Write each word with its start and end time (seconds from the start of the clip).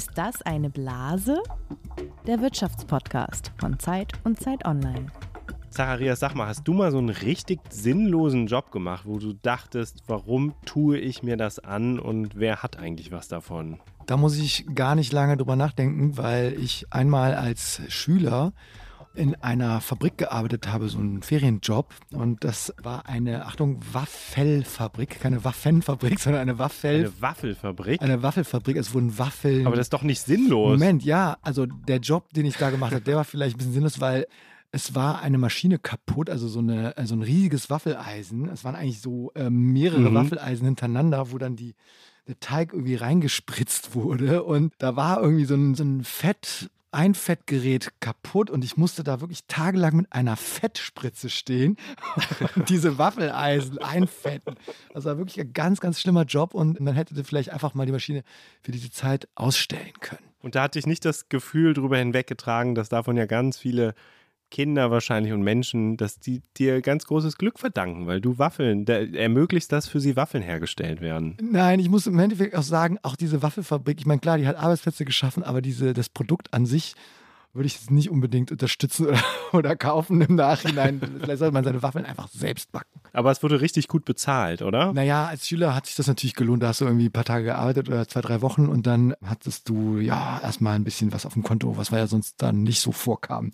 Ist 0.00 0.12
das 0.14 0.40
eine 0.40 0.70
Blase? 0.70 1.42
Der 2.26 2.40
Wirtschaftspodcast 2.40 3.52
von 3.58 3.78
Zeit 3.78 4.14
und 4.24 4.40
Zeit 4.40 4.64
Online. 4.64 5.08
Zacharias, 5.68 6.20
sag 6.20 6.34
mal, 6.34 6.46
hast 6.46 6.66
du 6.66 6.72
mal 6.72 6.90
so 6.90 6.96
einen 6.96 7.10
richtig 7.10 7.60
sinnlosen 7.68 8.46
Job 8.46 8.70
gemacht, 8.70 9.04
wo 9.04 9.18
du 9.18 9.34
dachtest, 9.34 10.04
warum 10.06 10.54
tue 10.64 10.96
ich 10.96 11.22
mir 11.22 11.36
das 11.36 11.58
an 11.58 11.98
und 11.98 12.34
wer 12.34 12.62
hat 12.62 12.78
eigentlich 12.78 13.12
was 13.12 13.28
davon? 13.28 13.78
Da 14.06 14.16
muss 14.16 14.38
ich 14.38 14.64
gar 14.74 14.94
nicht 14.94 15.12
lange 15.12 15.36
drüber 15.36 15.54
nachdenken, 15.54 16.16
weil 16.16 16.54
ich 16.58 16.86
einmal 16.88 17.34
als 17.34 17.82
Schüler 17.88 18.54
in 19.14 19.34
einer 19.36 19.80
Fabrik 19.80 20.18
gearbeitet 20.18 20.68
habe, 20.68 20.88
so 20.88 20.98
einen 20.98 21.22
Ferienjob. 21.22 21.92
Und 22.12 22.44
das 22.44 22.72
war 22.82 23.08
eine, 23.08 23.46
Achtung, 23.46 23.80
Waffelfabrik, 23.92 25.20
keine 25.20 25.44
Waffenfabrik, 25.44 26.18
sondern 26.20 26.42
eine 26.42 26.58
Waffel. 26.58 27.00
Eine 27.00 27.20
Waffelfabrik? 27.20 28.02
Eine 28.02 28.22
Waffelfabrik, 28.22 28.76
es 28.76 28.94
wurden 28.94 29.18
Waffeln. 29.18 29.66
Aber 29.66 29.76
das 29.76 29.86
ist 29.86 29.92
doch 29.92 30.02
nicht 30.02 30.20
sinnlos. 30.20 30.78
Moment, 30.78 31.04
ja, 31.04 31.38
also 31.42 31.66
der 31.66 31.98
Job, 31.98 32.32
den 32.32 32.46
ich 32.46 32.56
da 32.56 32.70
gemacht 32.70 32.92
habe, 32.92 33.02
der 33.02 33.16
war 33.16 33.24
vielleicht 33.24 33.56
ein 33.56 33.58
bisschen 33.58 33.72
sinnlos, 33.72 34.00
weil 34.00 34.26
es 34.72 34.94
war 34.94 35.20
eine 35.20 35.38
Maschine 35.38 35.78
kaputt, 35.78 36.30
also 36.30 36.46
so, 36.46 36.60
eine, 36.60 36.94
so 37.02 37.14
ein 37.14 37.22
riesiges 37.22 37.70
Waffeleisen. 37.70 38.48
Es 38.48 38.64
waren 38.64 38.76
eigentlich 38.76 39.00
so 39.00 39.32
äh, 39.34 39.50
mehrere 39.50 40.10
mhm. 40.10 40.14
Waffeleisen 40.14 40.66
hintereinander, 40.66 41.32
wo 41.32 41.38
dann 41.38 41.56
die, 41.56 41.74
der 42.28 42.38
Teig 42.38 42.72
irgendwie 42.72 42.94
reingespritzt 42.94 43.96
wurde. 43.96 44.44
Und 44.44 44.72
da 44.78 44.94
war 44.94 45.20
irgendwie 45.20 45.44
so 45.44 45.54
ein, 45.54 45.74
so 45.74 45.82
ein 45.82 46.04
Fett, 46.04 46.70
ein 46.92 47.14
Fettgerät 47.14 47.92
kaputt 48.00 48.50
und 48.50 48.64
ich 48.64 48.76
musste 48.76 49.04
da 49.04 49.20
wirklich 49.20 49.44
tagelang 49.46 49.96
mit 49.96 50.12
einer 50.12 50.36
Fettspritze 50.36 51.30
stehen 51.30 51.76
und 52.56 52.68
diese 52.68 52.98
Waffeleisen 52.98 53.78
einfetten. 53.78 54.56
Das 54.92 55.04
war 55.04 55.18
wirklich 55.18 55.40
ein 55.40 55.52
ganz, 55.52 55.80
ganz 55.80 56.00
schlimmer 56.00 56.24
Job 56.24 56.54
und 56.54 56.78
dann 56.80 56.94
hätte 56.94 57.22
vielleicht 57.24 57.50
einfach 57.50 57.74
mal 57.74 57.86
die 57.86 57.92
Maschine 57.92 58.22
für 58.62 58.72
diese 58.72 58.90
Zeit 58.90 59.28
ausstellen 59.34 59.92
können. 60.00 60.24
Und 60.42 60.54
da 60.54 60.62
hatte 60.62 60.78
ich 60.78 60.86
nicht 60.86 61.04
das 61.04 61.28
Gefühl 61.28 61.74
drüber 61.74 61.98
hinweggetragen, 61.98 62.74
dass 62.74 62.88
davon 62.88 63.16
ja 63.16 63.26
ganz 63.26 63.58
viele 63.58 63.94
Kinder 64.50 64.90
wahrscheinlich 64.90 65.32
und 65.32 65.42
Menschen, 65.42 65.96
dass 65.96 66.18
die 66.18 66.42
dir 66.56 66.82
ganz 66.82 67.06
großes 67.06 67.38
Glück 67.38 67.58
verdanken, 67.58 68.06
weil 68.06 68.20
du 68.20 68.38
Waffeln, 68.38 68.84
da 68.84 68.94
ermöglicht, 68.94 69.72
dass 69.72 69.88
für 69.88 70.00
sie 70.00 70.16
Waffeln 70.16 70.42
hergestellt 70.42 71.00
werden. 71.00 71.36
Nein, 71.40 71.80
ich 71.80 71.88
muss 71.88 72.06
im 72.06 72.18
Endeffekt 72.18 72.54
auch 72.54 72.62
sagen, 72.62 72.98
auch 73.02 73.16
diese 73.16 73.42
Waffelfabrik, 73.42 74.00
ich 74.00 74.06
meine, 74.06 74.20
klar, 74.20 74.38
die 74.38 74.46
hat 74.46 74.56
Arbeitsplätze 74.56 75.04
geschaffen, 75.04 75.42
aber 75.42 75.62
diese, 75.62 75.92
das 75.92 76.08
Produkt 76.08 76.52
an 76.52 76.66
sich 76.66 76.94
würde 77.52 77.66
ich 77.66 77.76
es 77.76 77.90
nicht 77.90 78.10
unbedingt 78.10 78.52
unterstützen 78.52 79.06
oder, 79.08 79.22
oder 79.52 79.76
kaufen 79.76 80.20
im 80.20 80.36
Nachhinein. 80.36 81.00
Vielleicht 81.20 81.38
sollte 81.38 81.52
man 81.52 81.64
seine 81.64 81.82
Waffeln 81.82 82.04
einfach 82.04 82.28
selbst 82.28 82.70
backen. 82.70 83.00
Aber 83.12 83.30
es 83.30 83.42
wurde 83.42 83.60
richtig 83.60 83.88
gut 83.88 84.04
bezahlt, 84.04 84.62
oder? 84.62 84.92
Naja, 84.92 85.26
als 85.26 85.48
Schüler 85.48 85.74
hat 85.74 85.86
sich 85.86 85.96
das 85.96 86.06
natürlich 86.06 86.34
gelohnt. 86.34 86.62
Da 86.62 86.68
hast 86.68 86.80
du 86.80 86.84
irgendwie 86.84 87.06
ein 87.06 87.12
paar 87.12 87.24
Tage 87.24 87.44
gearbeitet 87.44 87.88
oder 87.88 88.06
zwei, 88.06 88.20
drei 88.20 88.40
Wochen 88.40 88.66
und 88.66 88.86
dann 88.86 89.14
hattest 89.24 89.68
du 89.68 89.98
ja 89.98 90.40
erstmal 90.42 90.76
ein 90.76 90.84
bisschen 90.84 91.12
was 91.12 91.26
auf 91.26 91.32
dem 91.32 91.42
Konto, 91.42 91.76
was 91.76 91.90
ja 91.90 92.06
sonst 92.06 92.40
dann 92.40 92.62
nicht 92.62 92.80
so 92.80 92.92
vorkam 92.92 93.52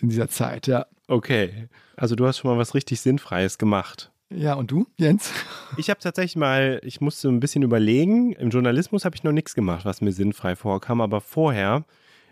in 0.00 0.08
dieser 0.08 0.28
Zeit, 0.28 0.66
ja. 0.66 0.86
Okay, 1.06 1.68
also 1.96 2.14
du 2.14 2.26
hast 2.26 2.38
schon 2.38 2.50
mal 2.50 2.58
was 2.58 2.74
richtig 2.74 3.00
Sinnfreies 3.00 3.58
gemacht. 3.58 4.10
Ja, 4.30 4.54
und 4.54 4.70
du, 4.70 4.86
Jens? 4.98 5.32
Ich 5.78 5.88
habe 5.88 6.00
tatsächlich 6.00 6.36
mal, 6.36 6.80
ich 6.84 7.00
musste 7.00 7.28
ein 7.28 7.40
bisschen 7.40 7.62
überlegen. 7.62 8.32
Im 8.32 8.50
Journalismus 8.50 9.06
habe 9.06 9.16
ich 9.16 9.24
noch 9.24 9.32
nichts 9.32 9.54
gemacht, 9.54 9.86
was 9.86 10.02
mir 10.02 10.12
sinnfrei 10.12 10.54
vorkam, 10.54 11.00
aber 11.00 11.22
vorher 11.22 11.84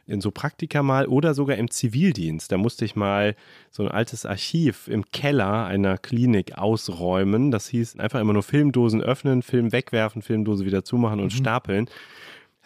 in 0.06 0.20
so 0.20 0.30
Praktika 0.30 0.82
mal 0.82 1.06
oder 1.06 1.34
sogar 1.34 1.56
im 1.56 1.70
Zivildienst. 1.70 2.52
Da 2.52 2.58
musste 2.58 2.84
ich 2.84 2.96
mal 2.96 3.34
so 3.70 3.82
ein 3.82 3.90
altes 3.90 4.24
Archiv 4.24 4.88
im 4.88 5.10
Keller 5.10 5.64
einer 5.66 5.98
Klinik 5.98 6.58
ausräumen. 6.58 7.50
Das 7.50 7.66
hieß 7.68 7.98
einfach 7.98 8.20
immer 8.20 8.32
nur 8.32 8.42
Filmdosen 8.42 9.02
öffnen, 9.02 9.42
Film 9.42 9.72
wegwerfen, 9.72 10.22
Filmdose 10.22 10.64
wieder 10.64 10.84
zumachen 10.84 11.20
und 11.20 11.32
mhm. 11.32 11.36
stapeln. 11.36 11.90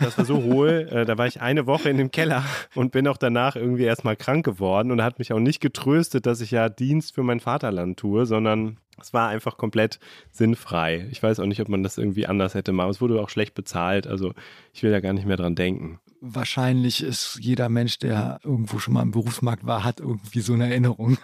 Das 0.01 0.17
war 0.19 0.25
so 0.25 0.43
hohl. 0.43 0.89
Äh, 0.91 1.05
da 1.05 1.19
war 1.19 1.27
ich 1.27 1.41
eine 1.41 1.67
Woche 1.67 1.91
in 1.91 1.99
dem 1.99 2.11
Keller 2.11 2.45
und 2.75 2.93
bin 2.93 3.07
auch 3.07 3.17
danach 3.17 3.57
irgendwie 3.57 3.85
erstmal 3.85 4.17
krank 4.17 4.45
geworden 4.45 4.91
und 4.91 5.03
hat 5.03 5.19
mich 5.19 5.33
auch 5.33 5.39
nicht 5.39 5.61
getröstet, 5.61 6.27
dass 6.27 6.41
ich 6.41 6.51
ja 6.51 6.69
Dienst 6.69 7.15
für 7.15 7.23
mein 7.23 7.41
Vaterland 7.41 7.99
tue, 7.99 8.27
sondern 8.27 8.79
es 9.01 9.13
war 9.13 9.29
einfach 9.29 9.57
komplett 9.57 9.99
sinnfrei. 10.31 11.07
Ich 11.11 11.23
weiß 11.23 11.41
auch 11.41 11.47
nicht, 11.47 11.61
ob 11.61 11.69
man 11.69 11.83
das 11.83 11.99
irgendwie 11.99 12.27
anders 12.27 12.55
hätte 12.55 12.73
machen. 12.73 12.91
Es 12.91 13.01
wurde 13.01 13.21
auch 13.21 13.31
schlecht 13.31 13.55
bezahlt. 13.55 14.07
Also 14.07 14.33
ich 14.73 14.83
will 14.83 14.91
da 14.91 15.01
gar 15.01 15.13
nicht 15.13 15.27
mehr 15.27 15.37
dran 15.37 15.55
denken. 15.55 16.01
Wahrscheinlich 16.21 17.03
ist 17.03 17.39
jeder 17.41 17.69
Mensch, 17.69 17.99
der 17.99 18.41
irgendwo 18.45 18.79
schon 18.79 18.95
mal 18.95 19.03
im 19.03 19.11
Berufsmarkt 19.11 19.67
war, 19.67 19.85
hat 19.85 20.01
irgendwie 20.01 20.41
so 20.41 20.53
eine 20.53 20.69
Erinnerung 20.69 21.19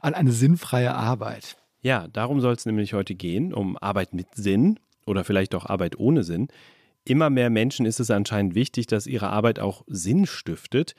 an 0.00 0.14
eine 0.14 0.32
sinnfreie 0.32 0.94
Arbeit. 0.94 1.56
Ja, 1.82 2.08
darum 2.08 2.40
soll 2.40 2.54
es 2.54 2.66
nämlich 2.66 2.92
heute 2.92 3.14
gehen, 3.14 3.54
um 3.54 3.76
Arbeit 3.78 4.12
mit 4.12 4.34
Sinn 4.34 4.78
oder 5.06 5.24
vielleicht 5.24 5.54
auch 5.54 5.66
Arbeit 5.66 5.98
ohne 5.98 6.22
Sinn 6.22 6.48
immer 7.10 7.28
mehr 7.28 7.50
Menschen 7.50 7.86
ist 7.86 7.98
es 7.98 8.10
anscheinend 8.10 8.54
wichtig, 8.54 8.86
dass 8.86 9.08
ihre 9.08 9.30
Arbeit 9.30 9.58
auch 9.58 9.84
Sinn 9.88 10.26
stiftet. 10.26 10.94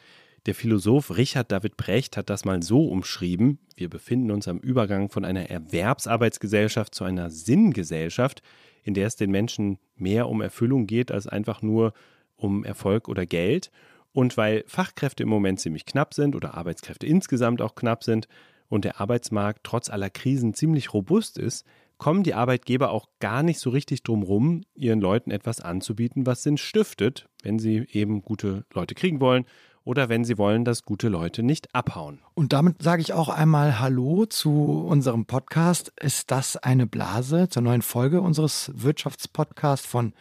Der 0.46 0.54
Philosoph 0.54 1.16
Richard 1.16 1.52
David 1.52 1.78
Brecht 1.78 2.18
hat 2.18 2.30
das 2.30 2.44
mal 2.44 2.62
so 2.62 2.88
umschrieben. 2.88 3.60
Wir 3.78 3.90
befinden 3.90 4.30
uns 4.32 4.48
am 4.50 4.58
Übergang 4.58 5.10
von 5.10 5.24
einer 5.24 5.50
Erwerbsarbeitsgesellschaft 5.50 6.94
zu 6.94 7.06
einer 7.06 7.30
Sinngesellschaft, 7.30 8.42
in 8.84 8.94
der 8.94 9.08
es 9.08 9.16
den 9.16 9.32
Menschen 9.32 9.78
mehr 9.96 10.28
um 10.28 10.42
Erfüllung 10.42 10.86
geht 10.86 11.12
als 11.12 11.28
einfach 11.28 11.62
nur 11.62 11.94
um 12.36 12.66
Erfolg 12.66 13.08
oder 13.08 13.26
Geld. 13.26 13.72
Und 14.12 14.36
weil 14.36 14.66
Fachkräfte 14.68 15.24
im 15.24 15.30
Moment 15.30 15.62
ziemlich 15.62 15.86
knapp 15.86 16.14
sind 16.14 16.36
oder 16.36 16.56
Arbeitskräfte 16.56 17.08
insgesamt 17.08 17.62
auch 17.62 17.76
knapp 17.76 18.04
sind 18.04 18.28
und 18.68 18.84
der 18.84 19.00
Arbeitsmarkt 19.00 19.62
trotz 19.64 19.90
aller 19.90 20.10
Krisen 20.10 20.54
ziemlich 20.54 20.94
robust 20.94 21.38
ist, 21.38 21.66
kommen 22.02 22.24
die 22.24 22.34
Arbeitgeber 22.34 22.90
auch 22.90 23.06
gar 23.20 23.44
nicht 23.44 23.60
so 23.60 23.70
richtig 23.70 24.02
drum 24.02 24.24
rum, 24.24 24.64
ihren 24.74 25.00
Leuten 25.00 25.30
etwas 25.30 25.62
anzubieten, 25.62 26.26
was 26.26 26.42
Sinn 26.42 26.58
stiftet, 26.58 27.30
wenn 27.44 27.60
sie 27.60 27.86
eben 27.92 28.24
gute 28.24 28.66
Leute 28.74 28.96
kriegen 28.96 29.22
wollen 29.22 29.46
oder 29.84 30.10
wenn 30.10 30.26
sie 30.26 30.40
wollen, 30.40 30.66
dass 30.66 30.82
gute 30.82 31.10
Leute 31.10 31.44
nicht 31.44 31.76
abhauen. 31.76 32.20
Und 32.34 32.54
damit 32.54 32.82
sage 32.82 33.04
ich 33.04 33.14
auch 33.14 33.30
einmal 33.30 33.80
Hallo 33.80 34.26
zu 34.26 34.84
unserem 34.90 35.28
Podcast. 35.28 35.94
Ist 36.02 36.32
das 36.32 36.58
eine 36.58 36.88
Blase 36.88 37.50
zur 37.50 37.62
neuen 37.62 37.84
Folge 37.84 38.22
unseres 38.22 38.72
Wirtschaftspodcasts 38.74 39.86
von 39.86 40.14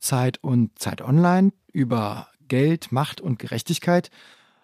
Zeit 0.00 0.42
und 0.42 0.76
Zeit 0.76 1.02
Online 1.02 1.52
über 1.72 2.26
Geld, 2.48 2.90
Macht 2.90 3.20
und 3.20 3.38
Gerechtigkeit? 3.38 4.10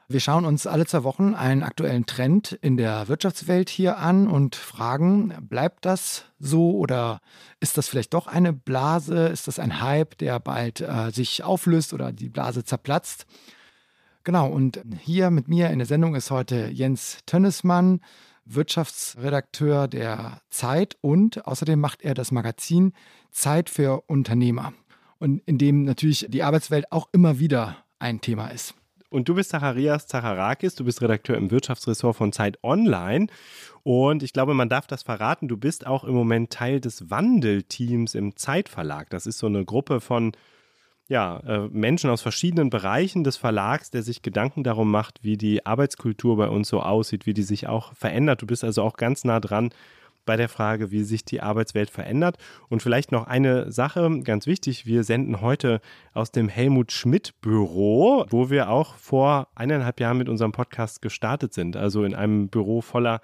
Wir 0.07 0.21
schauen 0.21 0.45
uns 0.45 0.67
alle 0.67 0.85
zwei 0.85 1.03
Wochen 1.03 1.35
einen 1.35 1.63
aktuellen 1.63 2.05
Trend 2.05 2.53
in 2.61 2.77
der 2.77 3.09
Wirtschaftswelt 3.09 3.71
hier 3.71 3.97
an 3.97 4.29
und 4.29 4.55
fragen, 4.55 5.33
bleibt 5.41 5.87
das 5.87 6.27
so 6.39 6.73
oder 6.73 7.21
ist 7.59 7.79
das 7.79 7.89
vielleicht 7.89 8.13
doch 8.13 8.27
eine 8.27 8.53
Blase? 8.53 9.29
Ist 9.29 9.49
das 9.49 9.59
ein 9.59 9.81
Hype, 9.81 10.19
der 10.19 10.41
bald 10.41 10.83
äh, 10.83 11.11
sich 11.11 11.43
auflöst 11.43 11.95
oder 11.95 12.13
die 12.13 12.29
Blase 12.29 12.65
zerplatzt? 12.65 13.25
Genau, 14.25 14.49
und 14.49 14.83
hier 15.01 15.31
mit 15.31 15.49
mir 15.49 15.71
in 15.71 15.79
der 15.79 15.87
Sendung 15.87 16.15
ist 16.15 16.31
heute 16.31 16.69
Jens 16.69 17.19
Tönnesmann, 17.25 18.01
Wirtschaftsredakteur 18.45 19.89
der 19.89 20.43
Zeit 20.51 20.99
und 21.01 21.47
außerdem 21.47 21.81
macht 21.81 22.03
er 22.03 22.13
das 22.13 22.31
Magazin 22.31 22.93
Zeit 23.31 23.71
für 23.71 24.03
Unternehmer 24.07 24.75
und 25.19 25.41
in 25.47 25.57
dem 25.57 25.85
natürlich 25.85 26.27
die 26.29 26.43
Arbeitswelt 26.43 26.93
auch 26.93 27.09
immer 27.13 27.39
wieder 27.39 27.79
ein 27.99 28.21
Thema 28.21 28.49
ist. 28.49 28.75
Und 29.15 29.29
du 29.29 29.37
bist 29.37 29.51
Zacharias 29.51 30.09
Zacharakis, 30.09 30.75
du 30.75 30.85
bist 30.85 31.01
Redakteur 31.01 31.37
im 31.37 31.53
Wirtschaftsressort 31.53 32.17
von 32.17 32.33
Zeit 32.33 32.59
Online. 32.65 33.29
Und 33.85 34.25
ich 34.25 34.33
glaube, 34.33 34.55
man 34.55 34.69
darf 34.69 34.89
das 34.89 35.05
verraten, 35.05 35.47
du 35.47 35.57
bist 35.57 35.87
auch 35.87 36.03
im 36.03 36.15
Moment 36.15 36.51
Teil 36.51 36.81
des 36.81 37.11
Wandelteams 37.11 38.17
im 38.17 38.35
Zeitverlag. 38.35 39.11
Das 39.11 39.29
ist 39.29 39.39
so 39.39 39.47
eine 39.47 39.65
Gruppe 39.65 40.01
von 40.01 40.33
ja, 41.07 41.39
äh, 41.47 41.69
Menschen 41.69 42.11
aus 42.11 42.23
verschiedenen 42.23 42.71
Bereichen 42.71 43.23
des 43.23 43.37
Verlags, 43.37 43.93
der 43.93 44.03
sich 44.03 44.23
Gedanken 44.23 44.65
darum 44.65 44.91
macht, 44.91 45.23
wie 45.23 45.37
die 45.37 45.65
Arbeitskultur 45.65 46.37
bei 46.37 46.49
uns 46.49 46.67
so 46.67 46.81
aussieht, 46.81 47.25
wie 47.25 47.35
die 47.35 47.45
sich 47.45 47.69
auch 47.69 47.95
verändert. 47.95 48.43
Du 48.43 48.47
bist 48.47 48.65
also 48.65 48.83
auch 48.83 48.97
ganz 48.97 49.23
nah 49.23 49.39
dran 49.39 49.71
bei 50.25 50.37
der 50.37 50.49
Frage, 50.49 50.91
wie 50.91 51.03
sich 51.03 51.25
die 51.25 51.41
Arbeitswelt 51.41 51.91
verändert. 51.91 52.39
Und 52.69 52.83
vielleicht 52.83 53.13
noch 53.13 53.27
eine 53.27 53.71
Sache, 53.73 54.21
ganz 54.23 54.47
wichtig, 54.47 54.87
wir 54.87 55.05
senden 55.05 55.41
heute 55.41 55.81
aus 56.13 56.31
dem 56.31 56.49
Helmut 56.49 56.93
Schmidt 56.93 57.35
Büro, 57.41 58.27
wo 58.31 58.51
wir 58.51 58.71
auch 58.71 58.97
vor 58.97 59.49
eineinhalb 59.55 60.01
Jahren 60.01 60.19
mit 60.19 60.29
unserem 60.29 60.53
Podcast 60.53 61.03
gestartet 61.03 61.55
sind. 61.55 61.77
Also 61.77 62.05
in 62.05 62.15
einem 62.15 62.49
Büro 62.49 62.81
voller 62.81 63.21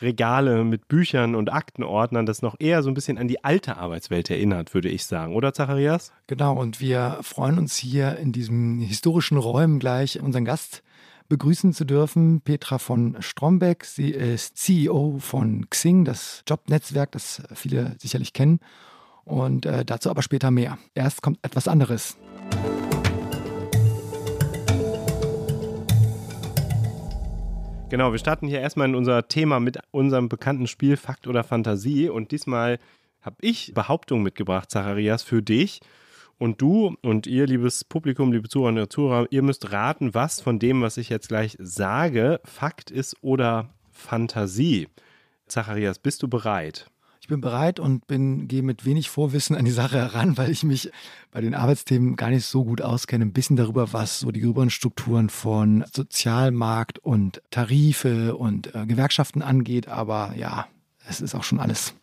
Regale 0.00 0.64
mit 0.64 0.88
Büchern 0.88 1.34
und 1.34 1.52
Aktenordnern, 1.52 2.26
das 2.26 2.42
noch 2.42 2.56
eher 2.58 2.82
so 2.82 2.90
ein 2.90 2.94
bisschen 2.94 3.18
an 3.18 3.28
die 3.28 3.44
alte 3.44 3.76
Arbeitswelt 3.76 4.30
erinnert, 4.30 4.74
würde 4.74 4.88
ich 4.88 5.04
sagen, 5.04 5.34
oder 5.34 5.52
Zacharias? 5.52 6.12
Genau, 6.26 6.54
und 6.56 6.80
wir 6.80 7.18
freuen 7.22 7.58
uns 7.58 7.76
hier 7.76 8.16
in 8.16 8.32
diesem 8.32 8.80
historischen 8.80 9.38
Räumen 9.38 9.78
gleich 9.78 10.20
unseren 10.20 10.44
Gast 10.44 10.82
begrüßen 11.28 11.72
zu 11.72 11.84
dürfen. 11.84 12.40
Petra 12.40 12.78
von 12.78 13.16
Strombeck. 13.20 13.84
Sie 13.84 14.10
ist 14.10 14.56
CEO 14.56 15.18
von 15.20 15.68
Xing, 15.70 16.04
das 16.04 16.42
Jobnetzwerk, 16.46 17.12
das 17.12 17.42
viele 17.54 17.96
sicherlich 17.98 18.32
kennen. 18.32 18.60
Und 19.24 19.66
äh, 19.66 19.84
dazu 19.84 20.10
aber 20.10 20.22
später 20.22 20.50
mehr. 20.50 20.78
Erst 20.94 21.22
kommt 21.22 21.38
etwas 21.42 21.68
anderes. 21.68 22.16
Genau, 27.90 28.12
wir 28.12 28.18
starten 28.18 28.46
hier 28.46 28.60
erstmal 28.60 28.88
in 28.88 28.94
unser 28.94 29.28
Thema 29.28 29.60
mit 29.60 29.78
unserem 29.92 30.28
bekannten 30.28 30.66
Spiel 30.66 30.96
Fakt 30.96 31.26
oder 31.26 31.42
Fantasie. 31.42 32.10
Und 32.10 32.32
diesmal 32.32 32.78
habe 33.22 33.36
ich 33.40 33.72
Behauptungen 33.74 34.22
mitgebracht, 34.22 34.70
Zacharias, 34.70 35.22
für 35.22 35.42
dich. 35.42 35.80
Und 36.38 36.62
du 36.62 36.96
und 37.02 37.26
ihr, 37.26 37.46
liebes 37.46 37.84
Publikum, 37.84 38.32
liebe 38.32 38.48
Zuhörerinnen 38.48 38.84
und 38.84 38.92
Zuhörer, 38.92 39.26
ihr 39.30 39.42
müsst 39.42 39.72
raten, 39.72 40.14
was 40.14 40.40
von 40.40 40.60
dem, 40.60 40.82
was 40.82 40.96
ich 40.96 41.08
jetzt 41.08 41.28
gleich 41.28 41.56
sage, 41.58 42.40
Fakt 42.44 42.92
ist 42.92 43.16
oder 43.22 43.70
Fantasie. 43.90 44.88
Zacharias, 45.48 45.98
bist 45.98 46.22
du 46.22 46.28
bereit? 46.28 46.90
Ich 47.20 47.26
bin 47.26 47.40
bereit 47.40 47.80
und 47.80 48.06
bin, 48.06 48.46
gehe 48.46 48.62
mit 48.62 48.86
wenig 48.86 49.10
Vorwissen 49.10 49.56
an 49.56 49.64
die 49.64 49.72
Sache 49.72 49.98
heran, 49.98 50.38
weil 50.38 50.50
ich 50.50 50.62
mich 50.62 50.90
bei 51.32 51.40
den 51.40 51.54
Arbeitsthemen 51.54 52.16
gar 52.16 52.30
nicht 52.30 52.46
so 52.46 52.64
gut 52.64 52.80
auskenne. 52.80 53.24
Ein 53.24 53.32
bisschen 53.32 53.56
darüber, 53.56 53.92
was 53.92 54.20
so 54.20 54.30
die 54.30 54.40
gröberen 54.40 54.70
Strukturen 54.70 55.28
von 55.28 55.84
Sozialmarkt 55.92 57.00
und 57.00 57.42
Tarife 57.50 58.36
und 58.36 58.74
äh, 58.74 58.86
Gewerkschaften 58.86 59.42
angeht. 59.42 59.88
Aber 59.88 60.34
ja, 60.36 60.68
es 61.06 61.20
ist 61.20 61.34
auch 61.34 61.44
schon 61.44 61.58
alles. 61.60 61.94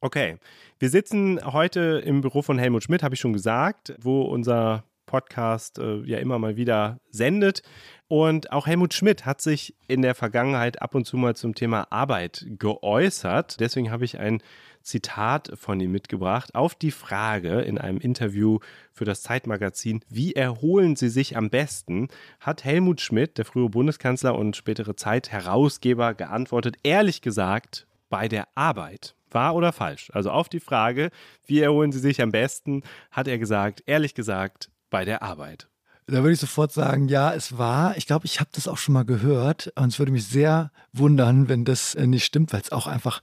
Okay, 0.00 0.36
wir 0.78 0.90
sitzen 0.90 1.40
heute 1.44 2.00
im 2.04 2.20
Büro 2.20 2.40
von 2.40 2.56
Helmut 2.56 2.84
Schmidt, 2.84 3.02
habe 3.02 3.16
ich 3.16 3.20
schon 3.20 3.32
gesagt, 3.32 3.96
wo 4.00 4.22
unser 4.22 4.84
Podcast 5.06 5.80
äh, 5.80 6.02
ja 6.02 6.18
immer 6.18 6.38
mal 6.38 6.56
wieder 6.56 7.00
sendet. 7.10 7.62
Und 8.06 8.52
auch 8.52 8.68
Helmut 8.68 8.94
Schmidt 8.94 9.26
hat 9.26 9.40
sich 9.40 9.74
in 9.88 10.02
der 10.02 10.14
Vergangenheit 10.14 10.80
ab 10.80 10.94
und 10.94 11.04
zu 11.04 11.16
mal 11.16 11.34
zum 11.34 11.56
Thema 11.56 11.90
Arbeit 11.90 12.46
geäußert. 12.48 13.58
Deswegen 13.58 13.90
habe 13.90 14.04
ich 14.04 14.20
ein 14.20 14.40
Zitat 14.82 15.50
von 15.56 15.80
ihm 15.80 15.90
mitgebracht 15.90 16.54
auf 16.54 16.76
die 16.76 16.92
Frage 16.92 17.62
in 17.62 17.76
einem 17.76 17.98
Interview 17.98 18.60
für 18.92 19.04
das 19.04 19.22
Zeitmagazin, 19.22 20.04
wie 20.08 20.34
erholen 20.34 20.94
Sie 20.94 21.08
sich 21.08 21.36
am 21.36 21.50
besten, 21.50 22.06
hat 22.38 22.64
Helmut 22.64 23.00
Schmidt, 23.00 23.36
der 23.36 23.46
frühere 23.46 23.70
Bundeskanzler 23.70 24.38
und 24.38 24.54
spätere 24.54 24.94
Zeitherausgeber, 24.94 26.14
geantwortet, 26.14 26.76
ehrlich 26.84 27.20
gesagt, 27.20 27.88
bei 28.08 28.28
der 28.28 28.46
Arbeit. 28.54 29.16
Wahr 29.30 29.54
oder 29.54 29.72
falsch? 29.72 30.10
Also 30.14 30.30
auf 30.30 30.48
die 30.48 30.60
Frage, 30.60 31.10
wie 31.46 31.60
erholen 31.60 31.92
Sie 31.92 31.98
sich 31.98 32.20
am 32.22 32.30
besten, 32.30 32.82
hat 33.10 33.28
er 33.28 33.38
gesagt, 33.38 33.82
ehrlich 33.86 34.14
gesagt, 34.14 34.70
bei 34.90 35.04
der 35.04 35.22
Arbeit. 35.22 35.68
Da 36.06 36.22
würde 36.22 36.32
ich 36.32 36.40
sofort 36.40 36.72
sagen, 36.72 37.08
ja, 37.08 37.34
es 37.34 37.58
war. 37.58 37.96
Ich 37.98 38.06
glaube, 38.06 38.24
ich 38.24 38.40
habe 38.40 38.48
das 38.52 38.66
auch 38.66 38.78
schon 38.78 38.94
mal 38.94 39.04
gehört. 39.04 39.70
Und 39.76 39.88
es 39.88 39.98
würde 39.98 40.10
mich 40.10 40.26
sehr 40.26 40.70
wundern, 40.94 41.48
wenn 41.48 41.66
das 41.66 41.94
äh, 41.94 42.06
nicht 42.06 42.24
stimmt, 42.24 42.52
weil 42.54 42.62
es 42.62 42.72
auch 42.72 42.86
einfach 42.86 43.22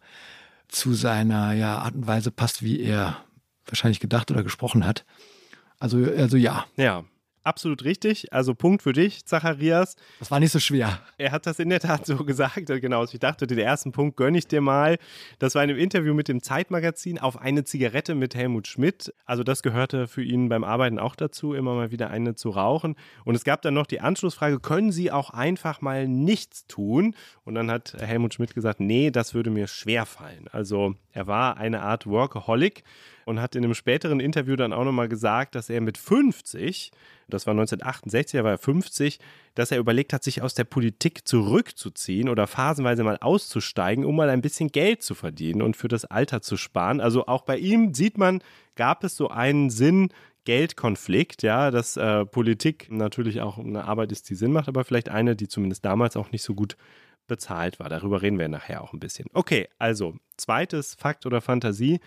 zu 0.68 0.94
seiner 0.94 1.54
ja, 1.54 1.80
Art 1.80 1.96
und 1.96 2.06
Weise 2.06 2.30
passt, 2.30 2.62
wie 2.62 2.80
er 2.80 3.18
wahrscheinlich 3.66 4.00
gedacht 4.00 4.30
oder 4.30 4.44
gesprochen 4.44 4.86
hat. 4.86 5.04
Also, 5.80 5.98
also 5.98 6.38
ja. 6.38 6.66
Ja, 6.78 7.06
absolut 7.46 7.84
richtig. 7.84 8.34
Also 8.34 8.56
Punkt 8.56 8.82
für 8.82 8.94
dich, 8.94 9.26
Zacharias. 9.26 9.96
Das 10.20 10.32
war 10.32 10.40
nicht 10.40 10.52
so 10.52 10.60
schwer. 10.60 11.00
Er 11.18 11.32
hat 11.32 11.46
das 11.46 11.60
in 11.60 11.70
der 11.70 11.80
Tat 11.80 12.06
so 12.06 12.18
gesagt. 12.26 12.66
Genau, 12.66 13.04
ich 13.04 13.20
dachte, 13.20 13.48
den 13.48 13.60
ersten 13.60 13.92
Punkt 13.92 14.18
gönne 14.18 14.38
ich 14.38 14.48
dir 14.48 14.62
mal. 14.62 14.98
Das 15.40 15.56
war 15.56 15.64
in 15.64 15.70
einem 15.70 15.80
Interview 15.80 16.14
mit 16.14 16.28
dem 16.28 16.42
Zeitmagazin 16.42 17.20
auf 17.20 17.40
eine 17.40 17.64
Zigarette 17.64 18.16
mit 18.16 18.36
Helmut 18.36 18.68
Schmidt. 18.68 19.14
Also 19.26 19.44
das 19.44 19.64
gehörte 19.64 20.08
für 20.08 20.24
ihn 20.24 20.50
beim 20.50 20.64
Arbeiten 20.64 21.00
auch 21.00 21.16
dazu, 21.16 21.54
immer 21.54 21.76
mal 21.76 21.92
wieder 21.92 22.10
eine 22.10 22.36
zu 22.36 22.50
rauchen. 22.50 22.96
Und 23.24 23.36
es 23.36 23.44
gab 23.44 23.62
dann 23.62 23.74
noch 23.74 23.88
die 23.88 24.02
Anschlussfrage, 24.02 24.60
können 24.60 24.92
Sie 24.92 25.12
auch 25.12 25.30
einfach 25.30 25.82
mal 25.82 26.08
nichts 26.08 26.68
tun? 26.68 27.16
Und 27.44 27.56
dann 27.56 27.70
hat 27.70 27.94
Helmut 28.00 28.34
Schmidt 28.34 28.56
gesagt, 28.56 28.80
nee, 28.80 29.12
das 29.12 29.34
würde 29.34 29.50
mir 29.50 29.68
schwer 29.68 30.06
fallen. 30.06 30.48
Also 30.52 30.96
er 31.12 31.28
war 31.28 31.58
eine 31.58 31.82
Art 31.82 32.08
Workaholic 32.08 32.84
und 33.26 33.42
hat 33.42 33.56
in 33.56 33.64
einem 33.64 33.74
späteren 33.74 34.20
Interview 34.20 34.56
dann 34.56 34.74
auch 34.74 34.86
nochmal 34.86 35.10
gesagt, 35.10 35.56
dass 35.56 35.70
er 35.70 35.82
mit 35.82 35.98
50 35.98 36.92
das 37.28 37.48
war 37.48 37.52
1968, 37.52 38.36
er 38.36 38.44
war 38.44 38.58
50, 38.58 39.20
dass 39.56 39.72
er 39.72 39.80
überlegt 39.80 40.14
hat, 40.14 40.24
sich 40.24 40.42
aus 40.42 40.54
der 40.54 40.64
Politik 40.64 41.28
zurückzuziehen 41.28 42.30
oder 42.30 42.48
phasenweise 42.48 43.04
mal 43.04 43.18
auszusteigen, 43.18 44.06
um 44.06 44.16
mal 44.16 44.30
ein 44.30 44.42
bisschen 44.42 44.70
Geld 44.70 45.02
zu 45.02 45.16
verdienen 45.16 45.62
und 45.62 45.76
für 45.76 45.88
das 45.88 46.06
Alter 46.06 46.42
zu 46.42 46.58
sparen. 46.58 47.02
Also 47.02 47.26
auch 47.26 47.42
bei 47.42 47.58
ihm 47.58 47.94
sieht 47.94 48.18
man, 48.18 48.42
gab 48.76 49.04
es 49.04 49.16
so 49.16 49.30
einen 49.30 49.70
Sinn, 49.70 50.10
Geldkonflikt, 50.44 51.42
ja, 51.42 51.72
dass 51.72 51.98
äh, 51.98 52.24
Politik 52.24 52.92
natürlich 52.92 53.42
auch 53.42 53.58
eine 53.58 53.86
Arbeit 53.86 54.12
ist, 54.12 54.30
die 54.30 54.36
Sinn 54.36 54.52
macht, 54.52 54.68
aber 54.68 54.84
vielleicht 54.84 55.10
eine, 55.10 55.36
die 55.36 55.48
zumindest 55.48 55.84
damals 55.84 56.16
auch 56.16 56.32
nicht 56.32 56.44
so 56.44 56.54
gut 56.54 56.78
bezahlt 57.26 57.80
war. 57.80 57.90
Darüber 57.90 58.22
reden 58.22 58.38
wir 58.38 58.48
nachher 58.48 58.84
auch 58.84 58.94
ein 58.94 59.00
bisschen. 59.00 59.26
Okay, 59.34 59.68
also 59.80 60.16
zweites 60.38 60.94
Fakt 60.94 61.26
oder 61.26 61.42
Fantasie. 61.42 62.00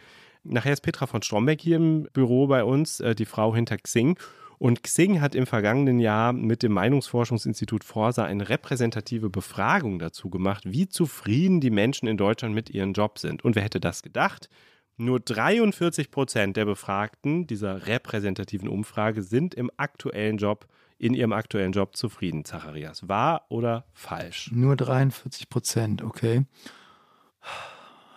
Nachher 0.45 0.73
ist 0.73 0.81
Petra 0.81 1.07
von 1.07 1.23
Strombeck 1.23 1.61
hier 1.61 1.77
im 1.77 2.09
Büro 2.13 2.47
bei 2.47 2.65
uns, 2.65 3.01
äh, 3.01 3.15
die 3.15 3.27
Frau 3.27 3.55
hinter 3.55 3.77
Xing. 3.77 4.19
Und 4.59 4.83
Xing 4.83 5.21
hat 5.21 5.37
im 5.37 5.47
vergangenen 5.47 6.01
Jahr 6.01 6.33
mit 6.33 6.65
dem 6.65 6.73
Meinungsforschungsinstitut 6.73 7.85
Forsa 7.85 8.25
eine 8.25 8.49
repräsentative 8.49 9.31
Befragung 9.31 10.01
dazu 10.01 10.31
gemacht, 10.31 10.65
wie 10.67 10.89
zufrieden 10.89 11.61
die 11.61 11.71
Menschen 11.71 12.09
in 12.09 12.17
Deutschland 12.17 12.55
mit 12.55 12.69
ihrem 12.69 12.93
Job 12.93 13.19
sind. 13.19 13.45
Und 13.45 13.55
wer 13.55 13.63
hätte 13.63 13.79
das 13.79 14.03
gedacht? 14.03 14.49
Nur 14.97 15.21
43 15.21 16.11
Prozent 16.11 16.57
der 16.57 16.65
Befragten 16.65 17.47
dieser 17.47 17.87
repräsentativen 17.87 18.69
Umfrage 18.69 19.23
sind 19.23 19.55
im 19.55 19.71
aktuellen 19.77 20.39
Job, 20.39 20.67
in 20.99 21.15
ihrem 21.15 21.33
aktuellen 21.33 21.71
Job 21.71 21.95
zufrieden, 21.95 22.45
Zacharias. 22.45 23.09
Wahr 23.09 23.47
oder 23.49 23.87
falsch? 23.93 24.51
Nur 24.53 24.75
43 24.75 25.49
Prozent, 25.49 26.03
okay. 26.03 26.47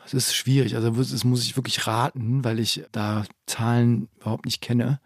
Es 0.05 0.13
ist 0.13 0.35
schwierig, 0.35 0.75
also 0.75 0.91
das 0.91 1.23
muss 1.23 1.43
ich 1.45 1.55
wirklich 1.55 1.87
raten, 1.87 2.43
weil 2.43 2.59
ich 2.59 2.83
da 2.91 3.23
Zahlen 3.45 4.09
überhaupt 4.19 4.45
nicht 4.45 4.61
kenne. 4.61 4.99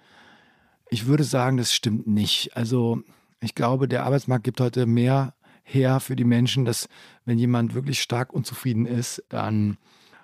Ich 0.90 1.06
würde 1.06 1.24
sagen, 1.24 1.58
das 1.58 1.74
stimmt 1.74 2.08
nicht. 2.08 2.56
Also 2.56 3.02
ich 3.42 3.56
glaube, 3.56 3.88
der 3.88 4.04
Arbeitsmarkt 4.06 4.44
gibt 4.44 4.62
heute 4.62 4.86
mehr 4.86 5.34
her 5.64 6.00
für 6.00 6.16
die 6.16 6.24
Menschen, 6.24 6.64
dass 6.64 6.88
wenn 7.26 7.38
jemand 7.38 7.74
wirklich 7.74 8.02
stark 8.02 8.34
unzufrieden 8.34 8.86
ist, 8.86 9.24
dann 9.30 9.78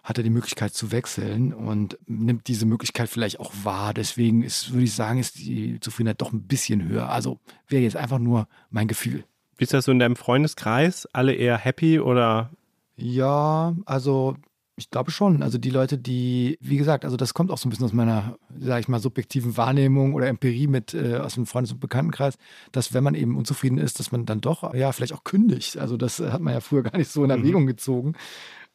hat 0.03 0.17
er 0.17 0.23
die 0.23 0.29
Möglichkeit 0.29 0.73
zu 0.73 0.91
wechseln 0.91 1.53
und 1.53 1.97
nimmt 2.07 2.47
diese 2.47 2.65
Möglichkeit 2.65 3.09
vielleicht 3.09 3.39
auch 3.39 3.53
wahr. 3.63 3.93
Deswegen 3.93 4.41
ist, 4.41 4.71
würde 4.71 4.85
ich 4.85 4.93
sagen, 4.93 5.19
ist 5.19 5.37
die 5.37 5.79
Zufriedenheit 5.79 6.21
doch 6.21 6.31
ein 6.31 6.47
bisschen 6.47 6.87
höher. 6.87 7.09
Also 7.09 7.39
wäre 7.67 7.83
jetzt 7.83 7.97
einfach 7.97 8.19
nur 8.19 8.47
mein 8.69 8.87
Gefühl. 8.87 9.25
Wie 9.57 9.63
ist 9.63 9.73
das 9.73 9.85
so 9.85 9.91
in 9.91 9.99
deinem 9.99 10.15
Freundeskreis? 10.15 11.07
Alle 11.13 11.33
eher 11.33 11.57
happy 11.57 11.99
oder? 11.99 12.49
Ja, 12.95 13.75
also 13.85 14.37
ich 14.81 14.89
glaube 14.89 15.11
schon. 15.11 15.43
Also 15.43 15.57
die 15.57 15.69
Leute, 15.69 15.97
die, 15.97 16.57
wie 16.59 16.77
gesagt, 16.77 17.05
also 17.05 17.15
das 17.15 17.33
kommt 17.33 17.51
auch 17.51 17.57
so 17.57 17.67
ein 17.67 17.69
bisschen 17.69 17.85
aus 17.85 17.93
meiner, 17.93 18.37
sage 18.59 18.81
ich 18.81 18.87
mal, 18.87 18.99
subjektiven 18.99 19.55
Wahrnehmung 19.55 20.13
oder 20.15 20.27
Empirie 20.27 20.67
mit 20.67 20.93
äh, 20.93 21.17
aus 21.17 21.35
dem 21.35 21.45
Freundes- 21.45 21.71
und 21.71 21.79
Bekanntenkreis, 21.79 22.37
dass 22.71 22.93
wenn 22.93 23.03
man 23.03 23.13
eben 23.13 23.37
unzufrieden 23.37 23.77
ist, 23.77 23.99
dass 23.99 24.11
man 24.11 24.25
dann 24.25 24.41
doch 24.41 24.73
ja 24.73 24.91
vielleicht 24.91 25.13
auch 25.13 25.23
kündigt. 25.23 25.77
Also 25.77 25.97
das 25.97 26.19
hat 26.19 26.41
man 26.41 26.53
ja 26.53 26.59
früher 26.59 26.83
gar 26.83 26.97
nicht 26.97 27.11
so 27.11 27.23
in 27.23 27.31
mhm. 27.31 27.37
Erwägung 27.37 27.63
mhm. 27.63 27.67
gezogen, 27.67 28.13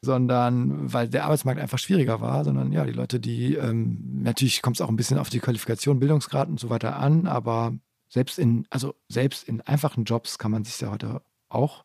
sondern 0.01 0.93
weil 0.93 1.09
der 1.09 1.25
Arbeitsmarkt 1.25 1.59
einfach 1.59 1.79
schwieriger 1.79 2.21
war, 2.21 2.43
sondern 2.45 2.71
ja, 2.71 2.85
die 2.85 2.93
Leute, 2.93 3.19
die 3.19 3.55
ähm, 3.55 4.21
natürlich 4.23 4.61
kommt 4.61 4.77
es 4.77 4.81
auch 4.81 4.89
ein 4.89 4.95
bisschen 4.95 5.17
auf 5.17 5.29
die 5.29 5.39
Qualifikation, 5.39 5.99
Bildungsgrad 5.99 6.47
und 6.47 6.59
so 6.59 6.69
weiter 6.69 6.97
an, 6.97 7.27
aber 7.27 7.73
selbst 8.07 8.39
in, 8.39 8.65
also 8.69 8.95
selbst 9.09 9.43
in 9.43 9.61
einfachen 9.61 10.05
Jobs 10.05 10.37
kann 10.37 10.51
man 10.51 10.63
sich 10.63 10.79
ja 10.79 10.89
heute 10.89 11.21
auch 11.49 11.83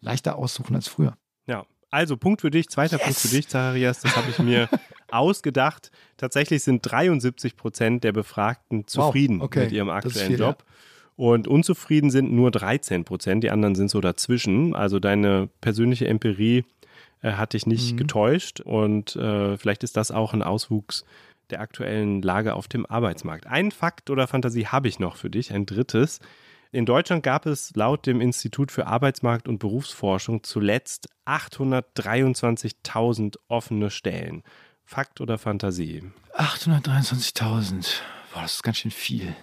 leichter 0.00 0.36
aussuchen 0.36 0.76
als 0.76 0.88
früher. 0.88 1.16
Ja, 1.46 1.64
also 1.94 2.16
Punkt 2.16 2.40
für 2.40 2.50
dich, 2.50 2.68
zweiter 2.68 2.96
yes. 2.96 3.04
Punkt 3.04 3.18
für 3.20 3.28
dich, 3.28 3.48
Zacharias, 3.48 4.00
das 4.00 4.16
habe 4.16 4.28
ich 4.28 4.38
mir 4.40 4.68
ausgedacht. 5.12 5.92
Tatsächlich 6.16 6.64
sind 6.64 6.80
73 6.82 7.56
Prozent 7.56 8.02
der 8.02 8.12
Befragten 8.12 8.86
zufrieden 8.88 9.38
wow, 9.38 9.46
okay. 9.46 9.60
mit 9.60 9.72
ihrem 9.72 9.90
aktuellen 9.90 10.26
viel, 10.26 10.40
Job. 10.40 10.64
Ja. 10.66 10.74
Und 11.16 11.46
unzufrieden 11.46 12.10
sind 12.10 12.32
nur 12.32 12.50
13 12.50 13.04
Prozent, 13.04 13.44
die 13.44 13.50
anderen 13.52 13.76
sind 13.76 13.88
so 13.88 14.00
dazwischen. 14.00 14.74
Also 14.74 14.98
deine 14.98 15.48
persönliche 15.60 16.08
Empirie 16.08 16.64
äh, 17.22 17.32
hat 17.32 17.52
dich 17.52 17.64
nicht 17.64 17.92
mhm. 17.92 17.98
getäuscht 17.98 18.60
und 18.60 19.14
äh, 19.14 19.56
vielleicht 19.56 19.84
ist 19.84 19.96
das 19.96 20.10
auch 20.10 20.34
ein 20.34 20.42
Auswuchs 20.42 21.04
der 21.50 21.60
aktuellen 21.60 22.22
Lage 22.22 22.54
auf 22.54 22.66
dem 22.66 22.86
Arbeitsmarkt. 22.86 23.46
Ein 23.46 23.70
Fakt 23.70 24.10
oder 24.10 24.26
Fantasie 24.26 24.66
habe 24.66 24.88
ich 24.88 24.98
noch 24.98 25.14
für 25.14 25.30
dich, 25.30 25.52
ein 25.52 25.64
drittes. 25.64 26.18
In 26.74 26.84
Deutschland 26.86 27.22
gab 27.22 27.46
es 27.46 27.76
laut 27.76 28.04
dem 28.04 28.20
Institut 28.20 28.72
für 28.72 28.88
Arbeitsmarkt 28.88 29.46
und 29.46 29.60
Berufsforschung 29.60 30.42
zuletzt 30.42 31.08
823.000 31.24 33.36
offene 33.46 33.90
Stellen. 33.90 34.42
Fakt 34.82 35.20
oder 35.20 35.38
Fantasie? 35.38 36.02
823.000. 36.36 38.00
Boah, 38.32 38.42
das 38.42 38.54
ist 38.54 38.64
ganz 38.64 38.78
schön 38.78 38.90
viel. 38.90 39.36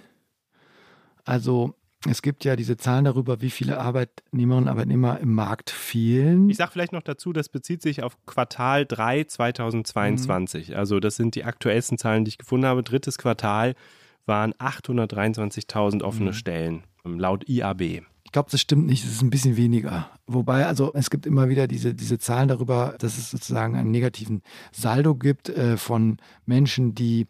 Also, 1.24 1.74
es 2.06 2.22
gibt 2.22 2.44
ja 2.44 2.58
diese 2.58 2.76
Zahlen 2.76 3.06
darüber, 3.06 3.40
wie 3.40 3.50
viele 3.50 3.80
Arbeitnehmerinnen 3.80 4.66
und 4.66 4.70
Arbeitnehmer 4.70 5.18
im 5.22 5.34
Markt 5.34 5.70
fehlen. 5.70 6.50
Ich 6.50 6.58
sage 6.58 6.72
vielleicht 6.72 6.92
noch 6.92 7.02
dazu, 7.02 7.32
das 7.32 7.48
bezieht 7.48 7.82
sich 7.82 8.04
auf 8.04 8.18
Quartal 8.26 8.86
3 8.86 9.24
2022. 9.24 10.68
Mhm. 10.68 10.76
Also 10.76 11.00
das 11.00 11.16
sind 11.16 11.36
die 11.36 11.46
aktuellsten 11.46 11.98
Zahlen, 11.98 12.26
die 12.26 12.30
ich 12.30 12.40
gefunden 12.40 12.66
habe. 12.66 12.84
Drittes 12.84 13.18
Quartal 13.18 13.76
waren 14.26 14.54
823.000 14.54 16.02
offene 16.02 16.32
mhm. 16.32 16.36
Stellen 16.36 16.84
laut 17.04 17.48
IAB. 17.48 18.04
Ich 18.24 18.32
glaube, 18.32 18.50
das 18.50 18.62
stimmt 18.62 18.86
nicht, 18.86 19.04
es 19.04 19.12
ist 19.12 19.22
ein 19.22 19.30
bisschen 19.30 19.58
weniger. 19.58 20.10
Wobei, 20.26 20.66
also 20.66 20.92
es 20.94 21.10
gibt 21.10 21.26
immer 21.26 21.50
wieder 21.50 21.68
diese, 21.68 21.94
diese 21.94 22.18
Zahlen 22.18 22.48
darüber, 22.48 22.96
dass 23.00 23.18
es 23.18 23.32
sozusagen 23.32 23.76
einen 23.76 23.92
negativen 23.92 24.42
Saldo 24.72 25.16
gibt 25.16 25.50
äh, 25.50 25.76
von 25.76 26.18
Menschen, 26.46 26.96
die 26.96 27.28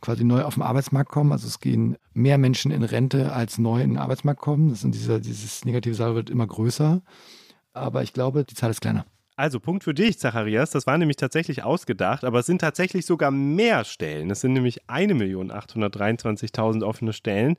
quasi 0.00 0.24
neu 0.24 0.42
auf 0.42 0.54
den 0.54 0.64
Arbeitsmarkt 0.64 1.10
kommen. 1.10 1.30
Also 1.30 1.46
es 1.46 1.60
gehen 1.60 1.96
mehr 2.14 2.38
Menschen 2.38 2.72
in 2.72 2.82
Rente, 2.82 3.32
als 3.32 3.58
neu 3.58 3.80
in 3.80 3.90
den 3.90 3.98
Arbeitsmarkt 3.98 4.40
kommen. 4.40 4.70
Das 4.70 4.80
sind 4.80 4.94
diese, 4.94 5.20
dieses 5.20 5.64
negative 5.64 5.94
Saldo 5.94 6.16
wird 6.16 6.30
immer 6.30 6.46
größer. 6.46 7.02
Aber 7.72 8.02
ich 8.02 8.12
glaube, 8.12 8.44
die 8.44 8.54
Zahl 8.54 8.70
ist 8.70 8.80
kleiner. 8.80 9.06
Also 9.40 9.58
Punkt 9.58 9.84
für 9.84 9.94
dich, 9.94 10.18
Zacharias. 10.18 10.70
Das 10.70 10.86
war 10.86 10.98
nämlich 10.98 11.16
tatsächlich 11.16 11.62
ausgedacht, 11.62 12.24
aber 12.24 12.40
es 12.40 12.46
sind 12.46 12.60
tatsächlich 12.60 13.06
sogar 13.06 13.30
mehr 13.30 13.84
Stellen. 13.84 14.30
Es 14.30 14.42
sind 14.42 14.52
nämlich 14.52 14.82
1.823.000 14.82 16.84
offene 16.84 17.14
Stellen. 17.14 17.56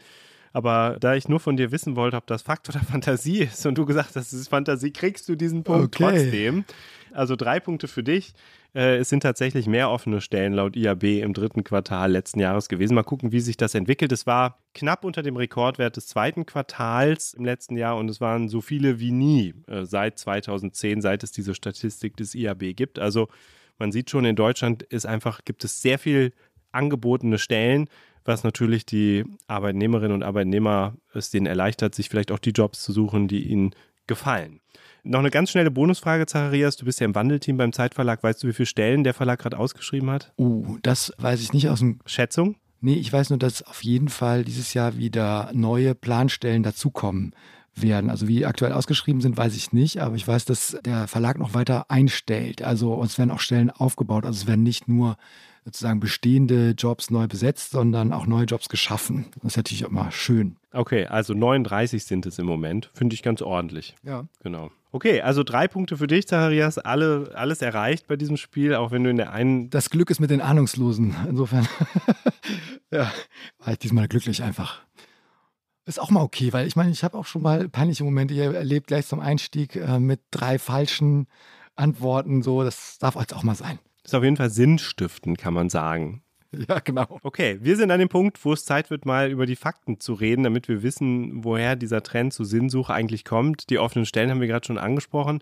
Aber 0.53 0.97
da 0.99 1.15
ich 1.15 1.29
nur 1.29 1.39
von 1.39 1.55
dir 1.55 1.71
wissen 1.71 1.95
wollte, 1.95 2.17
ob 2.17 2.27
das 2.27 2.41
Fakt 2.41 2.69
oder 2.69 2.79
Fantasie 2.91 3.43
ist 3.43 3.65
und 3.65 3.77
du 3.77 3.85
gesagt 3.85 4.15
hast, 4.15 4.33
es 4.33 4.41
ist 4.41 4.49
Fantasie, 4.49 4.91
kriegst 4.91 5.27
du 5.29 5.35
diesen 5.35 5.63
Punkt 5.63 5.95
okay. 5.95 6.11
trotzdem. 6.11 6.65
Also 7.13 7.35
drei 7.35 7.59
Punkte 7.59 7.87
für 7.87 8.03
dich. 8.03 8.33
Äh, 8.73 8.97
es 8.97 9.09
sind 9.09 9.21
tatsächlich 9.21 9.67
mehr 9.67 9.89
offene 9.89 10.21
Stellen 10.21 10.53
laut 10.53 10.75
IAB 10.75 11.03
im 11.03 11.33
dritten 11.33 11.63
Quartal 11.63 12.11
letzten 12.11 12.39
Jahres 12.39 12.69
gewesen. 12.69 12.95
Mal 12.95 13.03
gucken, 13.03 13.31
wie 13.31 13.41
sich 13.41 13.57
das 13.57 13.75
entwickelt. 13.75 14.11
Es 14.11 14.25
war 14.25 14.59
knapp 14.73 15.03
unter 15.03 15.21
dem 15.23 15.35
Rekordwert 15.35 15.97
des 15.97 16.07
zweiten 16.07 16.45
Quartals 16.45 17.33
im 17.33 17.43
letzten 17.43 17.75
Jahr 17.75 17.97
und 17.97 18.09
es 18.09 18.21
waren 18.21 18.47
so 18.47 18.61
viele 18.61 18.99
wie 18.99 19.11
nie 19.11 19.53
äh, 19.67 19.85
seit 19.85 20.19
2010, 20.19 21.01
seit 21.01 21.23
es 21.23 21.31
diese 21.31 21.53
Statistik 21.53 22.15
des 22.15 22.33
IAB 22.33 22.75
gibt. 22.75 22.97
Also 22.97 23.27
man 23.77 23.91
sieht 23.91 24.09
schon, 24.09 24.25
in 24.25 24.35
Deutschland 24.35 24.83
ist 24.83 25.05
einfach, 25.05 25.43
gibt 25.43 25.63
es 25.63 25.81
sehr 25.81 25.99
viel 25.99 26.33
angebotene 26.71 27.37
Stellen 27.37 27.89
was 28.25 28.43
natürlich 28.43 28.85
die 28.85 29.25
Arbeitnehmerinnen 29.47 30.13
und 30.13 30.23
Arbeitnehmer 30.23 30.95
es 31.13 31.31
denen 31.31 31.45
erleichtert, 31.45 31.95
sich 31.95 32.09
vielleicht 32.09 32.31
auch 32.31 32.39
die 32.39 32.51
Jobs 32.51 32.81
zu 32.81 32.91
suchen, 32.91 33.27
die 33.27 33.47
ihnen 33.47 33.71
gefallen. 34.07 34.61
Noch 35.03 35.19
eine 35.19 35.31
ganz 35.31 35.49
schnelle 35.49 35.71
Bonusfrage, 35.71 36.27
Zacharias. 36.27 36.75
Du 36.75 36.85
bist 36.85 36.99
ja 36.99 37.05
im 37.05 37.15
Wandelteam 37.15 37.57
beim 37.57 37.73
Zeitverlag. 37.73 38.21
Weißt 38.21 38.43
du, 38.43 38.47
wie 38.47 38.53
viele 38.53 38.67
Stellen 38.67 39.03
der 39.03 39.15
Verlag 39.15 39.39
gerade 39.39 39.57
ausgeschrieben 39.57 40.11
hat? 40.11 40.31
Uh, 40.37 40.77
das 40.83 41.13
weiß 41.17 41.41
ich 41.41 41.53
nicht 41.53 41.69
aus 41.69 41.79
dem. 41.79 41.99
Schätzung? 42.05 42.55
Nee, 42.81 42.95
ich 42.95 43.11
weiß 43.11 43.29
nur, 43.29 43.39
dass 43.39 43.63
auf 43.63 43.83
jeden 43.83 44.09
Fall 44.09 44.43
dieses 44.43 44.73
Jahr 44.73 44.97
wieder 44.97 45.51
neue 45.53 45.95
Planstellen 45.95 46.63
dazukommen 46.63 47.33
werden. 47.75 48.09
Also 48.09 48.27
wie 48.27 48.45
aktuell 48.45 48.73
ausgeschrieben 48.73 49.21
sind, 49.21 49.37
weiß 49.37 49.55
ich 49.55 49.71
nicht, 49.71 50.01
aber 50.01 50.15
ich 50.15 50.27
weiß, 50.27 50.45
dass 50.45 50.77
der 50.83 51.07
Verlag 51.07 51.39
noch 51.39 51.53
weiter 51.53 51.89
einstellt. 51.89 52.61
Also 52.61 53.01
es 53.03 53.17
werden 53.17 53.31
auch 53.31 53.39
Stellen 53.39 53.69
aufgebaut. 53.69 54.25
Also 54.25 54.41
es 54.41 54.47
werden 54.47 54.63
nicht 54.63 54.87
nur 54.87 55.17
sozusagen 55.63 55.99
bestehende 55.99 56.71
Jobs 56.71 57.09
neu 57.11 57.27
besetzt, 57.27 57.71
sondern 57.71 58.13
auch 58.13 58.25
neue 58.25 58.45
Jobs 58.45 58.69
geschaffen. 58.69 59.27
Das 59.35 59.53
ist 59.53 59.57
natürlich 59.57 59.83
immer 59.83 60.11
schön. 60.11 60.57
Okay, 60.71 61.05
also 61.05 61.33
39 61.33 62.03
sind 62.03 62.25
es 62.25 62.39
im 62.39 62.47
Moment. 62.47 62.89
Finde 62.93 63.13
ich 63.13 63.21
ganz 63.21 63.41
ordentlich. 63.41 63.95
Ja. 64.03 64.25
Genau. 64.41 64.71
Okay, 64.93 65.21
also 65.21 65.43
drei 65.43 65.67
Punkte 65.67 65.97
für 65.97 66.07
dich, 66.07 66.27
Zacharias. 66.27 66.77
Alle, 66.77 67.31
alles 67.35 67.61
erreicht 67.61 68.07
bei 68.07 68.17
diesem 68.17 68.37
Spiel, 68.37 68.75
auch 68.75 68.91
wenn 68.91 69.03
du 69.03 69.09
in 69.09 69.17
der 69.17 69.31
einen. 69.31 69.69
Das 69.69 69.89
Glück 69.89 70.09
ist 70.09 70.19
mit 70.19 70.31
den 70.31 70.41
Ahnungslosen. 70.41 71.15
Insofern 71.29 71.67
ja, 72.91 73.11
war 73.59 73.73
ich 73.73 73.79
diesmal 73.79 74.07
glücklich 74.07 74.43
einfach. 74.43 74.81
Ist 75.85 75.99
auch 75.99 76.09
mal 76.09 76.21
okay, 76.21 76.53
weil 76.53 76.67
ich 76.67 76.75
meine, 76.75 76.91
ich 76.91 77.03
habe 77.03 77.17
auch 77.17 77.25
schon 77.25 77.41
mal 77.41 77.69
peinliche 77.69 78.03
Momente 78.03 78.33
hier 78.33 78.53
erlebt, 78.53 78.87
gleich 78.87 79.07
zum 79.07 79.19
Einstieg 79.19 79.75
äh, 79.75 79.99
mit 79.99 80.21
drei 80.31 80.59
falschen 80.59 81.27
Antworten. 81.75 82.43
So, 82.43 82.63
das 82.63 82.97
darf 82.99 83.15
jetzt 83.15 83.33
auch 83.33 83.43
mal 83.43 83.55
sein. 83.55 83.79
Ist 84.11 84.15
auf 84.15 84.25
jeden 84.25 84.35
Fall 84.35 84.49
sinnstiftend, 84.49 85.37
kann 85.37 85.53
man 85.53 85.69
sagen. 85.69 86.21
Ja, 86.51 86.79
genau. 86.79 87.19
Okay, 87.23 87.59
wir 87.61 87.77
sind 87.77 87.91
an 87.91 87.99
dem 88.01 88.09
Punkt, 88.09 88.43
wo 88.43 88.51
es 88.51 88.65
Zeit 88.65 88.89
wird, 88.89 89.05
mal 89.05 89.31
über 89.31 89.45
die 89.45 89.55
Fakten 89.55 90.01
zu 90.01 90.11
reden, 90.11 90.43
damit 90.43 90.67
wir 90.67 90.83
wissen, 90.83 91.45
woher 91.45 91.77
dieser 91.77 92.03
Trend 92.03 92.33
zur 92.33 92.45
Sinnsuche 92.45 92.93
eigentlich 92.93 93.23
kommt. 93.23 93.69
Die 93.69 93.79
offenen 93.79 94.05
Stellen 94.05 94.29
haben 94.29 94.41
wir 94.41 94.49
gerade 94.49 94.67
schon 94.67 94.77
angesprochen, 94.77 95.39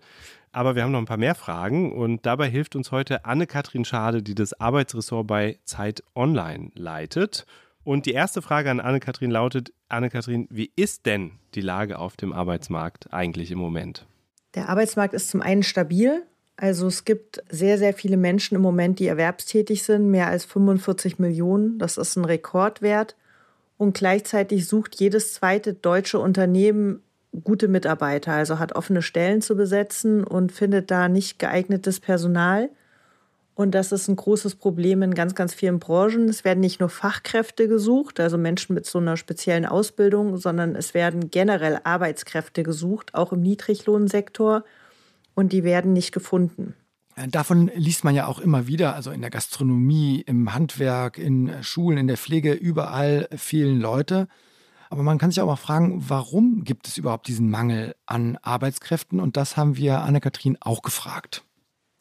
aber 0.52 0.76
wir 0.76 0.84
haben 0.84 0.92
noch 0.92 1.00
ein 1.00 1.06
paar 1.06 1.16
mehr 1.16 1.34
Fragen 1.34 1.92
und 1.92 2.26
dabei 2.26 2.48
hilft 2.48 2.76
uns 2.76 2.92
heute 2.92 3.24
Anne-Kathrin 3.24 3.84
Schade, 3.84 4.22
die 4.22 4.36
das 4.36 4.60
Arbeitsressort 4.60 5.26
bei 5.26 5.58
Zeit 5.64 6.04
Online 6.14 6.70
leitet. 6.76 7.46
Und 7.82 8.06
die 8.06 8.12
erste 8.12 8.40
Frage 8.40 8.70
an 8.70 8.78
Anne-Kathrin 8.78 9.32
lautet: 9.32 9.72
Anne-Kathrin, 9.88 10.46
wie 10.48 10.70
ist 10.76 11.06
denn 11.06 11.32
die 11.56 11.60
Lage 11.60 11.98
auf 11.98 12.16
dem 12.16 12.32
Arbeitsmarkt 12.32 13.12
eigentlich 13.12 13.50
im 13.50 13.58
Moment? 13.58 14.06
Der 14.54 14.68
Arbeitsmarkt 14.68 15.14
ist 15.14 15.28
zum 15.28 15.42
einen 15.42 15.64
stabil, 15.64 16.22
also 16.60 16.88
es 16.88 17.06
gibt 17.06 17.42
sehr, 17.48 17.78
sehr 17.78 17.94
viele 17.94 18.18
Menschen 18.18 18.54
im 18.54 18.60
Moment, 18.60 18.98
die 18.98 19.06
erwerbstätig 19.06 19.82
sind, 19.82 20.10
mehr 20.10 20.26
als 20.26 20.44
45 20.44 21.18
Millionen. 21.18 21.78
Das 21.78 21.96
ist 21.96 22.16
ein 22.16 22.26
Rekordwert. 22.26 23.16
Und 23.78 23.96
gleichzeitig 23.96 24.66
sucht 24.68 25.00
jedes 25.00 25.32
zweite 25.32 25.72
deutsche 25.72 26.18
Unternehmen 26.18 27.02
gute 27.44 27.66
Mitarbeiter, 27.66 28.32
also 28.32 28.58
hat 28.58 28.74
offene 28.74 29.00
Stellen 29.00 29.40
zu 29.40 29.56
besetzen 29.56 30.22
und 30.22 30.52
findet 30.52 30.90
da 30.90 31.08
nicht 31.08 31.38
geeignetes 31.38 31.98
Personal. 31.98 32.68
Und 33.54 33.74
das 33.74 33.90
ist 33.90 34.08
ein 34.08 34.16
großes 34.16 34.56
Problem 34.56 35.00
in 35.00 35.14
ganz, 35.14 35.34
ganz 35.34 35.54
vielen 35.54 35.78
Branchen. 35.78 36.28
Es 36.28 36.44
werden 36.44 36.60
nicht 36.60 36.78
nur 36.78 36.90
Fachkräfte 36.90 37.68
gesucht, 37.68 38.20
also 38.20 38.36
Menschen 38.36 38.74
mit 38.74 38.84
so 38.84 38.98
einer 38.98 39.16
speziellen 39.16 39.64
Ausbildung, 39.64 40.36
sondern 40.36 40.76
es 40.76 40.92
werden 40.92 41.30
generell 41.30 41.80
Arbeitskräfte 41.84 42.62
gesucht, 42.64 43.14
auch 43.14 43.32
im 43.32 43.40
Niedriglohnsektor 43.40 44.64
und 45.40 45.52
die 45.52 45.64
werden 45.64 45.92
nicht 45.92 46.12
gefunden. 46.12 46.74
Äh, 47.16 47.28
davon 47.28 47.70
liest 47.74 48.04
man 48.04 48.14
ja 48.14 48.26
auch 48.26 48.38
immer 48.38 48.66
wieder, 48.66 48.94
also 48.94 49.10
in 49.10 49.20
der 49.20 49.30
Gastronomie, 49.30 50.20
im 50.20 50.54
Handwerk, 50.54 51.18
in 51.18 51.50
Schulen, 51.62 51.98
in 51.98 52.06
der 52.06 52.16
Pflege, 52.16 52.52
überall 52.52 53.28
fehlen 53.34 53.80
Leute. 53.80 54.28
Aber 54.90 55.02
man 55.02 55.18
kann 55.18 55.30
sich 55.30 55.40
auch 55.40 55.46
mal 55.46 55.56
fragen, 55.56 56.02
warum 56.08 56.64
gibt 56.64 56.88
es 56.88 56.98
überhaupt 56.98 57.28
diesen 57.28 57.48
Mangel 57.48 57.94
an 58.06 58.38
Arbeitskräften? 58.42 59.20
Und 59.20 59.36
das 59.36 59.56
haben 59.56 59.76
wir 59.76 60.00
Anne-Kathrin 60.00 60.58
auch 60.60 60.82
gefragt. 60.82 61.44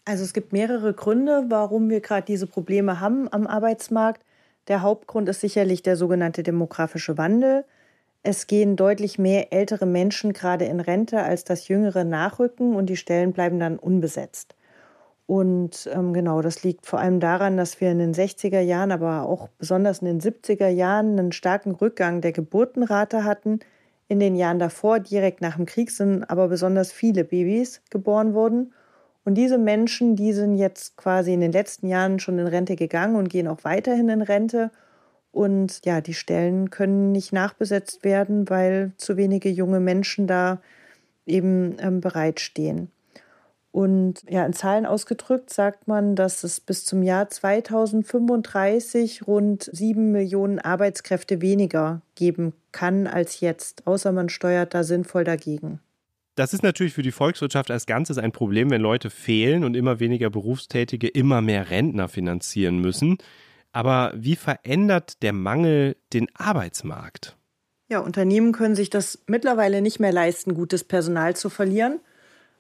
Also 0.05 0.23
es 0.23 0.33
gibt 0.33 0.53
mehrere 0.53 0.93
Gründe, 0.93 1.45
warum 1.49 1.89
wir 1.89 2.01
gerade 2.01 2.25
diese 2.25 2.47
Probleme 2.47 2.99
haben 2.99 3.31
am 3.31 3.45
Arbeitsmarkt. 3.45 4.23
Der 4.67 4.81
Hauptgrund 4.81 5.29
ist 5.29 5.41
sicherlich 5.41 5.83
der 5.83 5.97
sogenannte 5.97 6.41
demografische 6.41 7.17
Wandel. 7.17 7.63
Es 8.21 8.47
gehen 8.47 8.75
deutlich 8.75 9.17
mehr 9.17 9.53
ältere 9.53 9.85
Menschen 9.85 10.33
gerade 10.33 10.65
in 10.65 10.79
Rente, 10.81 11.23
als 11.23 11.45
das 11.45 11.67
jüngere 11.67 12.03
nachrücken 12.03 12.75
und 12.75 12.87
die 12.87 12.97
Stellen 12.97 13.31
bleiben 13.31 13.59
dann 13.59 13.79
unbesetzt. 13.79 14.55
Und 15.25 15.87
ähm, 15.93 16.11
genau, 16.13 16.41
das 16.41 16.63
liegt 16.63 16.87
vor 16.87 16.99
allem 16.99 17.19
daran, 17.19 17.55
dass 17.55 17.79
wir 17.79 17.91
in 17.91 17.99
den 17.99 18.15
60er 18.15 18.61
Jahren, 18.61 18.91
aber 18.91 19.23
auch 19.23 19.47
besonders 19.59 19.99
in 19.99 20.05
den 20.05 20.19
70er 20.19 20.67
Jahren 20.69 21.19
einen 21.19 21.31
starken 21.31 21.71
Rückgang 21.71 22.19
der 22.21 22.31
Geburtenrate 22.31 23.23
hatten. 23.23 23.59
In 24.07 24.19
den 24.19 24.35
Jahren 24.35 24.57
davor, 24.57 24.99
direkt 24.99 25.39
nach 25.39 25.55
dem 25.55 25.67
Krieg, 25.67 25.91
sind 25.91 26.23
aber 26.23 26.47
besonders 26.47 26.91
viele 26.91 27.23
Babys 27.23 27.81
geboren 27.91 28.33
worden. 28.33 28.73
Und 29.23 29.35
diese 29.35 29.59
Menschen, 29.59 30.15
die 30.15 30.33
sind 30.33 30.55
jetzt 30.55 30.97
quasi 30.97 31.31
in 31.31 31.41
den 31.41 31.51
letzten 31.51 31.87
Jahren 31.87 32.19
schon 32.19 32.39
in 32.39 32.47
Rente 32.47 32.75
gegangen 32.75 33.15
und 33.15 33.29
gehen 33.29 33.47
auch 33.47 33.63
weiterhin 33.63 34.09
in 34.09 34.23
Rente. 34.23 34.71
Und 35.31 35.85
ja, 35.85 36.01
die 36.01 36.13
Stellen 36.13 36.69
können 36.69 37.11
nicht 37.11 37.33
nachbesetzt 37.33 38.03
werden, 38.03 38.49
weil 38.49 38.93
zu 38.97 39.15
wenige 39.17 39.49
junge 39.49 39.79
Menschen 39.79 40.27
da 40.27 40.61
eben 41.25 41.77
ähm, 41.79 42.01
bereitstehen. 42.01 42.89
Und 43.71 44.23
ja, 44.27 44.45
in 44.45 44.53
Zahlen 44.53 44.87
ausgedrückt 44.87 45.51
sagt 45.51 45.87
man, 45.87 46.15
dass 46.15 46.43
es 46.43 46.59
bis 46.59 46.85
zum 46.85 47.03
Jahr 47.03 47.29
2035 47.29 49.27
rund 49.27 49.69
sieben 49.71 50.11
Millionen 50.11 50.57
Arbeitskräfte 50.57 51.41
weniger 51.41 52.01
geben 52.15 52.53
kann 52.71 53.05
als 53.05 53.41
jetzt, 53.41 53.85
außer 53.85 54.11
man 54.11 54.29
steuert 54.29 54.73
da 54.73 54.83
sinnvoll 54.83 55.23
dagegen. 55.23 55.79
Das 56.35 56.53
ist 56.53 56.63
natürlich 56.63 56.93
für 56.93 57.03
die 57.03 57.11
Volkswirtschaft 57.11 57.69
als 57.69 57.85
Ganzes 57.85 58.17
ein 58.17 58.31
Problem, 58.31 58.71
wenn 58.71 58.81
Leute 58.81 59.09
fehlen 59.09 59.63
und 59.63 59.75
immer 59.75 59.99
weniger 59.99 60.29
Berufstätige 60.29 61.07
immer 61.07 61.41
mehr 61.41 61.69
Rentner 61.69 62.07
finanzieren 62.07 62.79
müssen. 62.79 63.17
Aber 63.71 64.11
wie 64.15 64.35
verändert 64.35 65.21
der 65.21 65.33
Mangel 65.33 65.95
den 66.13 66.27
Arbeitsmarkt? 66.35 67.37
Ja, 67.87 67.99
Unternehmen 67.99 68.51
können 68.51 68.75
sich 68.75 68.89
das 68.89 69.19
mittlerweile 69.27 69.81
nicht 69.81 69.99
mehr 69.99 70.11
leisten, 70.11 70.53
gutes 70.53 70.83
Personal 70.83 71.35
zu 71.35 71.49
verlieren. 71.49 71.99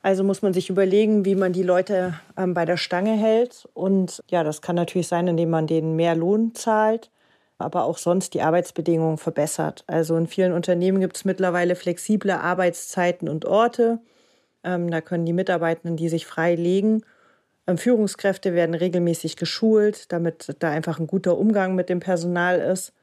Also 0.01 0.23
muss 0.23 0.41
man 0.41 0.53
sich 0.53 0.69
überlegen, 0.69 1.25
wie 1.25 1.35
man 1.35 1.51
die 1.51 1.63
Leute 1.63 2.19
ähm, 2.37 2.53
bei 2.53 2.65
der 2.65 2.77
Stange 2.77 3.17
hält. 3.17 3.67
Und 3.73 4.23
ja, 4.29 4.43
das 4.43 4.61
kann 4.61 4.75
natürlich 4.75 5.07
sein, 5.07 5.27
indem 5.27 5.49
man 5.49 5.67
denen 5.67 5.95
mehr 5.95 6.15
Lohn 6.15 6.55
zahlt, 6.55 7.11
aber 7.57 7.83
auch 7.83 7.97
sonst 7.97 8.33
die 8.33 8.41
Arbeitsbedingungen 8.41 9.17
verbessert. 9.17 9.83
Also 9.87 10.15
in 10.15 10.27
vielen 10.27 10.53
Unternehmen 10.53 10.99
gibt 10.99 11.17
es 11.17 11.25
mittlerweile 11.25 11.75
flexible 11.75 12.31
Arbeitszeiten 12.31 13.27
und 13.27 13.45
Orte. 13.45 13.99
Ähm, 14.63 14.89
da 14.89 15.01
können 15.01 15.25
die 15.25 15.33
Mitarbeitenden 15.33 15.97
die 15.97 16.09
sich 16.09 16.25
frei 16.25 16.55
legen 16.55 17.03
Führungskräfte 17.77 18.53
werden 18.53 18.73
regelmäßig 18.73 19.35
geschult, 19.35 20.11
damit 20.11 20.55
da 20.59 20.69
einfach 20.69 20.99
ein 20.99 21.07
guter 21.07 21.37
Umgang 21.37 21.75
mit 21.75 21.89
dem 21.89 21.99
Personal 21.99 22.59
ist. 22.59 22.93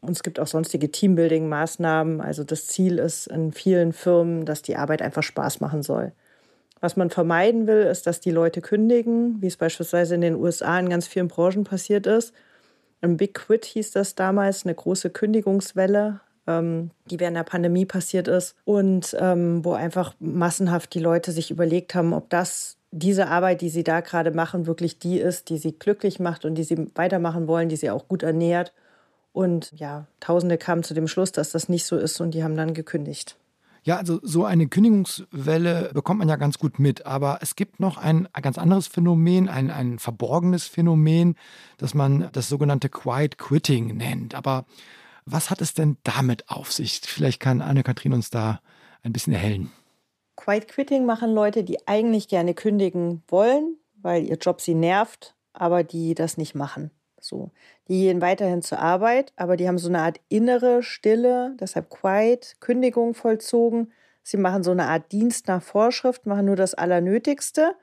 Und 0.00 0.12
es 0.12 0.22
gibt 0.22 0.38
auch 0.38 0.46
sonstige 0.46 0.88
Teambuilding-Maßnahmen. 0.88 2.20
Also 2.20 2.44
das 2.44 2.66
Ziel 2.66 2.98
ist 2.98 3.26
in 3.26 3.52
vielen 3.52 3.92
Firmen, 3.92 4.44
dass 4.44 4.62
die 4.62 4.76
Arbeit 4.76 5.02
einfach 5.02 5.22
Spaß 5.22 5.60
machen 5.60 5.82
soll. 5.82 6.12
Was 6.80 6.96
man 6.96 7.10
vermeiden 7.10 7.66
will, 7.66 7.82
ist, 7.82 8.06
dass 8.06 8.20
die 8.20 8.30
Leute 8.30 8.60
kündigen, 8.60 9.42
wie 9.42 9.48
es 9.48 9.56
beispielsweise 9.56 10.14
in 10.14 10.20
den 10.20 10.36
USA 10.36 10.78
in 10.78 10.88
ganz 10.88 11.08
vielen 11.08 11.28
Branchen 11.28 11.64
passiert 11.64 12.06
ist. 12.06 12.32
Ein 13.00 13.16
Big 13.16 13.34
Quit 13.34 13.64
hieß 13.64 13.92
das 13.92 14.14
damals, 14.14 14.64
eine 14.64 14.74
große 14.74 15.10
Kündigungswelle, 15.10 16.20
ähm, 16.46 16.90
die 17.06 17.18
während 17.18 17.36
der 17.36 17.44
Pandemie 17.44 17.84
passiert 17.84 18.28
ist 18.28 18.54
und 18.64 19.16
ähm, 19.18 19.64
wo 19.64 19.72
einfach 19.72 20.14
massenhaft 20.20 20.94
die 20.94 21.00
Leute 21.00 21.32
sich 21.32 21.50
überlegt 21.50 21.94
haben, 21.94 22.12
ob 22.12 22.30
das 22.30 22.77
diese 22.90 23.28
Arbeit, 23.28 23.60
die 23.60 23.68
sie 23.68 23.84
da 23.84 24.00
gerade 24.00 24.30
machen, 24.30 24.66
wirklich 24.66 24.98
die 24.98 25.18
ist, 25.18 25.50
die 25.50 25.58
sie 25.58 25.72
glücklich 25.72 26.20
macht 26.20 26.44
und 26.44 26.54
die 26.54 26.64
sie 26.64 26.90
weitermachen 26.94 27.46
wollen, 27.46 27.68
die 27.68 27.76
sie 27.76 27.90
auch 27.90 28.08
gut 28.08 28.22
ernährt. 28.22 28.72
Und 29.32 29.72
ja, 29.76 30.06
Tausende 30.20 30.58
kamen 30.58 30.82
zu 30.82 30.94
dem 30.94 31.06
Schluss, 31.06 31.32
dass 31.32 31.52
das 31.52 31.68
nicht 31.68 31.84
so 31.84 31.96
ist 31.96 32.20
und 32.20 32.32
die 32.32 32.42
haben 32.42 32.56
dann 32.56 32.74
gekündigt. 32.74 33.36
Ja, 33.84 33.96
also 33.96 34.20
so 34.22 34.44
eine 34.44 34.68
Kündigungswelle 34.68 35.90
bekommt 35.94 36.18
man 36.18 36.28
ja 36.28 36.36
ganz 36.36 36.58
gut 36.58 36.78
mit, 36.78 37.06
aber 37.06 37.38
es 37.40 37.56
gibt 37.56 37.80
noch 37.80 37.96
ein, 37.96 38.28
ganz 38.42 38.58
anderes 38.58 38.86
Phänomen, 38.86 39.48
ein, 39.48 39.70
ein 39.70 39.98
verborgenes 39.98 40.66
Phänomen, 40.66 41.36
das 41.78 41.94
man 41.94 42.28
das 42.32 42.48
sogenannte 42.48 42.88
Quiet 42.88 43.38
Quitting 43.38 43.96
nennt. 43.96 44.34
Aber 44.34 44.66
was 45.24 45.50
hat 45.50 45.60
es 45.60 45.74
denn 45.74 45.96
damit 46.02 46.48
auf 46.50 46.72
sich? 46.72 47.00
Vielleicht 47.02 47.40
kann 47.40 47.62
Anne-Kathrin 47.62 48.12
uns 48.12 48.30
da 48.30 48.60
ein 49.02 49.12
bisschen 49.12 49.32
erhellen. 49.32 49.70
Quiet 50.48 50.66
Quitting 50.66 51.04
machen 51.04 51.34
Leute, 51.34 51.62
die 51.62 51.86
eigentlich 51.86 52.26
gerne 52.26 52.54
kündigen 52.54 53.22
wollen, 53.28 53.76
weil 54.00 54.24
ihr 54.24 54.36
Job 54.36 54.62
sie 54.62 54.72
nervt, 54.72 55.36
aber 55.52 55.84
die 55.84 56.14
das 56.14 56.38
nicht 56.38 56.54
machen. 56.54 56.90
So, 57.20 57.50
die 57.86 58.04
gehen 58.04 58.22
weiterhin 58.22 58.62
zur 58.62 58.78
Arbeit, 58.78 59.34
aber 59.36 59.58
die 59.58 59.68
haben 59.68 59.76
so 59.76 59.90
eine 59.90 60.00
Art 60.00 60.20
innere 60.30 60.82
Stille, 60.82 61.54
deshalb 61.60 61.90
Quiet, 61.90 62.56
Kündigung 62.60 63.12
vollzogen. 63.12 63.92
Sie 64.22 64.38
machen 64.38 64.62
so 64.62 64.70
eine 64.70 64.86
Art 64.86 65.12
Dienst 65.12 65.48
nach 65.48 65.62
Vorschrift, 65.62 66.24
machen 66.24 66.46
nur 66.46 66.56
das 66.56 66.72
Allernötigste 66.72 67.74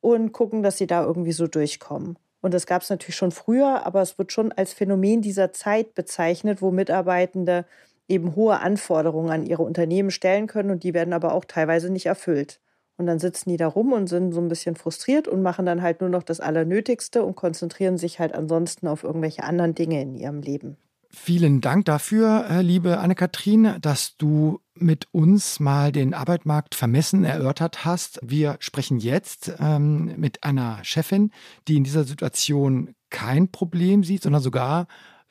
und 0.00 0.32
gucken, 0.32 0.62
dass 0.62 0.78
sie 0.78 0.86
da 0.86 1.04
irgendwie 1.04 1.32
so 1.32 1.46
durchkommen. 1.46 2.18
Und 2.40 2.54
das 2.54 2.64
gab 2.64 2.80
es 2.80 2.88
natürlich 2.88 3.16
schon 3.16 3.32
früher, 3.32 3.84
aber 3.84 4.00
es 4.00 4.16
wird 4.16 4.32
schon 4.32 4.52
als 4.52 4.72
Phänomen 4.72 5.20
dieser 5.20 5.52
Zeit 5.52 5.94
bezeichnet, 5.94 6.62
wo 6.62 6.70
Mitarbeitende 6.70 7.66
eben 8.08 8.34
hohe 8.34 8.60
Anforderungen 8.60 9.30
an 9.30 9.46
ihre 9.46 9.62
Unternehmen 9.62 10.10
stellen 10.10 10.46
können 10.46 10.70
und 10.70 10.82
die 10.82 10.94
werden 10.94 11.12
aber 11.12 11.34
auch 11.34 11.44
teilweise 11.44 11.90
nicht 11.90 12.06
erfüllt. 12.06 12.60
Und 12.96 13.06
dann 13.06 13.20
sitzen 13.20 13.50
die 13.50 13.56
da 13.56 13.68
rum 13.68 13.92
und 13.92 14.08
sind 14.08 14.32
so 14.32 14.40
ein 14.40 14.48
bisschen 14.48 14.74
frustriert 14.74 15.28
und 15.28 15.40
machen 15.40 15.66
dann 15.66 15.82
halt 15.82 16.00
nur 16.00 16.10
noch 16.10 16.24
das 16.24 16.40
Allernötigste 16.40 17.22
und 17.22 17.36
konzentrieren 17.36 17.96
sich 17.96 18.18
halt 18.18 18.34
ansonsten 18.34 18.88
auf 18.88 19.04
irgendwelche 19.04 19.44
anderen 19.44 19.74
Dinge 19.74 20.02
in 20.02 20.16
ihrem 20.16 20.40
Leben. 20.40 20.76
Vielen 21.10 21.62
Dank 21.62 21.86
dafür, 21.86 22.46
äh, 22.50 22.60
liebe 22.60 22.98
Anne-Kathrin, 22.98 23.76
dass 23.80 24.16
du 24.18 24.60
mit 24.74 25.08
uns 25.12 25.58
mal 25.58 25.90
den 25.90 26.12
Arbeitsmarkt 26.12 26.74
vermessen 26.74 27.24
erörtert 27.24 27.84
hast. 27.86 28.20
Wir 28.22 28.56
sprechen 28.60 28.98
jetzt 28.98 29.52
ähm, 29.58 30.12
mit 30.18 30.44
einer 30.44 30.80
Chefin, 30.82 31.30
die 31.66 31.76
in 31.76 31.84
dieser 31.84 32.04
Situation 32.04 32.94
kein 33.08 33.50
Problem 33.50 34.04
sieht, 34.04 34.22
sondern 34.22 34.42
sogar 34.42 34.86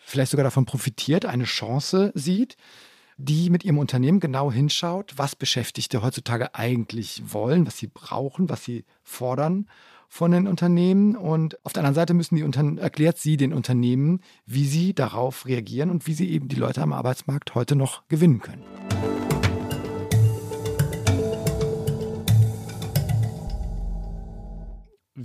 vielleicht 0.07 0.31
sogar 0.31 0.45
davon 0.45 0.65
profitiert, 0.65 1.25
eine 1.25 1.43
Chance 1.43 2.11
sieht, 2.15 2.55
die 3.17 3.49
mit 3.49 3.65
ihrem 3.65 3.77
Unternehmen 3.77 4.19
genau 4.19 4.51
hinschaut, 4.51 5.13
was 5.17 5.35
Beschäftigte 5.35 6.01
heutzutage 6.01 6.55
eigentlich 6.55 7.21
wollen, 7.25 7.67
was 7.67 7.77
sie 7.77 7.87
brauchen, 7.87 8.49
was 8.49 8.63
sie 8.63 8.85
fordern 9.03 9.67
von 10.07 10.31
den 10.31 10.47
Unternehmen. 10.47 11.15
Und 11.17 11.63
auf 11.65 11.73
der 11.73 11.81
anderen 11.81 11.95
Seite 11.95 12.13
müssen 12.13 12.35
die 12.35 12.43
Unter 12.43 12.77
erklärt 12.77 13.17
sie 13.17 13.35
den 13.35 13.53
Unternehmen, 13.53 14.21
wie 14.45 14.65
sie 14.65 14.93
darauf 14.93 15.45
reagieren 15.45 15.89
und 15.89 16.07
wie 16.07 16.13
sie 16.13 16.29
eben 16.29 16.47
die 16.47 16.55
Leute 16.55 16.81
am 16.81 16.93
Arbeitsmarkt 16.93 17.55
heute 17.55 17.75
noch 17.75 18.07
gewinnen 18.07 18.39
können. 18.39 18.63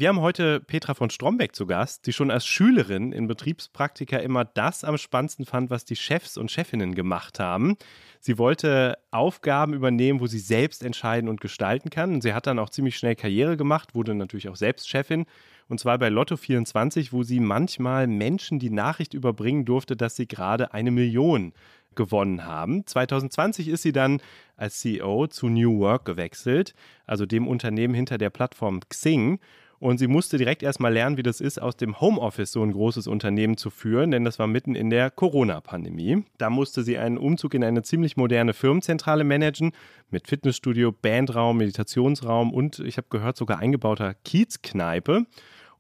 Wir 0.03 0.09
haben 0.09 0.21
heute 0.21 0.59
Petra 0.59 0.95
von 0.95 1.11
Strombeck 1.11 1.55
zu 1.55 1.65
Gast, 1.65 2.09
die 2.09 2.13
schon 2.13 2.33
als 2.33 2.45
Schülerin 2.45 3.13
in 3.13 3.29
Betriebspraktika 3.29 4.17
immer 4.17 4.45
das 4.45 4.83
am 4.83 4.99
spannendsten 4.99 5.47
fand, 5.47 5.71
was 5.71 5.85
die 5.85 5.95
Chefs 5.95 6.37
und 6.37 6.51
Chefinnen 6.51 6.97
gemacht 6.97 7.39
haben. 7.39 7.77
Sie 8.19 8.37
wollte 8.37 8.99
Aufgaben 9.13 9.75
übernehmen, 9.75 10.19
wo 10.19 10.27
sie 10.27 10.41
selbst 10.41 10.83
entscheiden 10.83 11.29
und 11.29 11.41
gestalten 11.41 11.89
kann. 11.89 12.15
Und 12.15 12.23
sie 12.23 12.35
hat 12.35 12.49
dann 12.49 12.59
auch 12.59 12.71
ziemlich 12.71 12.97
schnell 12.97 13.15
Karriere 13.15 13.57
gemacht, 13.57 13.95
wurde 13.95 14.17
natürlich 14.17 14.49
auch 14.49 14.57
selbst 14.57 14.89
Chefin. 14.89 15.25
Und 15.69 15.79
zwar 15.79 15.99
bei 15.99 16.09
Lotto 16.09 16.37
24, 16.37 17.13
wo 17.13 17.23
sie 17.23 17.39
manchmal 17.39 18.09
Menschen 18.09 18.59
die 18.59 18.71
Nachricht 18.71 19.15
überbringen 19.15 19.65
durfte, 19.65 19.95
dass 19.95 20.17
sie 20.17 20.27
gerade 20.27 20.75
eine 20.75 20.91
Million 20.91 21.53
gewonnen 21.95 22.45
haben. 22.45 22.85
2020 22.89 23.69
ist 23.69 23.83
sie 23.83 23.93
dann 23.93 24.21
als 24.57 24.81
CEO 24.81 25.29
zu 25.29 25.49
New 25.49 25.79
Work 25.79 26.07
gewechselt, 26.07 26.75
also 27.07 27.25
dem 27.25 27.47
Unternehmen 27.47 27.95
hinter 27.95 28.19
der 28.19 28.31
Plattform 28.31 28.81
Xing. 28.89 29.39
Und 29.83 29.99
sie 29.99 30.07
musste 30.07 30.39
direkt 30.39 30.63
erstmal 30.63 30.93
lernen, 30.93 31.17
wie 31.17 31.25
das 31.25 31.41
ist, 31.41 31.61
aus 31.61 31.77
dem 31.77 32.01
Homeoffice 32.01 32.53
so 32.53 32.63
ein 32.63 32.71
großes 32.71 33.09
Unternehmen 33.09 33.57
zu 33.57 33.69
führen, 33.69 34.13
denn 34.13 34.23
das 34.23 34.39
war 34.39 34.47
mitten 34.47 34.77
in 34.77 34.91
der 34.91 35.11
Corona-Pandemie. 35.11 36.23
Da 36.39 36.51
musste 36.51 36.85
sie 36.85 36.99
einen 36.99 37.19
Umzug 37.19 37.53
in 37.53 37.65
eine 37.65 37.83
ziemlich 37.83 38.17
moderne 38.17 38.53
Firmenzentrale 38.53 39.25
managen, 39.25 39.73
mit 40.09 40.29
Fitnessstudio, 40.29 40.93
Bandraum, 40.93 41.57
Meditationsraum 41.57 42.55
und 42.55 42.79
ich 42.79 42.97
habe 42.97 43.09
gehört, 43.11 43.37
sogar 43.37 43.59
eingebauter 43.59 44.15
Kiezkneipe. 44.15 45.27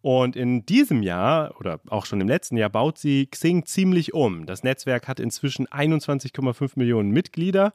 Und 0.00 0.34
in 0.34 0.66
diesem 0.66 1.04
Jahr 1.04 1.54
oder 1.60 1.78
auch 1.88 2.04
schon 2.04 2.20
im 2.20 2.26
letzten 2.26 2.56
Jahr 2.56 2.70
baut 2.70 2.98
sie 2.98 3.26
Xing 3.26 3.66
ziemlich 3.66 4.14
um. 4.14 4.46
Das 4.46 4.64
Netzwerk 4.64 5.06
hat 5.06 5.20
inzwischen 5.20 5.68
21,5 5.68 6.72
Millionen 6.74 7.12
Mitglieder 7.12 7.72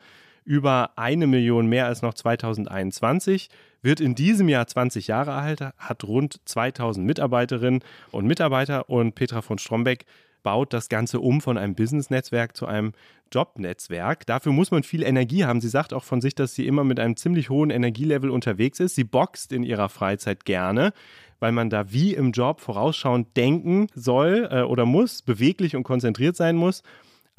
über 0.47 0.91
eine 0.95 1.27
Million 1.27 1.67
mehr 1.67 1.87
als 1.87 2.01
noch 2.01 2.13
2021, 2.13 3.49
wird 3.81 3.99
in 3.99 4.15
diesem 4.15 4.47
Jahr 4.47 4.65
20 4.65 5.07
Jahre 5.07 5.33
alt, 5.33 5.59
hat 5.77 6.03
rund 6.05 6.39
2000 6.45 7.05
Mitarbeiterinnen 7.05 7.83
und 8.11 8.25
Mitarbeiter 8.25 8.89
und 8.89 9.13
Petra 9.13 9.41
von 9.41 9.57
Strombeck 9.57 10.05
baut 10.43 10.71
das 10.71 10.87
Ganze 10.87 11.19
um 11.19 11.41
von 11.41 11.57
einem 11.57 11.75
Business-Netzwerk 11.75 12.55
zu 12.55 12.65
einem 12.65 12.93
Jobnetzwerk. 13.33 14.25
Dafür 14.25 14.53
muss 14.53 14.71
man 14.71 14.83
viel 14.83 15.03
Energie 15.03 15.43
haben. 15.43 15.59
Sie 15.59 15.67
sagt 15.67 15.93
auch 15.93 16.05
von 16.05 16.21
sich, 16.21 16.33
dass 16.33 16.55
sie 16.55 16.65
immer 16.65 16.85
mit 16.85 17.01
einem 17.01 17.17
ziemlich 17.17 17.49
hohen 17.49 17.69
Energielevel 17.69 18.29
unterwegs 18.29 18.79
ist. 18.79 18.95
Sie 18.95 19.03
boxt 19.03 19.51
in 19.51 19.63
ihrer 19.63 19.89
Freizeit 19.89 20.45
gerne, 20.45 20.93
weil 21.41 21.51
man 21.51 21.69
da 21.69 21.91
wie 21.91 22.13
im 22.13 22.31
Job 22.31 22.61
vorausschauend 22.61 23.35
denken 23.35 23.87
soll 23.93 24.47
äh, 24.49 24.61
oder 24.61 24.85
muss, 24.85 25.21
beweglich 25.21 25.75
und 25.75 25.83
konzentriert 25.83 26.37
sein 26.37 26.55
muss. 26.55 26.83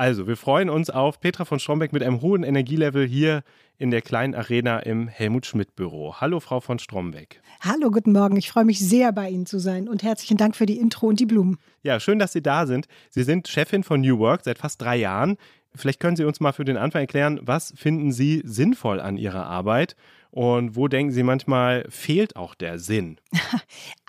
Also, 0.01 0.29
wir 0.29 0.37
freuen 0.37 0.71
uns 0.71 0.91
auf 0.91 1.19
Petra 1.19 1.45
von 1.45 1.59
Strombeck 1.59 1.93
mit 1.93 2.05
einem 2.05 2.21
hohen 2.21 2.45
Energielevel 2.45 3.05
hier 3.05 3.43
in 3.79 3.91
der 3.91 4.01
kleinen 4.01 4.37
Arena 4.37 4.79
im 4.79 5.09
Helmut 5.09 5.45
Schmidt 5.45 5.75
Büro. 5.75 6.15
Hallo, 6.21 6.39
Frau 6.39 6.61
von 6.61 6.79
Strombeck. 6.79 7.43
Hallo, 7.63 7.91
guten 7.91 8.13
Morgen. 8.13 8.37
Ich 8.37 8.49
freue 8.49 8.65
mich 8.65 8.79
sehr, 8.79 9.11
bei 9.11 9.29
Ihnen 9.29 9.45
zu 9.45 9.59
sein 9.59 9.89
und 9.89 10.05
herzlichen 10.05 10.37
Dank 10.37 10.55
für 10.55 10.67
die 10.67 10.79
Intro 10.79 11.09
und 11.09 11.19
die 11.19 11.27
Blumen. 11.27 11.59
Ja, 11.83 11.99
schön, 11.99 12.21
dass 12.21 12.33
Sie 12.33 12.45
da 12.45 12.69
sind. 12.69 12.87
Sie 13.11 13.25
sind 13.25 13.49
Chefin 13.49 13.83
von 13.83 14.01
New 14.01 14.21
Work 14.21 14.45
seit 14.45 14.59
fast 14.59 14.81
drei 14.81 14.95
Jahren. 14.95 15.37
Vielleicht 15.75 15.99
können 15.99 16.15
Sie 16.15 16.25
uns 16.25 16.39
mal 16.39 16.53
für 16.53 16.65
den 16.65 16.77
Anfang 16.77 17.01
erklären, 17.01 17.41
was 17.43 17.75
finden 17.77 18.13
Sie 18.13 18.43
sinnvoll 18.45 19.01
an 19.01 19.17
Ihrer 19.17 19.47
Arbeit 19.47 19.97
und 20.31 20.77
wo 20.77 20.89
denken 20.89 21.13
Sie 21.13 21.23
manchmal, 21.23 21.87
fehlt 21.89 22.37
auch 22.37 22.55
der 22.55 22.79
Sinn? 22.79 23.19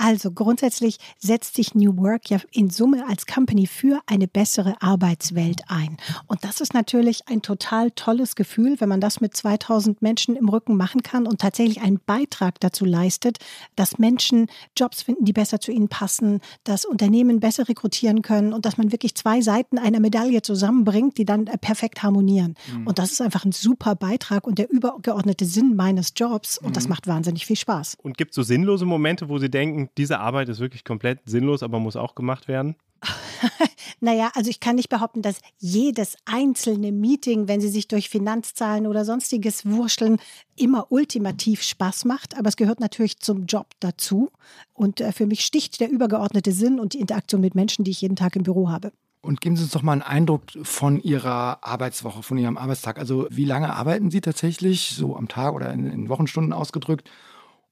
Also 0.01 0.32
grundsätzlich 0.32 0.97
setzt 1.17 1.55
sich 1.55 1.75
New 1.75 1.97
Work 1.97 2.29
ja 2.29 2.39
in 2.51 2.69
Summe 2.69 3.05
als 3.10 3.25
Company 3.25 3.67
für 3.67 3.99
eine 4.05 4.29
bessere 4.29 4.82
Arbeitswelt 4.82 5.63
ein. 5.67 5.97
Und 6.27 6.45
das 6.45 6.62
ist 6.62 6.73
natürlich 6.73 7.27
ein 7.27 7.41
total 7.41 7.91
tolles 7.91 8.36
Gefühl, 8.36 8.79
wenn 8.79 8.88
man 8.88 9.01
das 9.01 9.19
mit 9.19 9.36
2000 9.36 10.01
Menschen 10.01 10.38
im 10.38 10.47
Rücken 10.47 10.77
machen 10.77 11.03
kann 11.03 11.27
und 11.27 11.41
tatsächlich 11.41 11.82
einen 11.82 11.99
Beitrag 12.05 12.62
dazu 12.62 12.86
leistet, 12.86 13.39
dass 13.75 13.99
Menschen 13.99 14.47
Jobs 14.77 15.01
finden, 15.01 15.25
die 15.25 15.34
besser 15.34 15.60
zu 15.60 15.73
ihnen 15.73 15.89
passen, 15.89 16.39
dass 16.63 16.86
Unternehmen 16.86 17.41
besser 17.41 17.67
rekrutieren 17.67 18.21
können 18.21 18.53
und 18.53 18.65
dass 18.65 18.77
man 18.77 18.93
wirklich 18.93 19.15
zwei 19.15 19.41
Seiten 19.41 19.77
einer 19.77 19.99
Medaille 19.99 20.41
zusammenbringt, 20.41 21.17
die 21.17 21.25
dann 21.25 21.45
perfekt 21.45 22.03
harmonieren. 22.03 22.55
Mhm. 22.73 22.88
Und 22.88 22.99
das 22.99 23.12
ist 23.12 23.21
einfach 23.21 23.43
ein 23.43 23.51
super 23.51 23.95
Beitrag 23.95 24.47
und 24.47 24.60
der 24.60 24.71
übergeordnete 24.71 25.43
Sinn 25.43 25.75
meines 25.75 26.08
Jobs 26.15 26.57
und 26.57 26.69
mhm. 26.69 26.73
das 26.73 26.87
macht 26.87 27.07
wahnsinnig 27.07 27.45
viel 27.45 27.55
Spaß. 27.55 27.97
Und 28.01 28.17
gibt 28.17 28.31
es 28.31 28.35
so 28.35 28.43
sinnlose 28.43 28.85
Momente, 28.85 29.29
wo 29.29 29.37
Sie 29.37 29.49
denken, 29.49 29.89
diese 29.97 30.19
Arbeit 30.19 30.49
ist 30.49 30.59
wirklich 30.59 30.83
komplett 30.83 31.19
sinnlos, 31.25 31.63
aber 31.63 31.79
muss 31.79 31.95
auch 31.95 32.15
gemacht 32.15 32.47
werden? 32.47 32.75
naja, 33.99 34.31
also 34.35 34.49
ich 34.49 34.59
kann 34.59 34.75
nicht 34.75 34.89
behaupten, 34.89 35.21
dass 35.21 35.39
jedes 35.57 36.17
einzelne 36.25 36.91
Meeting, 36.91 37.47
wenn 37.47 37.61
Sie 37.61 37.69
sich 37.69 37.87
durch 37.87 38.09
Finanzzahlen 38.09 38.87
oder 38.87 39.05
sonstiges 39.05 39.65
wurschteln, 39.65 40.19
immer 40.55 40.91
ultimativ 40.91 41.61
Spaß 41.61 42.05
macht. 42.05 42.37
Aber 42.37 42.49
es 42.49 42.57
gehört 42.57 42.79
natürlich 42.79 43.19
zum 43.19 43.45
Job 43.45 43.67
dazu. 43.79 44.31
Und 44.73 45.01
äh, 45.01 45.11
für 45.11 45.25
mich 45.25 45.45
sticht 45.45 45.79
der 45.79 45.89
übergeordnete 45.89 46.51
Sinn 46.51 46.79
und 46.79 46.93
die 46.93 46.99
Interaktion 46.99 47.41
mit 47.41 47.55
Menschen, 47.55 47.83
die 47.85 47.91
ich 47.91 48.01
jeden 48.01 48.15
Tag 48.15 48.35
im 48.35 48.43
Büro 48.43 48.69
habe. 48.69 48.91
Und 49.21 49.41
geben 49.41 49.58
Sie 49.58 49.63
uns 49.63 49.71
doch 49.71 49.82
mal 49.82 49.91
einen 49.93 50.01
Eindruck 50.01 50.43
von 50.63 51.01
Ihrer 51.01 51.63
Arbeitswoche, 51.63 52.23
von 52.23 52.38
Ihrem 52.38 52.58
Arbeitstag. 52.58 52.97
Also 52.97 53.27
wie 53.29 53.45
lange 53.45 53.73
arbeiten 53.73 54.12
Sie 54.12 54.21
tatsächlich, 54.21 54.93
so 54.95 55.15
am 55.17 55.27
Tag 55.27 55.53
oder 55.53 55.73
in, 55.73 55.88
in 55.88 56.10
Wochenstunden 56.10 56.53
ausgedrückt? 56.53 57.10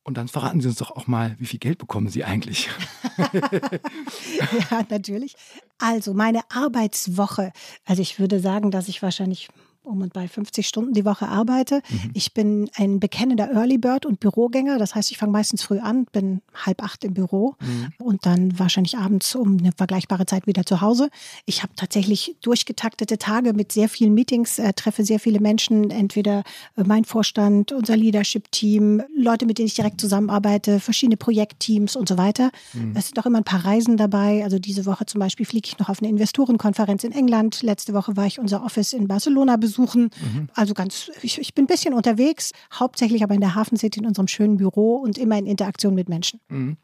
Und 0.04 0.18
dann 0.18 0.28
verraten 0.28 0.62
Sie 0.62 0.68
uns 0.68 0.78
doch 0.78 0.92
auch 0.92 1.08
mal, 1.08 1.36
wie 1.40 1.46
viel 1.46 1.60
Geld 1.60 1.78
bekommen 1.78 2.10
Sie 2.10 2.24
eigentlich? 2.24 2.70
ja, 3.18 4.86
natürlich. 4.90 5.36
Also 5.78 6.14
meine 6.14 6.42
Arbeitswoche, 6.50 7.52
also 7.86 8.02
ich 8.02 8.20
würde 8.20 8.40
sagen, 8.40 8.72
dass 8.72 8.88
ich 8.88 9.02
wahrscheinlich 9.02 9.50
um 9.88 10.02
und 10.02 10.14
bei 10.14 10.28
50 10.28 10.68
Stunden 10.68 10.94
die 10.94 11.06
Woche 11.06 11.28
arbeite. 11.28 11.82
Mhm. 11.90 12.12
Ich 12.14 12.34
bin 12.34 12.70
ein 12.76 13.00
bekennender 13.00 13.52
Early 13.52 13.78
Bird 13.78 14.06
und 14.06 14.20
Bürogänger. 14.20 14.78
Das 14.78 14.96
heißt, 14.96 15.12
ich 15.12 15.18
fange 15.18 15.32
meistens 15.32 15.64
früh 15.64 15.80
an, 15.80 16.06
bin 16.12 16.42
halb 16.54 16.84
acht 16.84 17.04
im 17.04 17.14
Büro 17.14 17.56
mhm. 17.60 17.94
und 18.00 18.26
dann 18.26 18.58
wahrscheinlich 18.60 18.98
abends 18.98 19.34
um 19.36 19.58
eine 19.58 19.72
vergleichbare 19.72 20.26
Zeit 20.26 20.48
wieder 20.48 20.66
zu 20.66 20.82
Hause. 20.82 21.10
Ich 21.46 21.64
habe 21.64 21.74
tatsächlich 21.76 22.36
durchgetaktete 22.42 23.18
Tage 23.18 23.54
mit 23.54 23.72
sehr 23.72 23.90
vielen 23.90 24.14
Meetings, 24.14 24.60
äh, 24.60 24.74
treffe 24.74 25.04
sehr 25.04 25.20
viele 25.20 25.40
Menschen, 25.40 25.90
entweder 25.90 26.44
äh, 26.76 26.84
mein 26.84 27.06
Vorstand, 27.06 27.72
unser 27.72 27.96
Leadership-Team, 27.96 29.04
Leute, 29.16 29.46
mit 29.46 29.58
denen 29.58 29.68
ich 29.68 29.76
direkt 29.76 30.02
zusammenarbeite, 30.02 30.80
verschiedene 30.80 31.18
Projektteams 31.18 31.96
und 31.96 32.10
so 32.10 32.18
weiter. 32.18 32.52
Mhm. 32.74 32.94
Es 32.96 33.08
sind 33.08 33.20
auch 33.20 33.26
immer 33.26 33.40
ein 33.40 33.44
paar 33.44 33.66
Reisen 33.66 33.98
dabei. 33.98 34.44
Also 34.44 34.60
diese 34.60 34.86
Woche 34.86 35.06
zum 35.06 35.20
Beispiel 35.20 35.46
fliege 35.46 35.68
ich 35.68 35.80
noch 35.80 35.90
auf 35.90 36.00
eine 36.02 36.10
Investorenkonferenz 36.10 37.04
in 37.04 37.14
England. 37.14 37.62
Letzte 37.64 37.94
Woche 37.94 38.18
war 38.18 38.26
ich 38.26 38.40
unser 38.40 38.64
Office 38.64 38.94
in 38.94 39.08
Barcelona 39.08 39.58
besucht 39.58 39.77
suchen. 39.78 40.10
Mhm. 40.22 40.50
Also 40.54 40.74
ganz, 40.74 41.10
ich, 41.22 41.40
ich 41.40 41.54
bin 41.54 41.64
ein 41.64 41.68
bisschen 41.68 41.94
unterwegs, 41.94 42.52
hauptsächlich 42.74 43.24
aber 43.24 43.34
in 43.34 43.42
der 43.42 43.56
Hafen 43.56 43.78
City 43.78 44.00
in 44.00 44.06
unserem 44.06 44.28
schönen 44.28 44.58
Büro 44.58 44.98
und 44.98 45.18
immer 45.18 45.38
in 45.38 45.46
Interaktion 45.46 45.96
mit 45.96 46.10
Menschen. 46.10 46.40
Mhm. 46.50 46.78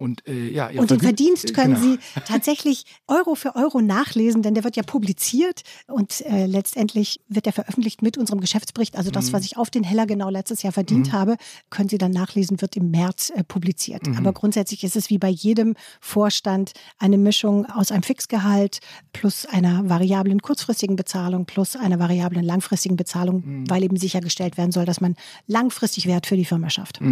Und, 0.00 0.26
äh, 0.26 0.48
ja, 0.48 0.70
und 0.70 0.90
den 0.90 0.98
Verdienst 0.98 1.52
können 1.52 1.74
genau. 1.74 1.86
Sie 1.92 1.98
tatsächlich 2.26 2.86
Euro 3.06 3.34
für 3.34 3.54
Euro 3.54 3.82
nachlesen, 3.82 4.40
denn 4.40 4.54
der 4.54 4.64
wird 4.64 4.76
ja 4.76 4.82
publiziert 4.82 5.60
und 5.88 6.22
äh, 6.22 6.46
letztendlich 6.46 7.20
wird 7.28 7.46
er 7.46 7.52
veröffentlicht 7.52 8.00
mit 8.00 8.16
unserem 8.16 8.40
Geschäftsbericht. 8.40 8.96
Also 8.96 9.10
das, 9.10 9.28
mhm. 9.28 9.32
was 9.34 9.44
ich 9.44 9.58
auf 9.58 9.68
den 9.68 9.84
Heller 9.84 10.06
genau 10.06 10.30
letztes 10.30 10.62
Jahr 10.62 10.72
verdient 10.72 11.08
mhm. 11.08 11.12
habe, 11.12 11.36
können 11.68 11.90
Sie 11.90 11.98
dann 11.98 12.12
nachlesen, 12.12 12.62
wird 12.62 12.76
im 12.76 12.90
März 12.90 13.30
äh, 13.36 13.44
publiziert. 13.44 14.06
Mhm. 14.06 14.16
Aber 14.16 14.32
grundsätzlich 14.32 14.84
ist 14.84 14.96
es 14.96 15.10
wie 15.10 15.18
bei 15.18 15.28
jedem 15.28 15.74
Vorstand 16.00 16.72
eine 16.98 17.18
Mischung 17.18 17.66
aus 17.66 17.92
einem 17.92 18.02
Fixgehalt 18.02 18.80
plus 19.12 19.44
einer 19.44 19.86
variablen 19.86 20.40
kurzfristigen 20.40 20.96
Bezahlung 20.96 21.44
plus 21.44 21.76
einer 21.76 21.98
variablen 21.98 22.44
langfristigen 22.46 22.96
Bezahlung, 22.96 23.42
mhm. 23.44 23.68
weil 23.68 23.84
eben 23.84 23.98
sichergestellt 23.98 24.56
werden 24.56 24.72
soll, 24.72 24.86
dass 24.86 25.02
man 25.02 25.14
langfristig 25.46 26.06
Wert 26.06 26.26
für 26.26 26.38
die 26.38 26.46
Firma 26.46 26.70
schafft. 26.70 27.02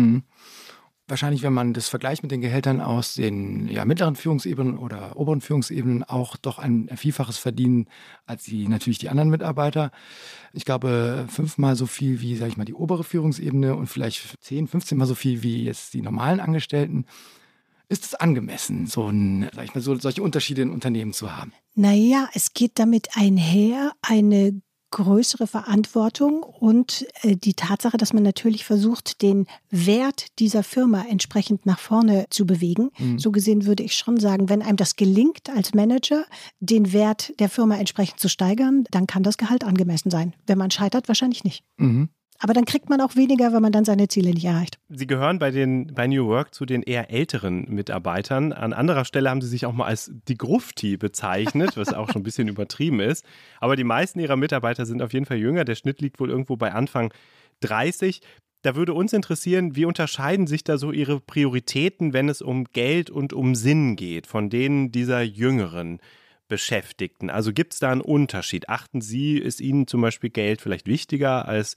Wahrscheinlich, 1.08 1.42
wenn 1.42 1.54
man 1.54 1.72
das 1.72 1.88
vergleicht 1.88 2.22
mit 2.22 2.30
den 2.30 2.42
Gehältern 2.42 2.82
aus 2.82 3.14
den 3.14 3.66
ja, 3.68 3.86
mittleren 3.86 4.14
Führungsebenen 4.14 4.76
oder 4.76 5.16
oberen 5.16 5.40
Führungsebenen, 5.40 6.04
auch 6.04 6.36
doch 6.36 6.58
ein 6.58 6.90
Vielfaches 6.94 7.38
verdienen 7.38 7.86
als 8.26 8.44
die 8.44 8.68
natürlich 8.68 8.98
die 8.98 9.08
anderen 9.08 9.30
Mitarbeiter. 9.30 9.90
Ich 10.52 10.66
glaube, 10.66 11.26
fünfmal 11.30 11.76
so 11.76 11.86
viel 11.86 12.20
wie, 12.20 12.36
sage 12.36 12.50
ich 12.50 12.56
mal, 12.58 12.66
die 12.66 12.74
obere 12.74 13.04
Führungsebene 13.04 13.74
und 13.74 13.86
vielleicht 13.86 14.38
zehn, 14.42 14.68
15 14.68 14.98
Mal 14.98 15.06
so 15.06 15.14
viel 15.14 15.42
wie 15.42 15.64
jetzt 15.64 15.94
die 15.94 16.02
normalen 16.02 16.40
Angestellten. 16.40 17.06
Ist 17.88 18.04
es 18.04 18.14
angemessen, 18.14 18.86
so, 18.86 19.08
ein, 19.08 19.48
sag 19.54 19.64
ich 19.64 19.74
mal, 19.74 19.80
so 19.80 19.94
solche 19.94 20.22
Unterschiede 20.22 20.60
in 20.60 20.70
Unternehmen 20.70 21.14
zu 21.14 21.34
haben? 21.34 21.54
Naja, 21.74 22.28
es 22.34 22.52
geht 22.52 22.78
damit 22.78 23.16
einher, 23.16 23.92
eine 24.02 24.60
größere 24.90 25.46
Verantwortung 25.46 26.42
und 26.42 27.06
äh, 27.22 27.36
die 27.36 27.54
Tatsache, 27.54 27.96
dass 27.96 28.12
man 28.12 28.22
natürlich 28.22 28.64
versucht, 28.64 29.22
den 29.22 29.46
Wert 29.70 30.26
dieser 30.38 30.62
Firma 30.62 31.04
entsprechend 31.08 31.66
nach 31.66 31.78
vorne 31.78 32.26
zu 32.30 32.46
bewegen. 32.46 32.90
Mhm. 32.98 33.18
So 33.18 33.30
gesehen 33.30 33.66
würde 33.66 33.82
ich 33.82 33.94
schon 33.94 34.18
sagen, 34.18 34.48
wenn 34.48 34.62
einem 34.62 34.76
das 34.76 34.96
gelingt 34.96 35.50
als 35.54 35.74
Manager, 35.74 36.24
den 36.60 36.92
Wert 36.92 37.32
der 37.38 37.48
Firma 37.48 37.76
entsprechend 37.76 38.20
zu 38.20 38.28
steigern, 38.28 38.84
dann 38.90 39.06
kann 39.06 39.22
das 39.22 39.38
Gehalt 39.38 39.64
angemessen 39.64 40.10
sein. 40.10 40.34
Wenn 40.46 40.58
man 40.58 40.70
scheitert, 40.70 41.08
wahrscheinlich 41.08 41.44
nicht. 41.44 41.64
Mhm. 41.76 42.08
Aber 42.40 42.52
dann 42.52 42.64
kriegt 42.64 42.88
man 42.88 43.00
auch 43.00 43.16
weniger, 43.16 43.52
wenn 43.52 43.62
man 43.62 43.72
dann 43.72 43.84
seine 43.84 44.06
Ziele 44.06 44.30
nicht 44.30 44.44
erreicht. 44.44 44.78
Sie 44.88 45.08
gehören 45.08 45.40
bei, 45.40 45.50
den, 45.50 45.92
bei 45.92 46.06
New 46.06 46.26
Work 46.28 46.54
zu 46.54 46.66
den 46.66 46.82
eher 46.82 47.10
älteren 47.10 47.64
Mitarbeitern. 47.68 48.52
An 48.52 48.72
anderer 48.72 49.04
Stelle 49.04 49.28
haben 49.28 49.40
Sie 49.40 49.48
sich 49.48 49.66
auch 49.66 49.72
mal 49.72 49.86
als 49.86 50.12
die 50.28 50.36
Grufti 50.36 50.96
bezeichnet, 50.96 51.76
was 51.76 51.92
auch 51.92 52.10
schon 52.12 52.20
ein 52.20 52.24
bisschen 52.24 52.48
übertrieben 52.48 53.00
ist. 53.00 53.24
Aber 53.60 53.74
die 53.74 53.84
meisten 53.84 54.20
Ihrer 54.20 54.36
Mitarbeiter 54.36 54.86
sind 54.86 55.02
auf 55.02 55.12
jeden 55.12 55.26
Fall 55.26 55.38
jünger. 55.38 55.64
Der 55.64 55.74
Schnitt 55.74 56.00
liegt 56.00 56.20
wohl 56.20 56.30
irgendwo 56.30 56.56
bei 56.56 56.72
Anfang 56.72 57.12
30. 57.60 58.20
Da 58.62 58.76
würde 58.76 58.94
uns 58.94 59.12
interessieren, 59.12 59.74
wie 59.74 59.84
unterscheiden 59.84 60.46
sich 60.46 60.62
da 60.62 60.78
so 60.78 60.92
Ihre 60.92 61.20
Prioritäten, 61.20 62.12
wenn 62.12 62.28
es 62.28 62.40
um 62.40 62.64
Geld 62.66 63.10
und 63.10 63.32
um 63.32 63.56
Sinn 63.56 63.96
geht, 63.96 64.28
von 64.28 64.48
denen 64.48 64.92
dieser 64.92 65.22
jüngeren 65.22 65.98
Beschäftigten? 66.48 67.30
Also 67.30 67.52
gibt 67.52 67.74
es 67.74 67.78
da 67.78 67.92
einen 67.92 68.00
Unterschied? 68.00 68.68
Achten 68.68 69.00
Sie, 69.00 69.38
ist 69.38 69.60
Ihnen 69.60 69.86
zum 69.86 70.00
Beispiel 70.00 70.30
Geld 70.30 70.60
vielleicht 70.60 70.86
wichtiger 70.86 71.46
als 71.46 71.76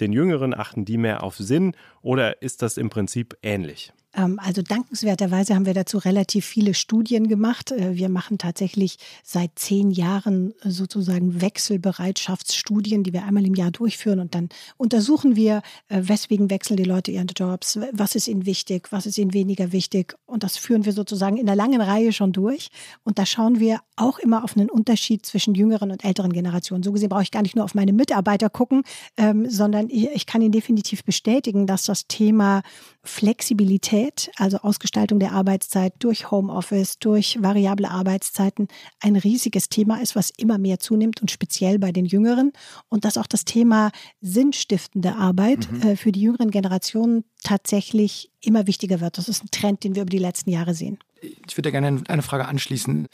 den 0.00 0.12
Jüngeren 0.12 0.54
achten 0.54 0.84
die 0.84 0.98
mehr 0.98 1.22
auf 1.22 1.36
Sinn 1.36 1.74
oder 2.02 2.42
ist 2.42 2.62
das 2.62 2.76
im 2.76 2.90
Prinzip 2.90 3.36
ähnlich? 3.42 3.92
Ähm, 4.14 4.38
also 4.42 4.62
dankenswerterweise 4.62 5.54
haben 5.54 5.66
wir 5.66 5.74
dazu 5.74 5.98
relativ 5.98 6.44
viele 6.44 6.74
Studien 6.74 7.28
gemacht. 7.28 7.70
Äh, 7.72 7.96
wir 7.96 8.08
machen 8.08 8.38
tatsächlich 8.38 8.96
seit 9.22 9.58
zehn 9.58 9.90
Jahren 9.90 10.52
äh, 10.62 10.70
sozusagen 10.70 11.40
Wechselbereitschaftsstudien, 11.40 13.02
die 13.04 13.12
wir 13.12 13.24
einmal 13.24 13.46
im 13.46 13.54
Jahr 13.54 13.70
durchführen 13.70 14.20
und 14.20 14.34
dann 14.34 14.48
untersuchen 14.76 15.36
wir, 15.36 15.62
äh, 15.88 16.02
weswegen 16.02 16.50
wechseln 16.50 16.76
die 16.76 16.84
Leute 16.84 17.12
ihre 17.12 17.20
Jobs, 17.36 17.78
was 17.92 18.14
ist 18.14 18.28
ihnen 18.28 18.46
wichtig, 18.46 18.88
was 18.90 19.06
ist 19.06 19.18
ihnen 19.18 19.32
weniger 19.32 19.72
wichtig 19.72 20.14
und 20.26 20.42
das 20.42 20.56
führen 20.56 20.84
wir 20.84 20.92
sozusagen 20.92 21.36
in 21.36 21.48
einer 21.48 21.56
langen 21.56 21.80
Reihe 21.80 22.12
schon 22.12 22.32
durch 22.32 22.70
und 23.04 23.18
da 23.18 23.26
schauen 23.26 23.60
wir 23.60 23.80
auch 23.96 24.18
immer 24.18 24.42
auf 24.42 24.56
einen 24.56 24.70
Unterschied 24.70 25.26
zwischen 25.26 25.54
jüngeren 25.54 25.90
und 25.90 26.04
älteren 26.04 26.32
Generationen. 26.32 26.82
So 26.82 26.92
gesehen 26.92 27.10
brauche 27.10 27.22
ich 27.22 27.30
gar 27.30 27.42
nicht 27.42 27.54
nur 27.54 27.64
auf 27.64 27.74
meine 27.74 27.92
Mitarbeiter 27.92 28.48
gucken, 28.48 28.82
ähm, 29.16 29.48
sondern 29.48 29.88
ich 29.90 30.26
kann 30.26 30.42
Ihnen 30.42 30.52
definitiv 30.52 31.04
bestätigen, 31.04 31.66
dass 31.66 31.84
das 31.84 32.06
Thema 32.06 32.62
Flexibilität, 33.02 34.30
also 34.36 34.58
Ausgestaltung 34.58 35.20
der 35.20 35.32
Arbeitszeit 35.32 35.94
durch 36.00 36.30
Homeoffice, 36.30 36.98
durch 36.98 37.38
variable 37.40 37.90
Arbeitszeiten 37.90 38.68
ein 39.00 39.16
riesiges 39.16 39.70
Thema 39.70 40.02
ist, 40.02 40.16
was 40.16 40.30
immer 40.36 40.58
mehr 40.58 40.78
zunimmt 40.78 41.20
und 41.22 41.30
speziell 41.30 41.78
bei 41.78 41.92
den 41.92 42.04
Jüngeren. 42.04 42.52
Und 42.88 43.04
dass 43.04 43.16
auch 43.16 43.26
das 43.26 43.44
Thema 43.44 43.90
sinnstiftende 44.20 45.16
Arbeit 45.16 45.70
mhm. 45.70 45.82
äh, 45.82 45.96
für 45.96 46.12
die 46.12 46.20
jüngeren 46.20 46.50
Generationen 46.50 47.24
tatsächlich 47.42 48.30
immer 48.42 48.66
wichtiger 48.66 49.00
wird. 49.00 49.16
Das 49.16 49.28
ist 49.28 49.44
ein 49.44 49.50
Trend, 49.50 49.82
den 49.84 49.94
wir 49.94 50.02
über 50.02 50.10
die 50.10 50.18
letzten 50.18 50.50
Jahre 50.50 50.74
sehen. 50.74 50.98
Ich 51.46 51.56
würde 51.56 51.72
gerne 51.72 52.02
eine 52.06 52.22
Frage 52.22 52.46
anschließen. 52.46 53.06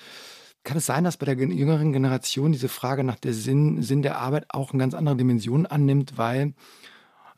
Kann 0.65 0.77
es 0.79 0.87
sein, 0.87 1.05
dass 1.05 1.17
bei 1.17 1.27
der 1.27 1.37
jüngeren 1.37 1.93
Generation 1.93 2.51
diese 2.51 2.69
Frage 2.69 3.05
nach 3.05 3.17
der 3.17 3.35
Sinn, 3.35 3.83
Sinn 3.83 4.03
der 4.03 4.19
Arbeit 4.19 4.47
auch 4.49 4.73
eine 4.73 4.81
ganz 4.81 4.95
andere 4.95 5.17
Dimension 5.17 5.65
annimmt, 5.65 6.19
weil 6.19 6.55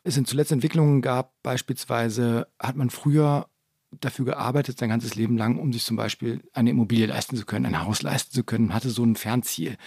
es 0.03 0.17
in 0.17 0.25
zuletzt 0.25 0.51
Entwicklungen 0.51 1.01
gab, 1.01 1.33
beispielsweise 1.43 2.47
hat 2.59 2.75
man 2.75 2.89
früher 2.89 3.47
dafür 3.91 4.25
gearbeitet, 4.25 4.77
sein 4.77 4.89
ganzes 4.89 5.15
Leben 5.15 5.37
lang, 5.37 5.57
um 5.57 5.73
sich 5.73 5.83
zum 5.83 5.97
Beispiel 5.97 6.43
eine 6.53 6.69
Immobilie 6.69 7.07
leisten 7.07 7.35
zu 7.35 7.45
können, 7.45 7.65
ein 7.65 7.83
Haus 7.83 8.01
leisten 8.01 8.33
zu 8.33 8.43
können, 8.43 8.73
hatte 8.73 8.89
so 8.89 9.03
ein 9.03 9.15
Fernziel. 9.15 9.77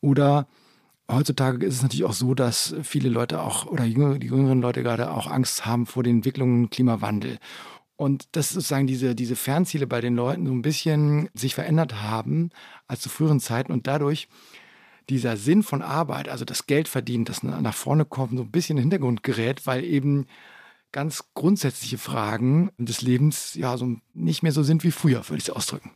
Oder 0.00 0.46
heutzutage 1.10 1.64
ist 1.64 1.76
es 1.76 1.82
natürlich 1.82 2.04
auch 2.04 2.12
so, 2.12 2.34
dass 2.34 2.74
viele 2.82 3.08
Leute 3.08 3.40
auch, 3.40 3.66
oder 3.66 3.84
die 3.84 4.26
jüngeren 4.26 4.60
Leute 4.60 4.82
gerade 4.82 5.10
auch 5.10 5.26
Angst 5.26 5.64
haben 5.64 5.86
vor 5.86 6.02
den 6.02 6.16
Entwicklungen 6.16 6.70
Klimawandel. 6.70 7.38
Und 7.96 8.36
dass 8.36 8.50
sozusagen 8.50 8.86
diese, 8.86 9.14
diese 9.14 9.34
Fernziele 9.34 9.86
bei 9.86 10.00
den 10.00 10.14
Leuten 10.14 10.46
so 10.46 10.52
ein 10.52 10.62
bisschen 10.62 11.30
sich 11.34 11.54
verändert 11.54 12.02
haben 12.02 12.50
als 12.86 13.00
zu 13.00 13.08
früheren 13.08 13.40
Zeiten 13.40 13.72
und 13.72 13.86
dadurch 13.88 14.28
dieser 15.08 15.36
Sinn 15.36 15.62
von 15.62 15.82
Arbeit, 15.82 16.28
also 16.28 16.44
das 16.44 16.66
Geld 16.66 16.88
verdienen, 16.88 17.24
das 17.24 17.42
nach 17.42 17.74
vorne 17.74 18.04
kommt, 18.04 18.36
so 18.36 18.42
ein 18.42 18.50
bisschen 18.50 18.76
in 18.76 18.82
den 18.82 18.90
Hintergrund 18.90 19.22
gerät, 19.22 19.66
weil 19.66 19.84
eben 19.84 20.26
ganz 20.92 21.24
grundsätzliche 21.34 21.98
Fragen 21.98 22.70
des 22.78 23.02
Lebens 23.02 23.54
ja 23.54 23.76
so 23.76 23.96
nicht 24.14 24.42
mehr 24.42 24.52
so 24.52 24.62
sind 24.62 24.84
wie 24.84 24.90
früher, 24.90 25.28
würde 25.28 25.38
ich 25.38 25.48
es 25.48 25.50
ausdrücken. 25.50 25.92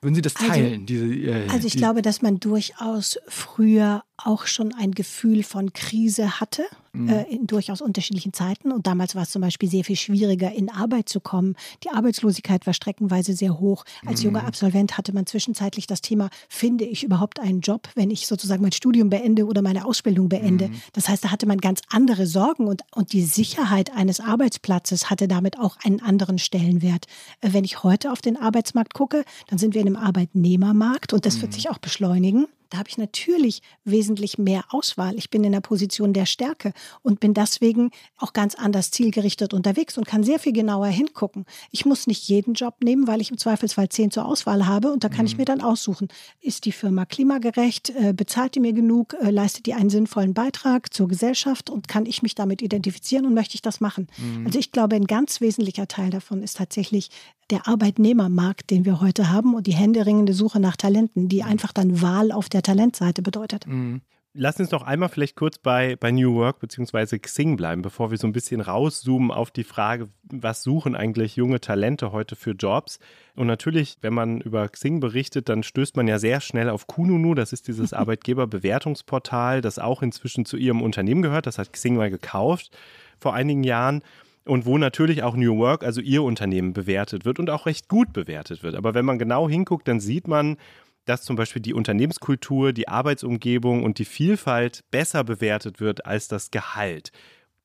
Würden 0.00 0.14
Sie 0.14 0.22
das 0.22 0.36
also 0.36 0.48
teilen? 0.48 0.72
Also, 0.72 0.84
diese, 0.84 1.06
äh, 1.06 1.48
also 1.48 1.66
ich 1.66 1.72
die 1.72 1.78
glaube, 1.78 2.02
dass 2.02 2.22
man 2.22 2.38
durchaus 2.38 3.18
früher 3.26 4.04
auch 4.16 4.46
schon 4.46 4.72
ein 4.72 4.92
Gefühl 4.92 5.42
von 5.42 5.72
Krise 5.72 6.40
hatte, 6.40 6.64
mhm. 6.92 7.08
äh, 7.08 7.22
in 7.24 7.46
durchaus 7.46 7.80
unterschiedlichen 7.80 8.32
Zeiten. 8.32 8.72
Und 8.72 8.86
damals 8.86 9.14
war 9.14 9.22
es 9.22 9.30
zum 9.30 9.42
Beispiel 9.42 9.68
sehr 9.68 9.84
viel 9.84 9.96
schwieriger, 9.96 10.52
in 10.52 10.70
Arbeit 10.70 11.08
zu 11.08 11.20
kommen. 11.20 11.56
Die 11.84 11.90
Arbeitslosigkeit 11.90 12.66
war 12.66 12.74
streckenweise 12.74 13.32
sehr 13.32 13.58
hoch. 13.58 13.84
Als 14.06 14.20
mhm. 14.20 14.26
junger 14.26 14.46
Absolvent 14.46 14.96
hatte 14.98 15.12
man 15.12 15.26
zwischenzeitlich 15.26 15.86
das 15.86 16.00
Thema, 16.00 16.30
finde 16.48 16.84
ich 16.84 17.04
überhaupt 17.04 17.40
einen 17.40 17.60
Job, 17.60 17.88
wenn 17.94 18.10
ich 18.10 18.26
sozusagen 18.26 18.62
mein 18.62 18.72
Studium 18.72 19.10
beende 19.10 19.46
oder 19.46 19.62
meine 19.62 19.84
Ausbildung 19.84 20.28
beende. 20.28 20.68
Mhm. 20.68 20.82
Das 20.92 21.08
heißt, 21.08 21.24
da 21.24 21.30
hatte 21.30 21.46
man 21.46 21.58
ganz 21.58 21.80
andere 21.90 22.26
Sorgen 22.26 22.66
und, 22.66 22.82
und 22.94 23.12
die 23.12 23.22
Sicherheit 23.22 23.92
eines 23.94 24.20
Arbeitsplatzes 24.20 25.10
hatte 25.10 25.28
damit 25.28 25.58
auch 25.58 25.76
einen 25.84 26.00
anderen 26.00 26.38
Stellenwert. 26.38 27.06
Äh, 27.40 27.52
wenn 27.52 27.64
ich 27.64 27.82
heute 27.82 28.12
auf 28.12 28.20
den 28.20 28.36
Arbeitsmarkt 28.36 28.94
gucke, 28.94 29.24
dann 29.48 29.58
sind 29.58 29.74
wir 29.74 29.80
in 29.80 29.88
einem 29.88 29.96
Arbeitnehmermarkt 29.96 31.12
und 31.12 31.26
das 31.26 31.40
wird 31.40 31.52
mhm. 31.52 31.54
sich 31.54 31.70
auch 31.70 31.78
beschleunigen. 31.78 32.46
Da 32.70 32.78
habe 32.78 32.88
ich 32.88 32.98
natürlich 32.98 33.62
wesentlich 33.84 34.38
mehr 34.38 34.64
Auswahl. 34.70 35.16
Ich 35.16 35.30
bin 35.30 35.44
in 35.44 35.52
der 35.52 35.60
Position 35.60 36.12
der 36.12 36.26
Stärke 36.26 36.72
und 37.02 37.20
bin 37.20 37.34
deswegen 37.34 37.90
auch 38.18 38.32
ganz 38.32 38.54
anders 38.54 38.90
zielgerichtet 38.90 39.54
unterwegs 39.54 39.96
und 39.96 40.06
kann 40.06 40.22
sehr 40.22 40.38
viel 40.38 40.52
genauer 40.52 40.88
hingucken. 40.88 41.46
Ich 41.70 41.86
muss 41.86 42.06
nicht 42.06 42.28
jeden 42.28 42.54
Job 42.54 42.76
nehmen, 42.82 43.06
weil 43.06 43.20
ich 43.20 43.30
im 43.30 43.38
Zweifelsfall 43.38 43.88
zehn 43.88 44.10
zur 44.10 44.26
Auswahl 44.26 44.66
habe 44.66 44.92
und 44.92 45.04
da 45.04 45.08
kann 45.08 45.20
mhm. 45.20 45.26
ich 45.26 45.38
mir 45.38 45.44
dann 45.44 45.60
aussuchen, 45.60 46.08
ist 46.40 46.64
die 46.66 46.72
Firma 46.72 47.06
klimagerecht, 47.06 47.90
äh, 47.90 48.12
bezahlt 48.12 48.54
die 48.54 48.60
mir 48.60 48.72
genug, 48.72 49.14
äh, 49.20 49.30
leistet 49.30 49.66
die 49.66 49.74
einen 49.74 49.90
sinnvollen 49.90 50.34
Beitrag 50.34 50.92
zur 50.92 51.08
Gesellschaft 51.08 51.70
und 51.70 51.88
kann 51.88 52.06
ich 52.06 52.22
mich 52.22 52.34
damit 52.34 52.60
identifizieren 52.60 53.26
und 53.26 53.34
möchte 53.34 53.54
ich 53.54 53.62
das 53.62 53.80
machen. 53.80 54.08
Mhm. 54.18 54.46
Also 54.46 54.58
ich 54.58 54.72
glaube, 54.72 54.96
ein 54.96 55.06
ganz 55.06 55.40
wesentlicher 55.40 55.88
Teil 55.88 56.10
davon 56.10 56.42
ist 56.42 56.58
tatsächlich 56.58 57.10
der 57.50 57.66
Arbeitnehmermarkt, 57.66 58.70
den 58.70 58.84
wir 58.84 59.00
heute 59.00 59.30
haben 59.30 59.54
und 59.54 59.66
die 59.66 59.74
händeringende 59.74 60.34
Suche 60.34 60.60
nach 60.60 60.76
Talenten, 60.76 61.28
die 61.28 61.42
mhm. 61.42 61.48
einfach 61.48 61.72
dann 61.72 62.02
Wahl 62.02 62.32
auf 62.32 62.48
der 62.48 62.62
Talentseite 62.62 63.22
bedeutet. 63.22 63.66
Mhm. 63.66 64.02
Lass 64.34 64.60
uns 64.60 64.70
noch 64.70 64.82
einmal 64.82 65.08
vielleicht 65.08 65.36
kurz 65.36 65.58
bei, 65.58 65.96
bei 65.96 66.12
New 66.12 66.34
Work 66.34 66.60
bzw. 66.60 67.18
Xing 67.18 67.56
bleiben, 67.56 67.82
bevor 67.82 68.10
wir 68.10 68.18
so 68.18 68.26
ein 68.26 68.32
bisschen 68.32 68.60
rauszoomen 68.60 69.32
auf 69.32 69.50
die 69.50 69.64
Frage, 69.64 70.10
was 70.22 70.62
suchen 70.62 70.94
eigentlich 70.94 71.34
junge 71.34 71.60
Talente 71.60 72.12
heute 72.12 72.36
für 72.36 72.52
Jobs? 72.52 73.00
Und 73.34 73.46
natürlich, 73.46 73.96
wenn 74.02 74.12
man 74.12 74.40
über 74.40 74.68
Xing 74.68 75.00
berichtet, 75.00 75.48
dann 75.48 75.62
stößt 75.64 75.96
man 75.96 76.06
ja 76.06 76.18
sehr 76.18 76.40
schnell 76.40 76.68
auf 76.68 76.86
Kununu. 76.86 77.34
Das 77.34 77.52
ist 77.52 77.66
dieses 77.66 77.92
Arbeitgeberbewertungsportal, 77.94 79.60
das 79.60 79.78
auch 79.78 80.02
inzwischen 80.02 80.44
zu 80.44 80.56
ihrem 80.56 80.82
Unternehmen 80.82 81.22
gehört. 81.22 81.46
Das 81.46 81.58
hat 81.58 81.72
Xing 81.72 81.96
mal 81.96 82.10
gekauft 82.10 82.76
vor 83.18 83.34
einigen 83.34 83.64
Jahren 83.64 84.02
und 84.48 84.66
wo 84.66 84.78
natürlich 84.78 85.22
auch 85.22 85.36
New 85.36 85.58
Work, 85.58 85.84
also 85.84 86.00
ihr 86.00 86.22
Unternehmen, 86.22 86.72
bewertet 86.72 87.24
wird 87.24 87.38
und 87.38 87.50
auch 87.50 87.66
recht 87.66 87.88
gut 87.88 88.12
bewertet 88.12 88.62
wird. 88.62 88.74
Aber 88.74 88.94
wenn 88.94 89.04
man 89.04 89.18
genau 89.18 89.48
hinguckt, 89.48 89.86
dann 89.86 90.00
sieht 90.00 90.26
man, 90.26 90.56
dass 91.04 91.22
zum 91.22 91.36
Beispiel 91.36 91.62
die 91.62 91.74
Unternehmenskultur, 91.74 92.72
die 92.72 92.88
Arbeitsumgebung 92.88 93.82
und 93.84 93.98
die 93.98 94.04
Vielfalt 94.04 94.84
besser 94.90 95.24
bewertet 95.24 95.80
wird 95.80 96.06
als 96.06 96.28
das 96.28 96.50
Gehalt 96.50 97.12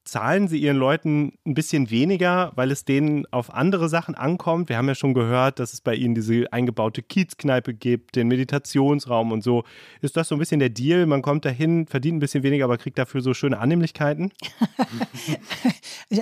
zahlen 0.06 0.48
sie 0.48 0.58
ihren 0.58 0.78
Leuten 0.78 1.34
ein 1.46 1.54
bisschen 1.54 1.90
weniger, 1.90 2.52
weil 2.56 2.72
es 2.72 2.84
denen 2.84 3.26
auf 3.32 3.54
andere 3.54 3.88
Sachen 3.88 4.16
ankommt. 4.16 4.68
Wir 4.68 4.78
haben 4.78 4.88
ja 4.88 4.96
schon 4.96 5.14
gehört, 5.14 5.60
dass 5.60 5.74
es 5.74 5.82
bei 5.82 5.96
ihnen 5.96 6.14
diese 6.14 6.52
eingebaute 6.52 7.02
Kiezkneipe 7.02 7.74
gibt, 7.74 8.16
den 8.16 8.28
Meditationsraum 8.28 9.32
und 9.32 9.44
so. 9.44 9.64
Ist 10.02 10.18
das 10.18 10.28
so 10.28 10.36
ein 10.36 10.40
bisschen 10.40 10.60
der 10.60 10.70
Deal? 10.70 11.06
Man 11.06 11.22
kommt 11.22 11.46
dahin, 11.46 11.88
verdient 11.88 12.18
ein 12.18 12.20
bisschen 12.20 12.44
weniger, 12.44 12.66
aber 12.66 12.78
kriegt 12.78 12.98
dafür 12.98 13.22
so 13.22 13.34
schöne 13.34 13.60
Annehmlichkeiten? 13.60 14.32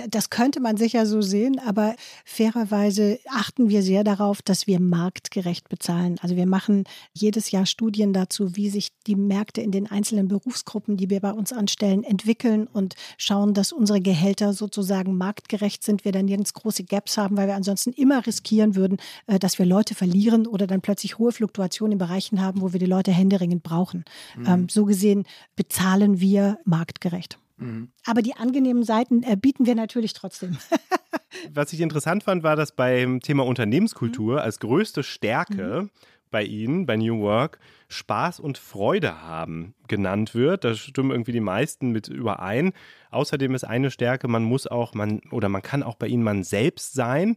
das 0.08 0.30
könnte 0.30 0.60
man 0.60 0.76
sicher 0.76 1.04
so 1.04 1.20
sehen, 1.20 1.58
aber 1.58 1.96
fairerweise 2.24 3.18
achten 3.28 3.68
wir 3.68 3.82
sehr 3.82 4.04
darauf, 4.04 4.42
dass 4.42 4.66
wir 4.66 4.78
marktgerecht 4.78 5.68
bezahlen. 5.68 6.18
Also 6.22 6.36
wir 6.36 6.46
machen 6.46 6.84
jedes 7.12 7.50
Jahr 7.50 7.66
Studien 7.66 8.12
dazu, 8.12 8.54
wie 8.54 8.70
sich 8.70 8.90
die 9.08 9.16
Märkte 9.16 9.60
in 9.60 9.72
den 9.72 9.90
einzelnen 9.90 10.28
Berufsgruppen, 10.28 10.96
die 10.96 11.10
wir 11.10 11.20
bei 11.20 11.32
uns 11.32 11.52
anstellen, 11.52 12.04
entwickeln 12.04 12.68
und 12.68 12.94
schauen, 13.18 13.54
dass 13.54 13.71
unsere 13.72 14.00
Gehälter 14.00 14.52
sozusagen 14.52 15.16
marktgerecht 15.16 15.82
sind, 15.82 16.04
wir 16.04 16.12
dann 16.12 16.26
nirgends 16.26 16.54
große 16.54 16.84
Gaps 16.84 17.16
haben, 17.16 17.36
weil 17.36 17.48
wir 17.48 17.54
ansonsten 17.54 17.92
immer 17.92 18.26
riskieren 18.26 18.76
würden, 18.76 18.98
äh, 19.26 19.38
dass 19.38 19.58
wir 19.58 19.66
Leute 19.66 19.94
verlieren 19.94 20.46
oder 20.46 20.66
dann 20.66 20.80
plötzlich 20.80 21.18
hohe 21.18 21.32
Fluktuationen 21.32 21.92
in 21.92 21.98
Bereichen 21.98 22.40
haben, 22.40 22.60
wo 22.60 22.72
wir 22.72 22.80
die 22.80 22.86
Leute 22.86 23.12
händeringend 23.12 23.62
brauchen. 23.62 24.04
Mhm. 24.36 24.46
Ähm, 24.46 24.68
so 24.68 24.84
gesehen 24.84 25.24
bezahlen 25.56 26.20
wir 26.20 26.58
marktgerecht. 26.64 27.38
Mhm. 27.56 27.88
Aber 28.06 28.22
die 28.22 28.34
angenehmen 28.36 28.84
Seiten 28.84 29.22
äh, 29.22 29.36
bieten 29.36 29.66
wir 29.66 29.74
natürlich 29.74 30.12
trotzdem. 30.12 30.56
Was 31.52 31.72
ich 31.72 31.80
interessant 31.80 32.22
fand, 32.22 32.42
war, 32.42 32.56
dass 32.56 32.72
beim 32.72 33.20
Thema 33.20 33.46
Unternehmenskultur 33.46 34.34
mhm. 34.34 34.38
als 34.38 34.58
größte 34.58 35.02
Stärke 35.02 35.82
mhm 35.82 35.90
bei 36.32 36.42
Ihnen, 36.42 36.86
bei 36.86 36.96
New 36.96 37.20
Work, 37.20 37.60
Spaß 37.86 38.40
und 38.40 38.58
Freude 38.58 39.22
haben 39.22 39.76
genannt 39.86 40.34
wird. 40.34 40.64
Da 40.64 40.74
stimmen 40.74 41.12
irgendwie 41.12 41.30
die 41.30 41.40
meisten 41.40 41.92
mit 41.92 42.08
überein. 42.08 42.72
Außerdem 43.12 43.54
ist 43.54 43.62
eine 43.62 43.92
Stärke, 43.92 44.26
man 44.26 44.42
muss 44.42 44.66
auch, 44.66 44.94
man 44.94 45.20
oder 45.30 45.48
man 45.48 45.62
kann 45.62 45.84
auch 45.84 45.94
bei 45.94 46.08
Ihnen 46.08 46.24
man 46.24 46.42
selbst 46.42 46.94
sein. 46.94 47.36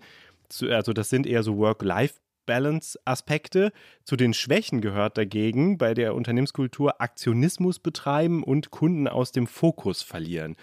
Also 0.67 0.93
das 0.93 1.09
sind 1.09 1.27
eher 1.27 1.43
so 1.43 1.57
Work-Life 1.57 2.15
Balance-Aspekte. 2.45 3.71
Zu 4.03 4.15
den 4.15 4.33
Schwächen 4.33 4.81
gehört 4.81 5.17
dagegen 5.17 5.77
bei 5.77 5.93
der 5.93 6.15
Unternehmenskultur 6.15 7.01
Aktionismus 7.01 7.79
betreiben 7.79 8.43
und 8.43 8.71
Kunden 8.71 9.07
aus 9.07 9.31
dem 9.31 9.47
Fokus 9.47 10.01
verlieren. 10.01 10.55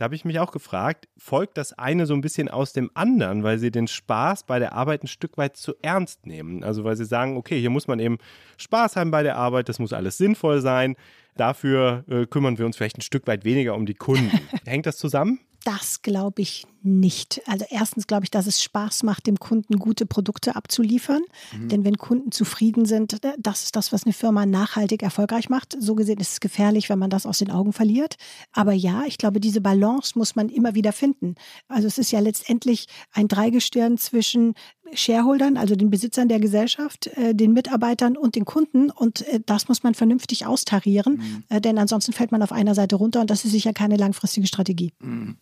Da 0.00 0.04
habe 0.04 0.14
ich 0.14 0.24
mich 0.24 0.38
auch 0.38 0.50
gefragt, 0.50 1.08
folgt 1.18 1.58
das 1.58 1.74
eine 1.74 2.06
so 2.06 2.14
ein 2.14 2.22
bisschen 2.22 2.48
aus 2.48 2.72
dem 2.72 2.90
anderen, 2.94 3.42
weil 3.42 3.58
sie 3.58 3.70
den 3.70 3.86
Spaß 3.86 4.44
bei 4.44 4.58
der 4.58 4.72
Arbeit 4.72 5.04
ein 5.04 5.08
Stück 5.08 5.36
weit 5.36 5.58
zu 5.58 5.74
ernst 5.82 6.24
nehmen? 6.24 6.64
Also 6.64 6.84
weil 6.84 6.96
sie 6.96 7.04
sagen, 7.04 7.36
okay, 7.36 7.60
hier 7.60 7.68
muss 7.68 7.86
man 7.86 7.98
eben 7.98 8.16
Spaß 8.56 8.96
haben 8.96 9.10
bei 9.10 9.22
der 9.22 9.36
Arbeit, 9.36 9.68
das 9.68 9.78
muss 9.78 9.92
alles 9.92 10.16
sinnvoll 10.16 10.62
sein. 10.62 10.96
Dafür 11.36 12.04
äh, 12.08 12.24
kümmern 12.24 12.56
wir 12.56 12.64
uns 12.64 12.78
vielleicht 12.78 12.96
ein 12.96 13.02
Stück 13.02 13.26
weit 13.26 13.44
weniger 13.44 13.74
um 13.74 13.84
die 13.84 13.92
Kunden. 13.92 14.30
Hängt 14.64 14.86
das 14.86 14.96
zusammen? 14.96 15.38
Das 15.64 16.02
glaube 16.02 16.42
ich 16.42 16.66
nicht. 16.82 17.42
Also 17.46 17.66
erstens 17.68 18.06
glaube 18.06 18.24
ich, 18.24 18.30
dass 18.30 18.46
es 18.46 18.62
Spaß 18.62 19.02
macht, 19.02 19.26
dem 19.26 19.38
Kunden 19.38 19.78
gute 19.78 20.06
Produkte 20.06 20.56
abzuliefern. 20.56 21.22
Mhm. 21.52 21.68
Denn 21.68 21.84
wenn 21.84 21.98
Kunden 21.98 22.32
zufrieden 22.32 22.86
sind, 22.86 23.22
äh, 23.24 23.32
das 23.38 23.64
ist 23.64 23.76
das, 23.76 23.92
was 23.92 24.04
eine 24.04 24.14
Firma 24.14 24.46
nachhaltig 24.46 25.02
erfolgreich 25.02 25.50
macht. 25.50 25.76
So 25.78 25.94
gesehen 25.94 26.18
ist 26.18 26.32
es 26.32 26.40
gefährlich, 26.40 26.88
wenn 26.88 26.98
man 26.98 27.10
das 27.10 27.26
aus 27.26 27.38
den 27.38 27.50
Augen 27.50 27.72
verliert. 27.72 28.16
Aber 28.52 28.72
ja, 28.72 29.04
ich 29.06 29.18
glaube, 29.18 29.40
diese 29.40 29.60
Balance 29.60 30.18
muss 30.18 30.36
man 30.36 30.48
immer 30.48 30.74
wieder 30.74 30.92
finden. 30.92 31.34
Also 31.68 31.86
es 31.86 31.98
ist 31.98 32.10
ja 32.12 32.20
letztendlich 32.20 32.86
ein 33.12 33.28
Dreigestirn 33.28 33.98
zwischen 33.98 34.54
Shareholdern, 34.94 35.56
also 35.56 35.76
den 35.76 35.90
Besitzern 35.90 36.28
der 36.28 36.40
Gesellschaft, 36.40 37.08
äh, 37.08 37.34
den 37.34 37.52
Mitarbeitern 37.52 38.16
und 38.16 38.34
den 38.34 38.46
Kunden. 38.46 38.90
Und 38.90 39.26
äh, 39.28 39.40
das 39.44 39.68
muss 39.68 39.82
man 39.82 39.94
vernünftig 39.94 40.46
austarieren, 40.46 41.44
mhm. 41.50 41.62
denn 41.62 41.78
ansonsten 41.78 42.12
fällt 42.12 42.32
man 42.32 42.42
auf 42.42 42.52
einer 42.52 42.74
Seite 42.74 42.96
runter 42.96 43.20
und 43.20 43.30
das 43.30 43.44
ist 43.44 43.50
sicher 43.52 43.74
keine 43.74 43.96
langfristige 43.96 44.46
Strategie. 44.46 44.92
Mhm. 45.00 45.36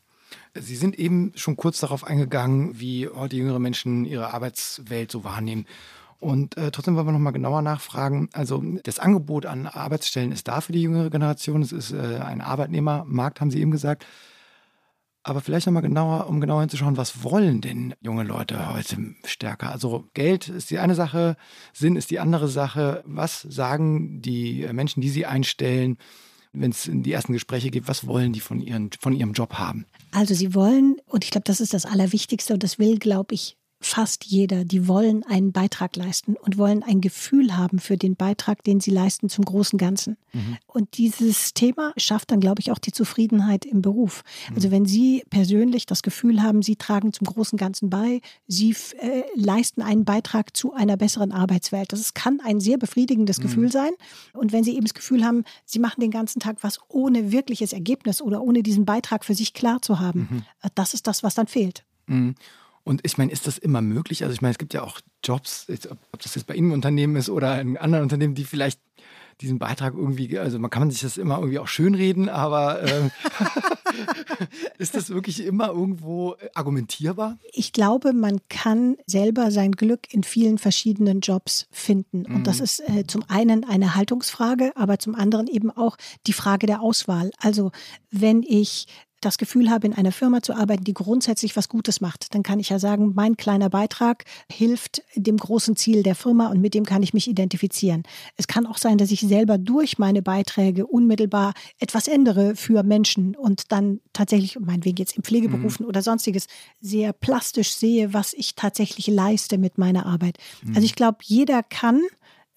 Sie 0.54 0.76
sind 0.76 0.98
eben 0.98 1.32
schon 1.34 1.56
kurz 1.56 1.80
darauf 1.80 2.04
eingegangen, 2.04 2.78
wie 2.80 3.08
heute 3.08 3.37
jüngere 3.37 3.58
Menschen 3.58 4.04
ihre 4.04 4.32
Arbeitswelt 4.32 5.11
so 5.11 5.24
wahrnehmen. 5.24 5.66
Und 6.20 6.56
äh, 6.56 6.70
trotzdem 6.70 6.96
wollen 6.96 7.06
wir 7.06 7.12
noch 7.12 7.18
mal 7.18 7.30
genauer 7.30 7.62
nachfragen. 7.62 8.28
Also 8.32 8.62
das 8.82 8.98
Angebot 8.98 9.46
an 9.46 9.66
Arbeitsstellen 9.66 10.32
ist 10.32 10.48
da 10.48 10.61
für 10.61 10.72
die 10.72 10.82
jüngere 10.82 11.11
Generation. 11.11 11.62
Es 11.62 11.72
ist 11.72 11.92
äh, 11.92 12.18
ein 12.18 12.40
Arbeitnehmermarkt, 12.40 13.40
haben 13.40 13.50
Sie 13.50 13.61
eben 13.61 13.70
gesagt. 13.70 14.04
Aber 15.22 15.40
vielleicht 15.40 15.66
noch 15.66 15.74
mal 15.74 15.80
genauer, 15.80 16.26
um 16.26 16.40
genauer 16.40 16.61
hinzuschauen, 16.61 16.96
was 16.96 17.22
wollen 17.22 17.61
denn 17.61 17.94
junge 18.00 18.24
Leute 18.24 18.72
heute 18.72 19.14
stärker? 19.24 19.70
Also 19.70 20.08
Geld 20.14 20.48
ist 20.48 20.70
die 20.70 20.78
eine 20.78 20.94
Sache, 20.94 21.37
Sinn 21.72 21.96
ist 21.96 22.11
die 22.11 22.18
andere 22.18 22.48
Sache. 22.48 23.02
Was 23.04 23.42
sagen 23.42 24.22
die 24.22 24.66
Menschen, 24.72 25.02
die 25.02 25.11
Sie 25.11 25.26
einstellen? 25.26 25.98
Wenn 26.61 26.71
es 26.71 26.88
die 26.90 27.12
ersten 27.12 27.33
Gespräche 27.33 27.71
geht, 27.71 27.88
was 27.88 28.07
wollen 28.07 28.33
die 28.33 28.40
von, 28.40 28.61
ihren, 28.61 28.90
von 29.01 29.12
ihrem 29.12 29.33
Job 29.33 29.55
haben? 29.55 29.87
Also 30.12 30.35
sie 30.35 30.55
wollen, 30.55 30.97
und 31.07 31.25
ich 31.25 31.31
glaube, 31.31 31.44
das 31.44 31.61
ist 31.61 31.75
das 31.75 31.87
Allerwichtigste, 31.87 32.55
und 32.55 32.62
das 32.62 32.79
will, 32.79 32.99
glaube 32.99 33.35
ich, 33.35 33.57
fast 33.81 34.25
jeder, 34.25 34.64
die 34.64 34.88
wollen 34.88 35.25
einen 35.25 35.53
Beitrag 35.53 35.95
leisten 35.97 36.35
und 36.37 36.59
wollen 36.59 36.83
ein 36.83 37.01
Gefühl 37.01 37.57
haben 37.57 37.79
für 37.79 37.97
den 37.97 38.17
Beitrag, 38.17 38.64
den 38.64 38.81
sie 38.81 38.91
leisten 38.91 39.29
zum 39.29 39.45
großen 39.45 39.79
Ganzen. 39.79 40.17
Mhm. 40.33 40.59
Und 40.67 40.99
dieses 40.99 41.55
Thema 41.55 41.93
schafft 41.97 42.31
dann, 42.31 42.41
glaube 42.41 42.61
ich, 42.61 42.73
auch 42.73 42.79
die 42.79 42.93
Zufriedenheit 42.93 43.64
im 43.64 43.81
Beruf. 43.83 44.25
Mhm. 44.49 44.57
Also 44.57 44.71
wenn 44.71 44.85
Sie 44.85 45.23
persönlich 45.31 45.87
das 45.87 46.03
Gefühl 46.03 46.43
haben, 46.43 46.62
Sie 46.62 46.77
tragen 46.77 47.12
zum 47.12 47.27
großen 47.27 47.57
Ganzen 47.57 47.88
bei, 47.88 48.21
Sie 48.47 48.75
äh, 48.99 49.23
leisten 49.35 49.83
einen 49.83 50.05
Beitrag 50.05 50.57
zu 50.57 50.73
einer 50.75 50.97
besseren 50.97 51.33
Arbeitswelt. 51.33 51.93
Das 51.93 52.14
kann 52.14 52.41
ein 52.45 52.61
sehr 52.61 52.79
befriedigendes 52.79 53.38
mhm. 53.38 53.43
Gefühl 53.43 53.73
sein. 53.73 53.93
Und 54.33 54.53
wenn 54.53 54.64
Sie 54.64 54.75
eben 54.75 54.85
das 54.85 54.95
Gefühl 54.95 55.25
haben, 55.25 55.45
Sie 55.64 55.79
machen 55.79 56.01
den 56.01 56.11
ganzen 56.11 56.41
Tag 56.41 56.59
was 56.62 56.81
ohne 56.88 57.31
wirkliches 57.33 57.73
Ergebnis 57.73 58.21
oder 58.21 58.43
ohne 58.43 58.62
diesen 58.62 58.85
Beitrag 58.85 59.25
für 59.25 59.35
sich 59.35 59.55
klar 59.55 59.81
zu 59.83 60.01
haben, 60.01 60.29
mhm. 60.31 60.43
äh, 60.62 60.71
das 60.75 60.95
ist 60.95 61.07
das, 61.07 61.23
was 61.23 61.35
dann 61.35 61.47
fehlt. 61.47 61.85
Und 62.88 63.03
ich 63.05 63.18
meine, 63.18 63.31
ist 63.31 63.46
das 63.46 63.59
immer 63.59 63.83
möglich? 63.83 64.22
Also 64.22 64.33
ich 64.33 64.40
meine, 64.40 64.53
es 64.53 64.59
gibt 64.59 64.72
ja 64.72 64.83
auch 64.83 65.01
Jobs, 65.22 65.66
ob 65.90 66.22
das 66.22 66.35
jetzt 66.35 66.46
bei 66.46 66.55
Ihnen 66.55 66.68
im 66.68 66.72
Unternehmen 66.72 67.16
ist 67.16 67.29
oder 67.29 67.61
in 67.61 67.77
anderen 67.77 68.03
Unternehmen, 68.03 68.35
die 68.35 68.44
vielleicht 68.44 68.81
diesen 69.42 69.59
Beitrag 69.59 69.92
irgendwie, 69.92 70.38
also 70.38 70.59
man 70.59 70.70
kann 70.70 70.90
sich 70.90 71.03
das 71.03 71.18
immer 71.18 71.37
irgendwie 71.37 71.59
auch 71.59 71.68
schönreden, 71.68 72.31
aber 72.31 72.83
äh, 72.83 73.11
ist 74.79 74.94
das 74.94 75.11
wirklich 75.11 75.44
immer 75.44 75.68
irgendwo 75.68 76.35
argumentierbar? 76.55 77.37
Ich 77.53 77.72
glaube, 77.72 78.14
man 78.14 78.40
kann 78.48 78.96
selber 79.07 79.51
sein 79.51 79.72
Glück 79.72 80.12
in 80.12 80.24
vielen 80.24 80.57
verschiedenen 80.57 81.20
Jobs 81.20 81.66
finden. 81.70 82.24
Und 82.24 82.38
mhm. 82.38 82.44
das 82.44 82.59
ist 82.59 82.81
äh, 82.88 83.07
zum 83.07 83.22
einen 83.29 83.64
eine 83.64 83.96
Haltungsfrage, 83.96 84.72
aber 84.77 84.98
zum 84.98 85.14
anderen 85.14 85.46
eben 85.46 85.70
auch 85.70 85.98
die 86.27 86.33
Frage 86.33 86.66
der 86.66 86.81
Auswahl. 86.81 87.31
Also 87.38 87.70
wenn 88.11 88.42
ich 88.42 88.87
das 89.20 89.38
Gefühl 89.38 89.70
habe, 89.70 89.87
in 89.87 89.94
einer 89.94 90.12
Firma 90.12 90.42
zu 90.42 90.54
arbeiten, 90.54 90.85
die 90.85 90.94
grundsätzlich 90.94 91.57
was 91.57 91.68
Gutes 91.68 92.00
macht, 92.00 92.35
dann 92.35 92.42
kann 92.42 92.61
ich 92.61 92.68
ja 92.68 92.78
sagen, 92.78 93.12
mein 93.14 93.37
kleiner 93.37 93.68
Beitrag 93.70 94.24
hilft 94.50 95.02
dem 95.14 95.37
großen 95.37 95.76
Ziel 95.76 96.02
der 96.02 96.14
Firma 96.14 96.48
und 96.48 96.61
mit 96.61 96.74
dem 96.74 96.85
kann 96.85 97.02
ich 97.02 97.14
mich 97.14 97.28
identifizieren. 97.28 98.04
Es 98.37 98.46
kann 98.46 98.66
auch 98.66 98.78
sein, 98.78 98.98
dass 98.98 99.11
ich 99.11 99.20
selber 99.20 99.59
durch 99.59 99.98
meine 99.98 100.22
Beiträge 100.22 100.87
unmittelbar 100.87 101.54
etwas 101.78 102.09
ändere 102.09 102.57
für 102.57 102.83
Menschen 102.83 103.35
und 103.35 103.72
dann 103.72 104.00
tatsächlich, 104.12 104.59
meinetwegen 104.61 104.96
jetzt 104.96 105.16
in 105.16 105.22
Pflegeberufen 105.22 105.85
mhm. 105.85 105.88
oder 105.88 106.02
sonstiges, 106.02 106.46
sehr 106.81 107.12
plastisch 107.12 107.72
sehe, 107.72 108.14
was 108.14 108.33
ich 108.35 108.54
tatsächlich 108.54 109.07
leiste 109.09 109.59
mit 109.59 109.78
meiner 109.78 110.07
Arbeit. 110.07 110.38
Mhm. 110.62 110.74
Also 110.76 110.85
ich 110.85 110.94
glaube, 110.94 111.18
jeder 111.22 111.62
kann 111.62 112.02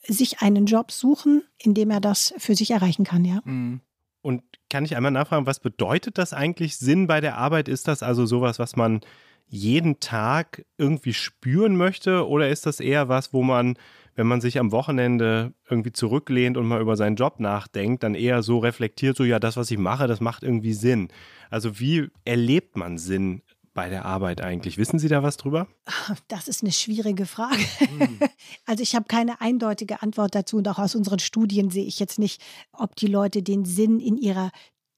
sich 0.08 0.42
einen 0.42 0.66
Job 0.66 0.92
suchen, 0.92 1.44
in 1.58 1.74
dem 1.74 1.92
er 1.92 2.00
das 2.02 2.34
für 2.38 2.56
sich 2.56 2.72
erreichen 2.72 3.04
kann, 3.04 3.26
ja. 3.26 3.42
Mhm. 3.46 3.82
Und 4.22 4.44
kann 4.72 4.86
ich 4.86 4.96
einmal 4.96 5.12
nachfragen, 5.12 5.46
was 5.46 5.60
bedeutet 5.60 6.18
das 6.18 6.34
eigentlich 6.34 6.78
Sinn 6.78 7.06
bei 7.06 7.22
der 7.22 7.38
Arbeit? 7.38 7.68
Ist 7.68 7.88
das 7.88 8.02
also 8.02 8.26
sowas, 8.26 8.58
was 8.58 8.76
man 8.76 9.02
jeden 9.50 10.00
Tag 10.00 10.66
irgendwie 10.78 11.14
spüren 11.14 11.76
möchte? 11.76 12.28
Oder 12.28 12.50
ist 12.50 12.66
das 12.66 12.80
eher 12.80 13.10
was, 13.10 13.34
wo 13.34 13.44
man, 13.44 13.76
wenn 14.16 14.28
man 14.28 14.40
sich 14.40 14.58
am 14.58 14.72
Wochenende 14.72 15.54
irgendwie 15.70 15.92
zurücklehnt 15.92 16.56
und 16.56 16.68
mal 16.68 16.80
über 16.80 16.96
seinen 16.96 17.18
Job 17.18 17.42
nachdenkt, 17.42 18.04
dann 18.04 18.16
eher 18.16 18.42
so 18.44 18.60
reflektiert, 18.60 19.18
so 19.18 19.26
ja, 19.26 19.40
das, 19.40 19.58
was 19.58 19.70
ich 19.72 19.78
mache, 19.78 20.08
das 20.08 20.22
macht 20.22 20.42
irgendwie 20.42 20.74
Sinn. 20.74 21.10
Also 21.50 21.80
wie 21.82 22.08
erlebt 22.24 22.78
man 22.78 22.98
Sinn 22.98 23.42
bei 23.74 23.90
der 23.90 24.06
Arbeit 24.06 24.42
eigentlich? 24.42 24.78
Wissen 24.78 25.00
Sie 25.00 25.08
da 25.08 25.24
was 25.24 25.38
drüber? 25.38 25.68
Das 26.28 26.48
ist 26.48 26.62
eine 26.62 26.72
schwierige 26.72 27.26
Frage. 27.26 27.64
Hm. 27.80 28.20
Also 28.66 28.84
ich 28.84 28.96
habe 28.96 29.06
keine 29.08 29.42
eindeutige 29.42 30.02
Antwort 30.02 30.36
dazu 30.36 30.58
und 30.58 30.68
auch 30.68 30.80
aus 30.80 30.96
unseren 30.96 31.20
Studien 31.20 31.70
sehe 31.70 31.86
ich 31.86 32.00
jetzt 32.00 32.20
nicht, 32.20 32.42
ob 32.72 32.96
die 32.96 33.08
Leute 33.08 33.44
den 33.44 33.66
Sinn 33.66 34.00
in 34.00 34.18
ihrer 34.18 34.52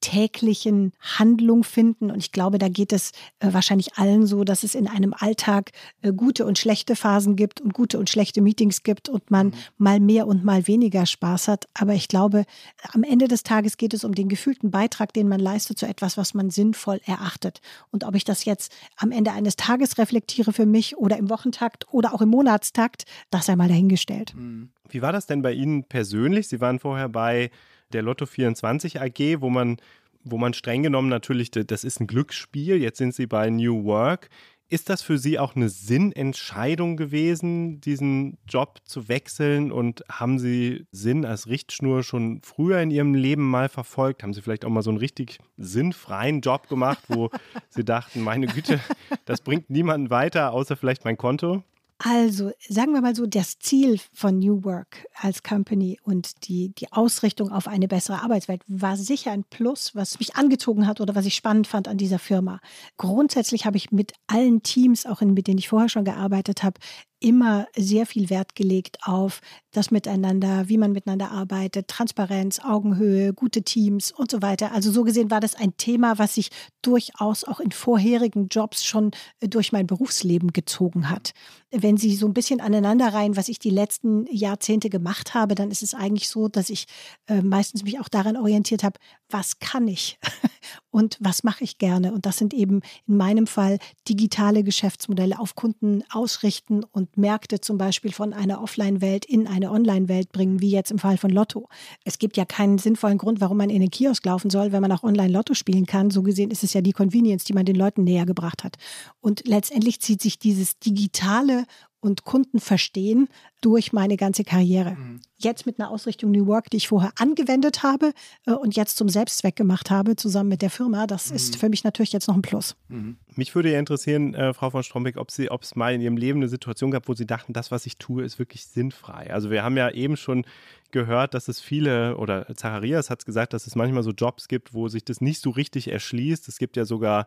täglichen 0.04 0.92
Handlung 1.00 1.64
finden. 1.64 2.10
Und 2.10 2.18
ich 2.18 2.30
glaube, 2.30 2.58
da 2.58 2.68
geht 2.68 2.92
es 2.92 3.12
äh, 3.38 3.52
wahrscheinlich 3.52 3.94
allen 3.96 4.26
so, 4.26 4.44
dass 4.44 4.62
es 4.62 4.74
in 4.74 4.86
einem 4.86 5.14
Alltag 5.16 5.70
äh, 6.02 6.12
gute 6.12 6.44
und 6.44 6.58
schlechte 6.58 6.94
Phasen 6.94 7.36
gibt 7.36 7.62
und 7.62 7.72
gute 7.72 7.98
und 7.98 8.10
schlechte 8.10 8.42
Meetings 8.42 8.82
gibt 8.82 9.08
und 9.08 9.30
man 9.30 9.46
mhm. 9.46 9.52
mal 9.78 10.00
mehr 10.00 10.26
und 10.26 10.44
mal 10.44 10.66
weniger 10.66 11.06
Spaß 11.06 11.48
hat. 11.48 11.68
Aber 11.72 11.94
ich 11.94 12.08
glaube, 12.08 12.44
am 12.92 13.02
Ende 13.02 13.28
des 13.28 13.44
Tages 13.44 13.78
geht 13.78 13.94
es 13.94 14.04
um 14.04 14.14
den 14.14 14.28
gefühlten 14.28 14.70
Beitrag, 14.70 15.14
den 15.14 15.26
man 15.26 15.40
leistet 15.40 15.78
zu 15.78 15.86
etwas, 15.86 16.18
was 16.18 16.34
man 16.34 16.50
sinnvoll 16.50 17.00
erachtet. 17.06 17.62
Und 17.90 18.04
ob 18.04 18.14
ich 18.14 18.24
das 18.24 18.44
jetzt 18.44 18.74
am 18.96 19.10
Ende 19.10 19.32
eines 19.32 19.56
Tages 19.56 19.96
reflektiere 19.96 20.52
für 20.52 20.66
mich 20.66 20.98
oder 20.98 21.16
im 21.16 21.30
Wochentakt 21.30 21.86
oder 21.90 22.12
auch 22.12 22.20
im 22.20 22.28
Monatstakt, 22.28 23.04
das 23.30 23.46
sei 23.46 23.56
mal 23.56 23.68
dahingestellt. 23.68 24.34
Mhm. 24.36 24.68
Wie 24.90 25.00
war 25.00 25.12
das 25.12 25.26
denn 25.26 25.40
bei 25.40 25.54
Ihnen 25.54 25.84
persönlich? 25.84 26.48
Sie 26.48 26.60
waren 26.60 26.78
vorher 26.78 27.08
bei 27.08 27.50
der 27.92 28.02
Lotto 28.02 28.26
24 28.26 29.00
AG, 29.00 29.40
wo 29.40 29.50
man, 29.50 29.76
wo 30.22 30.38
man 30.38 30.54
streng 30.54 30.82
genommen 30.82 31.08
natürlich, 31.08 31.50
das 31.50 31.84
ist 31.84 32.00
ein 32.00 32.06
Glücksspiel. 32.06 32.76
Jetzt 32.76 32.98
sind 32.98 33.14
Sie 33.14 33.26
bei 33.26 33.50
New 33.50 33.84
Work. 33.84 34.28
Ist 34.70 34.88
das 34.88 35.02
für 35.02 35.18
Sie 35.18 35.38
auch 35.38 35.54
eine 35.54 35.68
Sinnentscheidung 35.68 36.96
gewesen, 36.96 37.80
diesen 37.82 38.38
Job 38.48 38.80
zu 38.84 39.08
wechseln? 39.08 39.70
Und 39.70 40.02
haben 40.10 40.38
Sie 40.38 40.86
Sinn 40.90 41.26
als 41.26 41.48
Richtschnur 41.48 42.02
schon 42.02 42.40
früher 42.42 42.80
in 42.80 42.90
Ihrem 42.90 43.14
Leben 43.14 43.48
mal 43.48 43.68
verfolgt? 43.68 44.22
Haben 44.22 44.32
Sie 44.32 44.40
vielleicht 44.40 44.64
auch 44.64 44.70
mal 44.70 44.82
so 44.82 44.90
einen 44.90 44.98
richtig 44.98 45.38
sinnfreien 45.58 46.40
Job 46.40 46.68
gemacht, 46.68 47.04
wo 47.08 47.30
Sie 47.68 47.84
dachten, 47.84 48.22
meine 48.22 48.46
Güte, 48.46 48.80
das 49.26 49.42
bringt 49.42 49.68
niemanden 49.68 50.08
weiter, 50.10 50.52
außer 50.52 50.76
vielleicht 50.76 51.04
mein 51.04 51.18
Konto? 51.18 51.62
Also 51.98 52.50
sagen 52.68 52.92
wir 52.92 53.00
mal 53.00 53.14
so, 53.14 53.24
das 53.24 53.58
Ziel 53.60 54.00
von 54.12 54.38
New 54.40 54.64
Work 54.64 55.06
als 55.14 55.44
Company 55.44 55.98
und 56.02 56.48
die, 56.48 56.70
die 56.74 56.92
Ausrichtung 56.92 57.52
auf 57.52 57.68
eine 57.68 57.86
bessere 57.86 58.20
Arbeitswelt 58.20 58.62
war 58.66 58.96
sicher 58.96 59.30
ein 59.30 59.44
Plus, 59.44 59.94
was 59.94 60.18
mich 60.18 60.34
angezogen 60.34 60.88
hat 60.88 61.00
oder 61.00 61.14
was 61.14 61.24
ich 61.24 61.36
spannend 61.36 61.68
fand 61.68 61.86
an 61.86 61.96
dieser 61.96 62.18
Firma. 62.18 62.60
Grundsätzlich 62.96 63.64
habe 63.64 63.76
ich 63.76 63.92
mit 63.92 64.12
allen 64.26 64.62
Teams, 64.62 65.06
auch 65.06 65.22
in, 65.22 65.34
mit 65.34 65.46
denen 65.46 65.58
ich 65.58 65.68
vorher 65.68 65.88
schon 65.88 66.04
gearbeitet 66.04 66.64
habe, 66.64 66.80
immer 67.24 67.66
sehr 67.74 68.04
viel 68.04 68.28
Wert 68.28 68.54
gelegt 68.54 68.98
auf 69.02 69.40
das 69.72 69.90
Miteinander, 69.90 70.68
wie 70.68 70.76
man 70.76 70.92
miteinander 70.92 71.30
arbeitet, 71.30 71.88
Transparenz, 71.88 72.60
Augenhöhe, 72.60 73.32
gute 73.32 73.62
Teams 73.62 74.12
und 74.12 74.30
so 74.30 74.42
weiter. 74.42 74.72
Also 74.72 74.92
so 74.92 75.04
gesehen 75.04 75.30
war 75.30 75.40
das 75.40 75.54
ein 75.54 75.74
Thema, 75.78 76.18
was 76.18 76.34
sich 76.34 76.50
durchaus 76.82 77.44
auch 77.44 77.60
in 77.60 77.72
vorherigen 77.72 78.48
Jobs 78.48 78.84
schon 78.84 79.12
äh, 79.40 79.48
durch 79.48 79.72
mein 79.72 79.86
Berufsleben 79.86 80.52
gezogen 80.52 81.08
hat. 81.08 81.32
Wenn 81.70 81.96
Sie 81.96 82.14
so 82.14 82.26
ein 82.26 82.34
bisschen 82.34 82.60
aneinanderreihen, 82.60 83.38
was 83.38 83.48
ich 83.48 83.58
die 83.58 83.70
letzten 83.70 84.26
Jahrzehnte 84.30 84.90
gemacht 84.90 85.32
habe, 85.32 85.54
dann 85.54 85.70
ist 85.70 85.82
es 85.82 85.94
eigentlich 85.94 86.28
so, 86.28 86.48
dass 86.48 86.68
ich 86.68 86.84
äh, 87.26 87.40
meistens 87.40 87.84
mich 87.84 87.98
auch 88.00 88.10
daran 88.10 88.36
orientiert 88.36 88.84
habe, 88.84 89.00
was 89.30 89.58
kann 89.60 89.88
ich 89.88 90.18
und 90.94 91.16
was 91.18 91.42
mache 91.42 91.64
ich 91.64 91.78
gerne. 91.78 92.12
Und 92.12 92.24
das 92.24 92.38
sind 92.38 92.54
eben 92.54 92.80
in 93.08 93.16
meinem 93.16 93.48
Fall 93.48 93.80
digitale 94.08 94.62
Geschäftsmodelle 94.62 95.40
auf 95.40 95.56
Kunden 95.56 96.04
ausrichten 96.08 96.84
und 96.84 97.16
Märkte 97.16 97.60
zum 97.60 97.78
Beispiel 97.78 98.12
von 98.12 98.32
einer 98.32 98.62
Offline-Welt 98.62 99.24
in 99.24 99.48
eine 99.48 99.72
Online-Welt 99.72 100.30
bringen, 100.30 100.60
wie 100.60 100.70
jetzt 100.70 100.92
im 100.92 101.00
Fall 101.00 101.16
von 101.16 101.30
Lotto. 101.30 101.68
Es 102.04 102.18
gibt 102.18 102.36
ja 102.36 102.44
keinen 102.44 102.78
sinnvollen 102.78 103.18
Grund, 103.18 103.40
warum 103.40 103.56
man 103.56 103.70
in 103.70 103.80
den 103.80 103.90
Kiosk 103.90 104.24
laufen 104.24 104.50
soll, 104.50 104.70
wenn 104.70 104.82
man 104.82 104.92
auch 104.92 105.02
online 105.02 105.32
Lotto 105.32 105.54
spielen 105.54 105.84
kann. 105.84 106.12
So 106.12 106.22
gesehen 106.22 106.52
ist 106.52 106.62
es 106.62 106.74
ja 106.74 106.80
die 106.80 106.92
Convenience, 106.92 107.42
die 107.42 107.54
man 107.54 107.66
den 107.66 107.74
Leuten 107.74 108.04
näher 108.04 108.24
gebracht 108.24 108.62
hat. 108.62 108.76
Und 109.20 109.48
letztendlich 109.48 110.00
zieht 110.00 110.22
sich 110.22 110.38
dieses 110.38 110.78
digitale 110.78 111.64
und 112.04 112.24
Kunden 112.24 112.60
verstehen 112.60 113.28
durch 113.62 113.94
meine 113.94 114.18
ganze 114.18 114.44
Karriere. 114.44 114.90
Mhm. 114.90 115.22
Jetzt 115.38 115.64
mit 115.64 115.80
einer 115.80 115.90
Ausrichtung 115.90 116.30
New 116.32 116.46
Work, 116.46 116.68
die 116.68 116.76
ich 116.76 116.88
vorher 116.88 117.12
angewendet 117.18 117.82
habe 117.82 118.12
äh, 118.46 118.52
und 118.52 118.76
jetzt 118.76 118.98
zum 118.98 119.08
Selbstzweck 119.08 119.56
gemacht 119.56 119.90
habe, 119.90 120.14
zusammen 120.14 120.50
mit 120.50 120.60
der 120.60 120.68
Firma, 120.68 121.06
das 121.06 121.30
mhm. 121.30 121.36
ist 121.36 121.56
für 121.56 121.70
mich 121.70 121.82
natürlich 121.82 122.12
jetzt 122.12 122.28
noch 122.28 122.34
ein 122.34 122.42
Plus. 122.42 122.76
Mhm. 122.88 123.16
Mich 123.36 123.54
würde 123.54 123.72
ja 123.72 123.78
interessieren, 123.78 124.34
äh, 124.34 124.52
Frau 124.52 124.68
von 124.68 124.82
Strombeck, 124.82 125.16
ob 125.16 125.30
Sie, 125.30 125.50
ob 125.50 125.62
es 125.62 125.76
mal 125.76 125.94
in 125.94 126.02
Ihrem 126.02 126.18
Leben 126.18 126.40
eine 126.40 126.48
Situation 126.48 126.90
gab, 126.90 127.08
wo 127.08 127.14
Sie 127.14 127.26
dachten, 127.26 127.54
das, 127.54 127.70
was 127.70 127.86
ich 127.86 127.96
tue, 127.96 128.22
ist 128.22 128.38
wirklich 128.38 128.66
sinnfrei. 128.66 129.32
Also 129.32 129.50
wir 129.50 129.64
haben 129.64 129.78
ja 129.78 129.90
eben 129.90 130.18
schon 130.18 130.44
gehört, 130.90 131.32
dass 131.32 131.48
es 131.48 131.58
viele, 131.58 132.18
oder 132.18 132.46
Zacharias 132.54 133.08
hat 133.08 133.20
es 133.20 133.24
gesagt, 133.24 133.54
dass 133.54 133.66
es 133.66 133.76
manchmal 133.76 134.02
so 134.02 134.10
Jobs 134.10 134.46
gibt, 134.46 134.74
wo 134.74 134.88
sich 134.88 135.06
das 135.06 135.22
nicht 135.22 135.40
so 135.40 135.48
richtig 135.48 135.88
erschließt. 135.88 136.48
Es 136.48 136.58
gibt 136.58 136.76
ja 136.76 136.84
sogar 136.84 137.26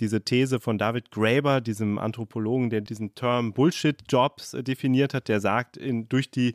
diese 0.00 0.22
These 0.22 0.60
von 0.60 0.78
David 0.78 1.10
Graeber, 1.10 1.60
diesem 1.60 1.98
Anthropologen, 1.98 2.70
der 2.70 2.80
diesen 2.80 3.14
Term 3.14 3.52
Bullshit-Jobs 3.52 4.54
äh, 4.54 4.62
definiert 4.62 5.14
hat, 5.14 5.28
der 5.28 5.40
sagt, 5.40 5.76
in, 5.76 6.08
durch 6.08 6.30
die 6.30 6.54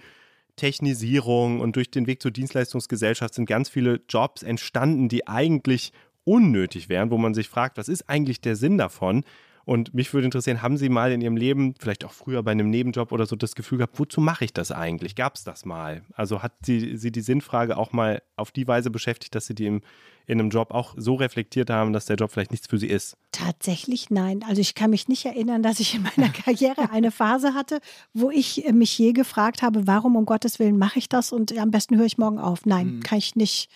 Technisierung 0.55 1.60
und 1.60 1.75
durch 1.75 1.91
den 1.91 2.08
Weg 2.08 2.21
zur 2.21 2.31
Dienstleistungsgesellschaft 2.31 3.34
sind 3.34 3.45
ganz 3.45 3.69
viele 3.69 4.01
Jobs 4.10 4.41
entstanden, 4.41 5.10
die 5.10 5.27
eigentlich 5.27 5.91
unnötig 6.23 6.89
wären, 6.89 7.12
wo 7.12 7.17
man 7.17 7.34
sich 7.34 7.49
fragt, 7.49 7.77
was 7.77 7.88
ist 7.88 8.10
eigentlich 8.10 8.41
der 8.41 8.55
Sinn 8.55 8.77
davon? 8.77 9.23
Und 9.65 9.95
mich 9.95 10.13
würde 10.13 10.25
interessieren, 10.25 10.62
haben 10.62 10.78
Sie 10.78 10.89
mal 10.89 11.12
in 11.12 11.21
Ihrem 11.21 11.38
Leben, 11.38 11.73
vielleicht 11.80 12.06
auch 12.06 12.12
früher 12.12 12.43
bei 12.43 12.51
einem 12.51 12.69
Nebenjob 12.69 13.12
oder 13.12 13.25
so, 13.25 13.36
das 13.36 13.56
Gefühl 13.56 13.80
gehabt, 13.80 13.99
wozu 13.99 14.21
mache 14.21 14.45
ich 14.45 14.54
das 14.54 14.71
eigentlich? 14.71 15.15
Gab 15.15 15.36
es 15.36 15.43
das 15.43 15.65
mal? 15.65 16.04
Also 16.13 16.43
hat 16.43 16.54
Sie, 16.63 16.97
Sie 16.97 17.12
die 17.12 17.21
Sinnfrage 17.21 17.75
auch 17.75 17.91
mal 17.91 18.21
auf 18.36 18.51
die 18.51 18.67
Weise 18.67 18.91
beschäftigt, 18.91 19.34
dass 19.34 19.47
Sie 19.47 19.56
die 19.56 19.65
im, 19.65 19.82
in 20.28 20.39
einem 20.39 20.51
Job 20.51 20.71
auch 20.71 20.93
so 20.97 21.15
reflektiert 21.15 21.71
haben, 21.71 21.93
dass 21.93 22.06
der 22.06 22.15
Job 22.15 22.32
vielleicht 22.32 22.51
nichts 22.51 22.67
für 22.67 22.78
Sie 22.78 22.88
ist? 22.88 23.17
Tatsächlich 23.32 24.12
nein. 24.12 24.43
Also 24.47 24.62
ich 24.62 24.75
kann 24.75 24.91
mich 24.91 25.08
nicht 25.08 25.25
erinnern, 25.25 25.63
dass 25.63 25.80
ich 25.80 25.95
in 25.95 26.04
meiner 26.04 26.30
Karriere 26.34 26.91
eine 26.91 27.10
Phase 27.10 27.56
hatte, 27.56 27.80
wo 28.13 28.30
ich 28.30 28.65
mich 28.71 28.95
je 28.97 29.13
gefragt 29.13 29.63
habe, 29.63 29.88
warum 29.88 30.15
um 30.15 30.25
Gottes 30.25 30.60
Willen 30.60 30.78
mache 30.78 30.99
ich 30.99 31.10
das 31.10 31.32
und 31.32 31.58
am 31.58 31.71
besten 31.71 31.97
höre 31.97 32.06
ich 32.06 32.19
morgen 32.19 32.38
auf. 32.38 32.67
Nein, 32.67 32.97
mhm. 32.97 32.99
kann 33.01 33.17
ich 33.17 33.36
nicht 33.36 33.69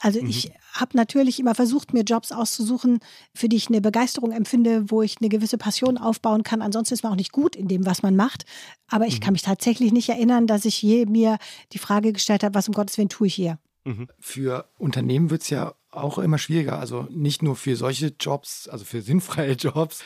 also 0.00 0.20
mhm. 0.20 0.28
ich 0.28 0.52
habe 0.72 0.96
natürlich 0.96 1.40
immer 1.40 1.54
versucht, 1.54 1.92
mir 1.92 2.02
Jobs 2.02 2.32
auszusuchen, 2.32 3.00
für 3.34 3.48
die 3.48 3.56
ich 3.56 3.68
eine 3.68 3.80
Begeisterung 3.80 4.32
empfinde, 4.32 4.90
wo 4.90 5.02
ich 5.02 5.16
eine 5.20 5.28
gewisse 5.28 5.58
Passion 5.58 5.98
aufbauen 5.98 6.42
kann. 6.42 6.62
Ansonsten 6.62 6.94
ist 6.94 7.02
man 7.02 7.12
auch 7.12 7.16
nicht 7.16 7.32
gut 7.32 7.56
in 7.56 7.68
dem, 7.68 7.86
was 7.86 8.02
man 8.02 8.16
macht. 8.16 8.44
Aber 8.88 9.06
ich 9.06 9.20
mhm. 9.20 9.24
kann 9.24 9.32
mich 9.32 9.42
tatsächlich 9.42 9.92
nicht 9.92 10.08
erinnern, 10.08 10.46
dass 10.46 10.64
ich 10.64 10.80
je 10.82 11.06
mir 11.06 11.38
die 11.72 11.78
Frage 11.78 12.12
gestellt 12.12 12.44
habe, 12.44 12.54
was 12.54 12.68
um 12.68 12.74
Gottes 12.74 12.98
Willen 12.98 13.08
tue 13.08 13.26
ich 13.26 13.34
hier. 13.34 13.58
Mhm. 13.84 14.08
Für 14.20 14.68
Unternehmen 14.78 15.30
wird 15.30 15.42
es 15.42 15.50
ja 15.50 15.74
auch 15.90 16.18
immer 16.18 16.38
schwieriger. 16.38 16.78
Also 16.78 17.06
nicht 17.10 17.42
nur 17.42 17.56
für 17.56 17.76
solche 17.76 18.14
Jobs, 18.18 18.68
also 18.68 18.84
für 18.84 19.02
sinnfreie 19.02 19.52
Jobs, 19.58 20.04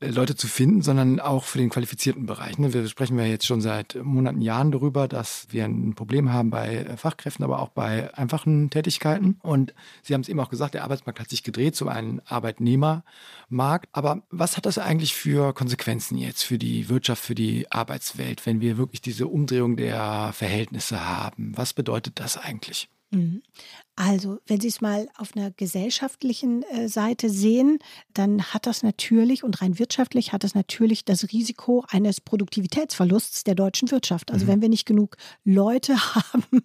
Leute 0.00 0.34
zu 0.34 0.48
finden, 0.48 0.80
sondern 0.80 1.20
auch 1.20 1.44
für 1.44 1.58
den 1.58 1.68
qualifizierten 1.68 2.24
Bereich. 2.24 2.58
Ne? 2.58 2.72
Wir 2.72 2.86
sprechen 2.88 3.18
ja 3.18 3.26
jetzt 3.26 3.46
schon 3.46 3.60
seit 3.60 3.96
Monaten, 4.02 4.40
Jahren 4.40 4.72
darüber, 4.72 5.08
dass 5.08 5.46
wir 5.50 5.64
ein 5.64 5.94
Problem 5.94 6.32
haben 6.32 6.50
bei 6.50 6.76
äh, 6.76 6.96
Fachkräften, 6.96 7.44
aber 7.44 7.60
auch 7.60 7.68
bei 7.68 8.12
einfachen 8.16 8.70
Tätigkeiten. 8.70 9.38
Und 9.42 9.74
Sie 10.02 10.14
haben 10.14 10.22
es 10.22 10.28
eben 10.28 10.40
auch 10.40 10.48
gesagt, 10.48 10.74
der 10.74 10.84
Arbeitsmarkt 10.84 11.20
hat 11.20 11.28
sich 11.28 11.42
gedreht 11.42 11.76
zu 11.76 11.88
einem 11.88 12.22
Arbeitnehmermarkt. 12.24 13.88
Aber 13.92 14.22
was 14.30 14.56
hat 14.56 14.64
das 14.64 14.78
eigentlich 14.78 15.14
für 15.14 15.52
Konsequenzen 15.52 16.16
jetzt 16.16 16.44
für 16.44 16.58
die 16.58 16.88
Wirtschaft, 16.88 17.22
für 17.22 17.34
die 17.34 17.70
Arbeitswelt, 17.70 18.46
wenn 18.46 18.60
wir 18.60 18.78
wirklich 18.78 19.02
diese 19.02 19.26
Umdrehung 19.26 19.76
der 19.76 20.32
Verhältnisse 20.32 21.06
haben? 21.06 21.52
Was 21.56 21.74
bedeutet 21.74 22.18
das 22.20 22.38
eigentlich? 22.38 22.88
Also, 24.02 24.38
wenn 24.46 24.58
Sie 24.62 24.68
es 24.68 24.80
mal 24.80 25.08
auf 25.18 25.36
einer 25.36 25.50
gesellschaftlichen 25.50 26.62
äh, 26.62 26.88
Seite 26.88 27.28
sehen, 27.28 27.80
dann 28.14 28.42
hat 28.44 28.66
das 28.66 28.82
natürlich 28.82 29.44
und 29.44 29.60
rein 29.60 29.78
wirtschaftlich 29.78 30.32
hat 30.32 30.42
das 30.42 30.54
natürlich 30.54 31.04
das 31.04 31.30
Risiko 31.30 31.84
eines 31.86 32.22
Produktivitätsverlusts 32.22 33.44
der 33.44 33.56
deutschen 33.56 33.90
Wirtschaft. 33.90 34.30
Also, 34.30 34.46
mhm. 34.46 34.48
wenn 34.48 34.62
wir 34.62 34.68
nicht 34.70 34.86
genug 34.86 35.18
Leute 35.44 35.96
haben, 36.14 36.62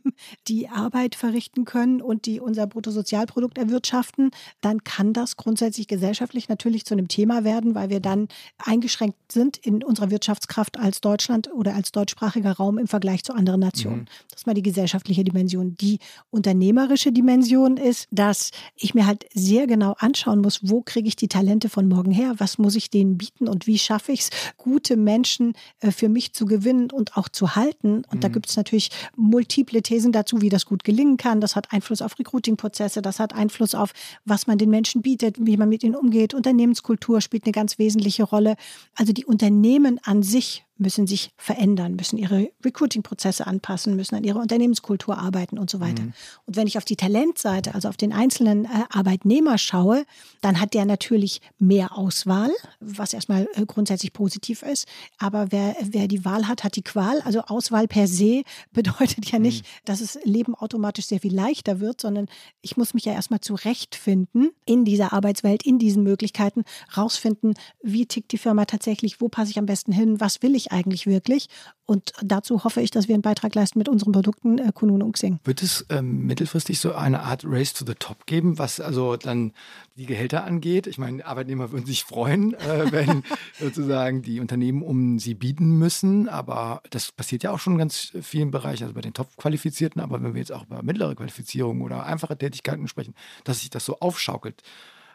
die 0.48 0.70
Arbeit 0.70 1.16
verrichten 1.16 1.66
können 1.66 2.02
und 2.02 2.26
die 2.26 2.40
unser 2.40 2.68
Bruttosozialprodukt 2.68 3.58
erwirtschaften, 3.58 4.32
dann 4.62 4.86
kann 4.86 5.12
das 5.12 5.36
grundsätzlich 5.36 5.90
gesellschaftlich 5.90 6.48
natürlich 6.48 6.86
zu 6.86 6.94
einem 6.94 7.10
Thema 7.10 7.44
werden, 7.44 7.76
weil 7.76 7.90
wir 7.90 8.00
dann 8.00 8.30
eingeschränkt 8.60 9.34
sind 9.34 9.58
in 9.58 9.84
unserer 9.84 10.10
Wirtschaftskraft 10.10 10.80
als 10.80 11.02
Deutschland 11.02 11.52
oder 11.52 11.76
als 11.76 11.92
deutschsprachiger 11.92 12.54
Raum 12.54 12.78
im 12.78 12.88
Vergleich 12.88 13.26
zu 13.26 13.34
anderen 13.34 13.60
Nationen. 13.60 14.04
Mhm. 14.04 14.08
Das 14.30 14.40
ist 14.40 14.48
mal 14.48 14.54
die 14.54 14.64
gesellschaftliche 14.64 15.26
Dimension. 15.26 15.76
Die 15.76 16.00
unternehmerische 16.30 17.12
Dimension 17.12 17.25
Dimension 17.26 17.78
ist, 17.78 18.08
dass 18.12 18.52
ich 18.76 18.94
mir 18.94 19.08
halt 19.08 19.26
sehr 19.34 19.66
genau 19.66 19.96
anschauen 19.98 20.42
muss, 20.42 20.60
wo 20.62 20.82
kriege 20.82 21.08
ich 21.08 21.16
die 21.16 21.28
Talente 21.28 21.70
von 21.70 21.88
morgen 21.88 22.12
her, 22.12 22.36
was 22.38 22.60
muss 22.60 22.76
ich 22.76 22.92
denen 22.92 23.18
bieten 23.18 23.48
und 23.48 23.66
wie 23.66 23.80
schaffe 23.80 24.12
ich 24.12 24.20
es, 24.20 24.30
gute 24.58 24.96
Menschen 24.96 25.54
äh, 25.80 25.90
für 25.90 26.08
mich 26.08 26.34
zu 26.34 26.46
gewinnen 26.46 26.92
und 26.92 27.18
auch 27.18 27.28
zu 27.28 27.56
halten. 27.56 28.04
Und 28.12 28.16
mhm. 28.16 28.20
da 28.20 28.28
gibt 28.28 28.48
es 28.48 28.58
natürlich 28.58 28.92
multiple 29.16 29.82
Thesen 29.82 30.12
dazu, 30.12 30.42
wie 30.42 30.50
das 30.50 30.68
gut 30.68 30.84
gelingen 30.84 31.18
kann. 31.18 31.42
Das 31.42 31.56
hat 31.56 31.74
Einfluss 31.74 32.04
auf 32.04 32.20
Recruiting-Prozesse, 32.20 33.02
das 33.02 33.20
hat 33.20 33.34
Einfluss 33.34 33.74
auf, 33.74 33.92
was 34.24 34.46
man 34.46 34.60
den 34.60 34.70
Menschen 34.70 35.02
bietet, 35.02 35.38
wie 35.40 35.58
man 35.58 35.68
mit 35.68 35.84
ihnen 35.84 35.96
umgeht. 35.96 36.36
Unternehmenskultur 36.36 37.22
spielt 37.22 37.46
eine 37.46 37.54
ganz 37.54 37.80
wesentliche 37.80 38.24
Rolle. 38.24 38.56
Also 38.94 39.14
die 39.14 39.26
Unternehmen 39.26 40.00
an 40.04 40.22
sich 40.22 40.65
müssen 40.78 41.08
sich 41.08 41.32
verändern, 41.38 41.96
müssen 41.96 42.18
ihre 42.18 42.50
Recruiting-Prozesse 42.64 43.48
anpassen, 43.48 43.96
müssen 43.96 44.16
an 44.16 44.24
ihrer 44.24 44.40
Unternehmenskultur 44.40 45.18
arbeiten 45.18 45.58
und 45.58 45.70
so 45.70 45.80
weiter. 45.80 46.04
Mhm. 46.04 46.14
Und 46.46 46.56
wenn 46.56 46.68
ich 46.68 46.78
auf 46.78 46.86
die 46.86 46.98
Talentseite, 46.98 47.74
also 47.74 47.88
auf 47.88 47.98
den 47.98 48.12
einzelnen 48.12 48.66
äh, 48.66 48.70
Arbeitnehmer 48.90 49.58
schaue, 49.58 50.06
dann 50.42 50.60
hat 50.60 50.74
der 50.74 50.86
natürlich 50.86 51.42
mehr 51.60 51.98
Auswahl, 51.98 52.52
was 52.80 53.14
erstmal 53.14 53.48
äh, 53.54 53.66
grundsätzlich 53.66 54.12
positiv 54.12 54.64
ist. 54.64 54.88
Aber 55.18 55.52
wer, 55.52 55.76
wer 55.82 56.08
die 56.08 56.26
Wahl 56.26 56.48
hat, 56.48 56.64
hat 56.64 56.76
die 56.76 56.84
Qual. 56.84 57.22
Also 57.22 57.42
Auswahl 57.42 57.88
per 57.88 58.08
se 58.08 58.44
bedeutet 58.74 59.32
ja 59.32 59.40
nicht, 59.40 59.64
mhm. 59.64 59.70
dass 59.86 60.00
das 60.00 60.20
Leben 60.24 60.56
automatisch 60.56 61.06
sehr 61.06 61.20
viel 61.22 61.34
leichter 61.34 61.80
wird, 61.80 62.02
sondern 62.02 62.28
ich 62.62 62.76
muss 62.76 62.94
mich 62.94 63.06
ja 63.06 63.14
erstmal 63.14 63.40
zurechtfinden 63.40 64.50
in 64.66 64.84
dieser 64.84 65.14
Arbeitswelt, 65.14 65.64
in 65.64 65.80
diesen 65.80 66.04
Möglichkeiten, 66.04 66.64
rausfinden, 66.98 67.54
wie 67.82 68.06
tickt 68.06 68.32
die 68.32 68.38
Firma 68.38 68.66
tatsächlich, 68.66 69.22
wo 69.22 69.30
passe 69.30 69.52
ich 69.52 69.60
am 69.60 69.66
besten 69.66 69.92
hin, 69.92 70.20
was 70.20 70.42
will 70.42 70.56
ich 70.56 70.65
eigentlich 70.72 71.08
wirklich. 71.08 71.48
Und 71.88 72.14
dazu 72.24 72.64
hoffe 72.64 72.82
ich, 72.82 72.90
dass 72.90 73.08
wir 73.08 73.14
einen 73.14 73.22
Beitrag 73.22 73.54
leisten 73.54 73.78
mit 73.78 73.88
unseren 73.88 74.12
Produkten 74.12 74.58
äh, 74.58 74.72
Kunun 74.74 75.04
und 75.04 75.12
Xing. 75.12 75.40
Wird 75.44 75.62
es 75.62 75.86
ähm, 75.90 76.26
mittelfristig 76.26 76.80
so 76.80 76.96
eine 76.96 77.22
Art 77.22 77.44
Race 77.46 77.74
to 77.74 77.86
the 77.86 77.94
Top 77.94 78.26
geben, 78.26 78.58
was 78.58 78.80
also 78.80 79.18
dann 79.18 79.54
die 79.96 80.08
Gehälter 80.08 80.44
angeht? 80.44 80.88
Ich 80.88 80.98
meine, 80.98 81.24
Arbeitnehmer 81.26 81.72
würden 81.72 81.86
sich 81.86 82.04
freuen, 82.04 82.56
äh, 82.56 82.86
wenn 82.92 83.24
sozusagen 83.60 84.24
die 84.24 84.40
Unternehmen 84.40 84.82
um 84.82 85.20
sie 85.20 85.36
bieten 85.36 85.78
müssen. 85.78 86.28
Aber 86.28 86.82
das 86.90 87.12
passiert 87.12 87.44
ja 87.44 87.52
auch 87.52 87.60
schon 87.60 87.74
in 87.74 87.80
ganz 87.80 88.14
vielen 88.22 88.50
Bereichen, 88.50 88.84
also 88.84 88.96
bei 88.96 89.02
den 89.02 89.14
Top-Qualifizierten. 89.14 90.02
Aber 90.02 90.24
wenn 90.24 90.34
wir 90.34 90.40
jetzt 90.40 90.52
auch 90.52 90.64
über 90.64 90.82
mittlere 90.82 91.14
Qualifizierung 91.14 91.82
oder 91.82 92.06
einfache 92.06 92.38
Tätigkeiten 92.38 92.88
sprechen, 92.88 93.14
dass 93.44 93.60
sich 93.60 93.70
das 93.70 93.86
so 93.86 94.00
aufschaukelt 94.00 94.64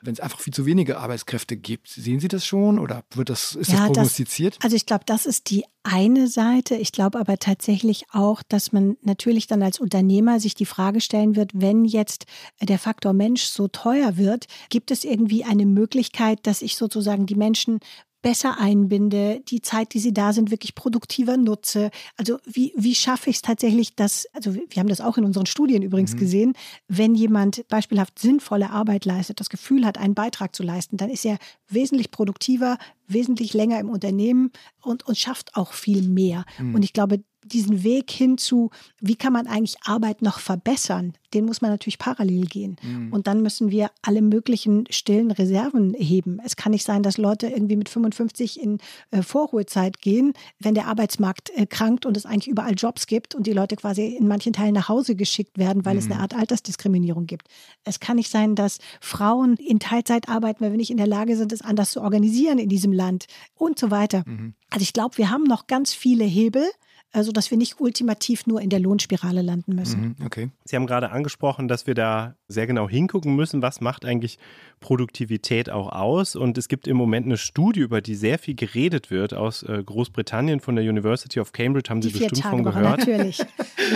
wenn 0.03 0.12
es 0.12 0.20
einfach 0.20 0.40
viel 0.40 0.53
zu 0.53 0.66
wenige 0.66 0.98
Arbeitskräfte 0.98 1.57
gibt. 1.57 1.88
Sehen 1.88 2.20
Sie 2.20 2.28
das 2.28 2.44
schon 2.44 2.78
oder 2.78 3.05
wird 3.14 3.30
das, 3.30 3.55
ist 3.55 3.70
ja, 3.70 3.78
das 3.78 3.86
prognostiziert? 3.86 4.57
Das, 4.57 4.64
also 4.64 4.76
ich 4.76 4.86
glaube, 4.86 5.05
das 5.07 5.26
ist 5.26 5.51
die 5.51 5.64
eine 5.82 6.28
Seite. 6.28 6.76
Ich 6.76 6.92
glaube 6.92 7.18
aber 7.18 7.38
tatsächlich 7.38 8.05
auch, 8.12 8.42
dass 8.42 8.72
man 8.72 8.96
natürlich 9.03 9.46
dann 9.46 9.62
als 9.62 9.80
Unternehmer 9.80 10.40
sich 10.40 10.55
die 10.55 10.66
Frage 10.66 11.01
stellen 11.01 11.36
wird, 11.36 11.53
wenn 11.55 11.84
jetzt 11.84 12.26
der 12.61 12.78
Faktor 12.78 13.12
Mensch 13.12 13.44
so 13.44 13.68
teuer 13.68 14.16
wird, 14.16 14.46
gibt 14.68 14.90
es 14.90 15.05
irgendwie 15.05 15.44
eine 15.44 15.66
Möglichkeit, 15.66 16.40
dass 16.46 16.62
ich 16.62 16.76
sozusagen 16.76 17.26
die 17.26 17.34
Menschen 17.34 17.80
besser 18.22 18.58
einbinde, 18.58 19.40
die 19.48 19.62
Zeit, 19.62 19.94
die 19.94 19.98
sie 19.98 20.12
da 20.12 20.32
sind, 20.32 20.50
wirklich 20.50 20.74
produktiver 20.74 21.36
nutze. 21.36 21.90
Also 22.16 22.38
wie, 22.44 22.72
wie 22.76 22.94
schaffe 22.94 23.30
ich 23.30 23.36
es 23.36 23.42
tatsächlich, 23.42 23.94
dass, 23.94 24.26
also 24.32 24.54
wir 24.54 24.76
haben 24.76 24.88
das 24.88 25.00
auch 25.00 25.16
in 25.16 25.24
unseren 25.24 25.46
Studien 25.46 25.82
übrigens 25.82 26.14
mhm. 26.14 26.18
gesehen, 26.18 26.52
wenn 26.88 27.14
jemand 27.14 27.66
beispielhaft 27.68 28.18
sinnvolle 28.18 28.70
Arbeit 28.70 29.04
leistet, 29.04 29.40
das 29.40 29.48
Gefühl 29.48 29.86
hat, 29.86 29.98
einen 29.98 30.14
Beitrag 30.14 30.54
zu 30.54 30.62
leisten, 30.62 30.96
dann 30.96 31.10
ist 31.10 31.24
er 31.24 31.38
wesentlich 31.68 32.10
produktiver, 32.10 32.78
wesentlich 33.06 33.54
länger 33.54 33.80
im 33.80 33.88
Unternehmen 33.88 34.50
und, 34.82 35.06
und 35.06 35.16
schafft 35.16 35.56
auch 35.56 35.72
viel 35.72 36.02
mehr. 36.02 36.44
Mhm. 36.58 36.74
Und 36.74 36.82
ich 36.82 36.92
glaube, 36.92 37.22
diesen 37.45 37.82
Weg 37.82 38.11
hin 38.11 38.38
zu, 38.38 38.70
wie 39.01 39.16
kann 39.16 39.32
man 39.32 39.47
eigentlich 39.47 39.76
Arbeit 39.84 40.22
noch 40.22 40.38
verbessern, 40.38 41.14
den 41.32 41.45
muss 41.45 41.61
man 41.61 41.70
natürlich 41.70 41.99
parallel 41.99 42.47
gehen. 42.47 42.76
Mhm. 42.82 43.12
Und 43.12 43.26
dann 43.26 43.41
müssen 43.43 43.70
wir 43.70 43.91
alle 44.03 44.20
möglichen 44.20 44.84
stillen 44.91 45.30
Reserven 45.30 45.95
heben. 45.95 46.41
Es 46.45 46.57
kann 46.57 46.72
nicht 46.72 46.84
sein, 46.84 47.03
dass 47.03 47.18
Leute 47.18 47.49
irgendwie 47.49 47.76
mit 47.76 47.88
55 47.88 48.61
in 48.61 48.78
äh, 49.11 49.22
Vorruhezeit 49.22 50.01
gehen, 50.01 50.32
wenn 50.59 50.74
der 50.74 50.86
Arbeitsmarkt 50.86 51.51
äh, 51.55 51.66
krankt 51.66 52.05
und 52.05 52.16
es 52.16 52.26
eigentlich 52.26 52.49
überall 52.49 52.74
Jobs 52.74 53.07
gibt 53.07 53.34
und 53.34 53.47
die 53.47 53.53
Leute 53.53 53.76
quasi 53.76 54.07
in 54.07 54.28
manchen 54.28 54.53
Teilen 54.53 54.74
nach 54.74 54.88
Hause 54.88 55.14
geschickt 55.14 55.57
werden, 55.57 55.84
weil 55.84 55.95
mhm. 55.95 56.01
es 56.01 56.07
eine 56.07 56.20
Art 56.20 56.34
Altersdiskriminierung 56.34 57.26
gibt. 57.26 57.49
Es 57.84 58.01
kann 58.01 58.16
nicht 58.16 58.30
sein, 58.30 58.55
dass 58.55 58.78
Frauen 59.01 59.55
in 59.57 59.78
Teilzeit 59.78 60.28
arbeiten, 60.28 60.62
weil 60.62 60.72
wir 60.72 60.78
nicht 60.78 60.91
in 60.91 60.97
der 60.97 61.07
Lage 61.07 61.36
sind, 61.36 61.53
es 61.53 61.62
anders 61.62 61.93
zu 61.93 62.03
organisieren 62.03 62.59
in 62.59 62.68
diesem 62.68 62.93
Land 62.93 63.26
und 63.55 63.78
so 63.78 63.91
weiter. 63.91 64.24
Mhm. 64.26 64.55
Also 64.70 64.82
ich 64.82 64.93
glaube, 64.93 65.18
wir 65.18 65.30
haben 65.30 65.45
noch 65.45 65.66
ganz 65.66 65.93
viele 65.93 66.24
Hebel 66.24 66.64
also 67.12 67.32
dass 67.32 67.50
wir 67.50 67.58
nicht 67.58 67.80
ultimativ 67.80 68.46
nur 68.46 68.61
in 68.61 68.70
der 68.70 68.78
Lohnspirale 68.78 69.42
landen 69.42 69.74
müssen. 69.74 70.00
Mhm, 70.18 70.26
okay. 70.26 70.50
Sie 70.64 70.76
haben 70.76 70.86
gerade 70.86 71.11
angesprochen, 71.11 71.66
dass 71.66 71.86
wir 71.86 71.94
da 71.94 72.36
sehr 72.46 72.66
genau 72.66 72.88
hingucken 72.88 73.34
müssen, 73.34 73.62
was 73.62 73.80
macht 73.80 74.04
eigentlich 74.04 74.38
Produktivität 74.78 75.70
auch 75.70 75.90
aus. 75.90 76.36
Und 76.36 76.56
es 76.56 76.68
gibt 76.68 76.86
im 76.86 76.96
Moment 76.96 77.26
eine 77.26 77.36
Studie, 77.36 77.80
über 77.80 78.00
die 78.00 78.14
sehr 78.14 78.38
viel 78.38 78.54
geredet 78.54 79.11
wird 79.11 79.34
aus 79.34 79.62
äh, 79.64 79.82
Großbritannien 79.84 80.61
von 80.61 80.76
der 80.76 80.84
University 80.84 81.40
of 81.40 81.52
Cambridge, 81.52 81.90
haben 81.90 82.02
Sie 82.02 82.11
bestimmt 82.11 82.42
von 82.42 82.62
gehört. 82.62 82.98
Natürlich. 82.98 83.40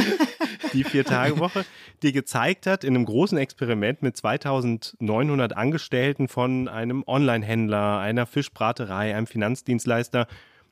die 0.72 0.84
Vier-Tage-Woche, 0.84 1.64
die 2.02 2.12
gezeigt 2.12 2.66
hat, 2.66 2.82
in 2.82 2.96
einem 2.96 3.04
großen 3.04 3.38
Experiment 3.38 4.02
mit 4.02 4.16
2900 4.16 5.56
Angestellten 5.56 6.26
von 6.26 6.68
einem 6.68 7.04
Online-Händler, 7.06 7.98
einer 7.98 8.26
Fischbraterei, 8.26 9.14
einem 9.14 9.28
Finanzdienstleister, 9.28 10.26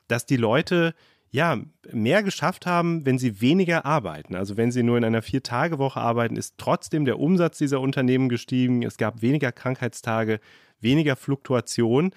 dass 0.09 0.27
die 0.27 0.37
Leute 0.37 0.95
ja, 1.33 1.59
mehr 1.91 2.23
geschafft 2.23 2.67
haben, 2.67 3.07
wenn 3.07 3.19
sie 3.19 3.41
weniger 3.41 3.87
arbeiten. 3.87 4.37
Also 4.37 4.59
wenn 4.59 4.71
sie 4.71 4.83
nur 4.83 4.99
in 4.99 5.05
einer 5.05 5.23
Vier-Tage-Woche 5.23 5.99
arbeiten, 5.99 6.37
ist 6.37 6.55
trotzdem 6.59 7.07
der 7.07 7.19
Umsatz 7.19 7.57
dieser 7.57 7.81
Unternehmen 7.81 8.29
gestiegen. 8.29 8.83
Es 8.83 8.99
gab 8.99 9.23
weniger 9.23 9.51
Krankheitstage, 9.51 10.41
weniger 10.81 11.17
Fluktuation. 11.17 12.13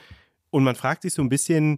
Und 0.49 0.63
man 0.63 0.75
fragt 0.75 1.03
sich 1.03 1.13
so 1.13 1.21
ein 1.21 1.29
bisschen, 1.29 1.77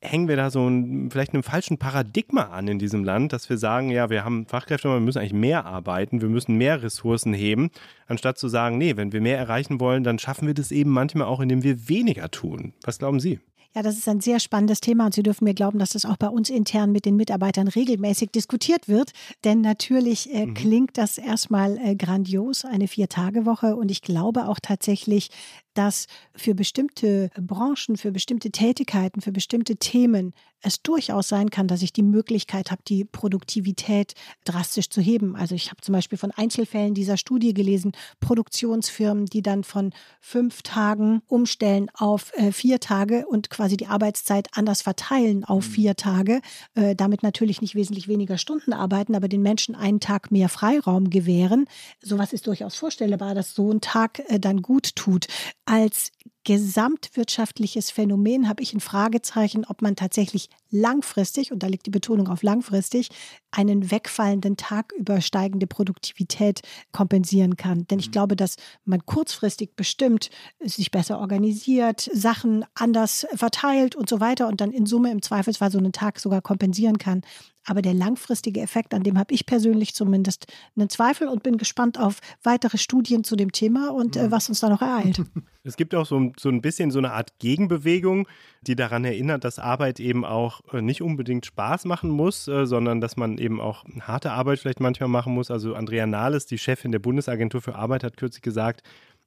hängen 0.00 0.28
wir 0.28 0.36
da 0.36 0.48
so 0.48 0.68
ein, 0.68 1.10
vielleicht 1.10 1.34
einem 1.34 1.42
falschen 1.42 1.78
Paradigma 1.78 2.42
an 2.50 2.68
in 2.68 2.78
diesem 2.78 3.02
Land, 3.02 3.32
dass 3.32 3.50
wir 3.50 3.58
sagen, 3.58 3.90
ja, 3.90 4.08
wir 4.08 4.24
haben 4.24 4.46
Fachkräfte, 4.46 4.86
aber 4.86 4.98
wir 4.98 5.04
müssen 5.04 5.18
eigentlich 5.18 5.32
mehr 5.32 5.66
arbeiten, 5.66 6.20
wir 6.20 6.28
müssen 6.28 6.56
mehr 6.56 6.84
Ressourcen 6.84 7.34
heben, 7.34 7.70
anstatt 8.06 8.38
zu 8.38 8.46
sagen, 8.46 8.78
nee, 8.78 8.96
wenn 8.96 9.12
wir 9.12 9.20
mehr 9.20 9.38
erreichen 9.38 9.80
wollen, 9.80 10.04
dann 10.04 10.20
schaffen 10.20 10.46
wir 10.46 10.54
das 10.54 10.70
eben 10.70 10.90
manchmal 10.90 11.26
auch, 11.26 11.40
indem 11.40 11.64
wir 11.64 11.88
weniger 11.88 12.30
tun. 12.30 12.74
Was 12.84 13.00
glauben 13.00 13.18
Sie? 13.18 13.40
Ja, 13.74 13.82
das 13.82 13.98
ist 13.98 14.08
ein 14.08 14.20
sehr 14.20 14.40
spannendes 14.40 14.80
Thema 14.80 15.06
und 15.06 15.14
Sie 15.14 15.22
dürfen 15.22 15.44
mir 15.44 15.54
glauben, 15.54 15.78
dass 15.78 15.90
das 15.90 16.04
auch 16.04 16.16
bei 16.16 16.28
uns 16.28 16.50
intern 16.50 16.92
mit 16.92 17.04
den 17.04 17.16
Mitarbeitern 17.16 17.68
regelmäßig 17.68 18.30
diskutiert 18.30 18.88
wird. 18.88 19.12
Denn 19.44 19.60
natürlich 19.60 20.32
äh, 20.32 20.46
mhm. 20.46 20.54
klingt 20.54 20.98
das 20.98 21.18
erstmal 21.18 21.78
äh, 21.78 21.94
grandios, 21.94 22.64
eine 22.64 22.88
Vier-Tage-Woche. 22.88 23.76
Und 23.76 23.90
ich 23.90 24.02
glaube 24.02 24.48
auch 24.48 24.58
tatsächlich, 24.60 25.30
dass 25.76 26.06
für 26.34 26.54
bestimmte 26.54 27.30
Branchen, 27.40 27.96
für 27.96 28.12
bestimmte 28.12 28.50
Tätigkeiten, 28.50 29.20
für 29.20 29.32
bestimmte 29.32 29.76
Themen 29.76 30.32
es 30.62 30.82
durchaus 30.82 31.28
sein 31.28 31.50
kann, 31.50 31.68
dass 31.68 31.82
ich 31.82 31.92
die 31.92 32.02
Möglichkeit 32.02 32.70
habe, 32.70 32.82
die 32.86 33.04
Produktivität 33.04 34.14
drastisch 34.44 34.88
zu 34.88 35.00
heben. 35.00 35.36
Also 35.36 35.54
ich 35.54 35.70
habe 35.70 35.80
zum 35.80 35.92
Beispiel 35.92 36.18
von 36.18 36.32
Einzelfällen 36.32 36.94
dieser 36.94 37.16
Studie 37.16 37.54
gelesen, 37.54 37.92
Produktionsfirmen, 38.20 39.26
die 39.26 39.42
dann 39.42 39.64
von 39.64 39.92
fünf 40.20 40.62
Tagen 40.62 41.22
umstellen 41.28 41.88
auf 41.94 42.32
äh, 42.34 42.52
vier 42.52 42.80
Tage 42.80 43.26
und 43.26 43.50
quasi 43.50 43.76
die 43.76 43.86
Arbeitszeit 43.86 44.48
anders 44.54 44.82
verteilen 44.82 45.44
auf 45.44 45.68
mhm. 45.68 45.72
vier 45.72 45.96
Tage, 45.96 46.40
äh, 46.74 46.96
damit 46.96 47.22
natürlich 47.22 47.60
nicht 47.60 47.74
wesentlich 47.74 48.08
weniger 48.08 48.38
Stunden 48.38 48.72
arbeiten, 48.72 49.14
aber 49.14 49.28
den 49.28 49.42
Menschen 49.42 49.74
einen 49.74 50.00
Tag 50.00 50.30
mehr 50.32 50.48
Freiraum 50.48 51.10
gewähren. 51.10 51.66
Sowas 52.02 52.32
ist 52.32 52.46
durchaus 52.46 52.74
vorstellbar, 52.74 53.34
dass 53.34 53.54
so 53.54 53.70
ein 53.70 53.80
Tag 53.80 54.22
äh, 54.26 54.40
dann 54.40 54.62
gut 54.62 54.96
tut 54.96 55.26
als 55.66 56.12
gesamtwirtschaftliches 56.44 57.90
Phänomen 57.90 58.48
habe 58.48 58.62
ich 58.62 58.72
ein 58.72 58.78
Fragezeichen, 58.78 59.64
ob 59.64 59.82
man 59.82 59.96
tatsächlich 59.96 60.48
langfristig, 60.70 61.50
und 61.50 61.64
da 61.64 61.66
liegt 61.66 61.86
die 61.86 61.90
Betonung 61.90 62.28
auf 62.28 62.44
langfristig, 62.44 63.08
einen 63.50 63.90
wegfallenden 63.90 64.56
Tag 64.56 64.92
übersteigende 64.96 65.66
Produktivität 65.66 66.60
kompensieren 66.92 67.56
kann. 67.56 67.88
Denn 67.88 67.98
ich 67.98 68.08
mhm. 68.08 68.12
glaube, 68.12 68.36
dass 68.36 68.56
man 68.84 69.04
kurzfristig 69.04 69.74
bestimmt 69.74 70.30
sich 70.60 70.92
besser 70.92 71.18
organisiert, 71.18 72.08
Sachen 72.12 72.64
anders 72.74 73.26
verteilt 73.34 73.96
und 73.96 74.08
so 74.08 74.20
weiter 74.20 74.46
und 74.46 74.60
dann 74.60 74.70
in 74.70 74.86
Summe 74.86 75.10
im 75.10 75.20
Zweifelsfall 75.20 75.72
so 75.72 75.78
einen 75.78 75.92
Tag 75.92 76.20
sogar 76.20 76.42
kompensieren 76.42 76.98
kann. 76.98 77.22
Aber 77.66 77.82
der 77.82 77.94
langfristige 77.94 78.60
Effekt, 78.60 78.94
an 78.94 79.02
dem 79.02 79.18
habe 79.18 79.34
ich 79.34 79.44
persönlich 79.44 79.94
zumindest 79.94 80.46
einen 80.76 80.88
Zweifel 80.88 81.28
und 81.28 81.42
bin 81.42 81.58
gespannt 81.58 81.98
auf 81.98 82.20
weitere 82.42 82.78
Studien 82.78 83.24
zu 83.24 83.36
dem 83.36 83.52
Thema 83.52 83.92
und 83.92 84.16
äh, 84.16 84.30
was 84.30 84.48
uns 84.48 84.60
da 84.60 84.68
noch 84.68 84.82
ereilt. 84.82 85.22
Es 85.66 85.76
gibt 85.76 85.96
auch 85.96 86.06
so, 86.06 86.32
so 86.38 86.48
ein 86.48 86.62
bisschen 86.62 86.92
so 86.92 87.00
eine 87.00 87.10
Art 87.10 87.40
Gegenbewegung, 87.40 88.28
die 88.62 88.76
daran 88.76 89.04
erinnert, 89.04 89.42
dass 89.42 89.58
Arbeit 89.58 89.98
eben 89.98 90.24
auch 90.24 90.60
äh, 90.72 90.80
nicht 90.80 91.02
unbedingt 91.02 91.44
Spaß 91.44 91.86
machen 91.86 92.08
muss, 92.08 92.46
äh, 92.46 92.66
sondern 92.66 93.00
dass 93.00 93.16
man 93.16 93.36
eben 93.38 93.60
auch 93.60 93.84
harte 94.00 94.30
Arbeit 94.30 94.60
vielleicht 94.60 94.78
manchmal 94.78 95.08
machen 95.08 95.34
muss. 95.34 95.50
Also 95.50 95.74
Andrea 95.74 96.06
Nahles, 96.06 96.46
die 96.46 96.58
Chefin 96.58 96.92
der 96.92 97.00
Bundesagentur 97.00 97.60
für 97.60 97.74
Arbeit, 97.74 98.04
hat 98.04 98.16
kürzlich 98.16 98.42
gesagt, 98.42 98.84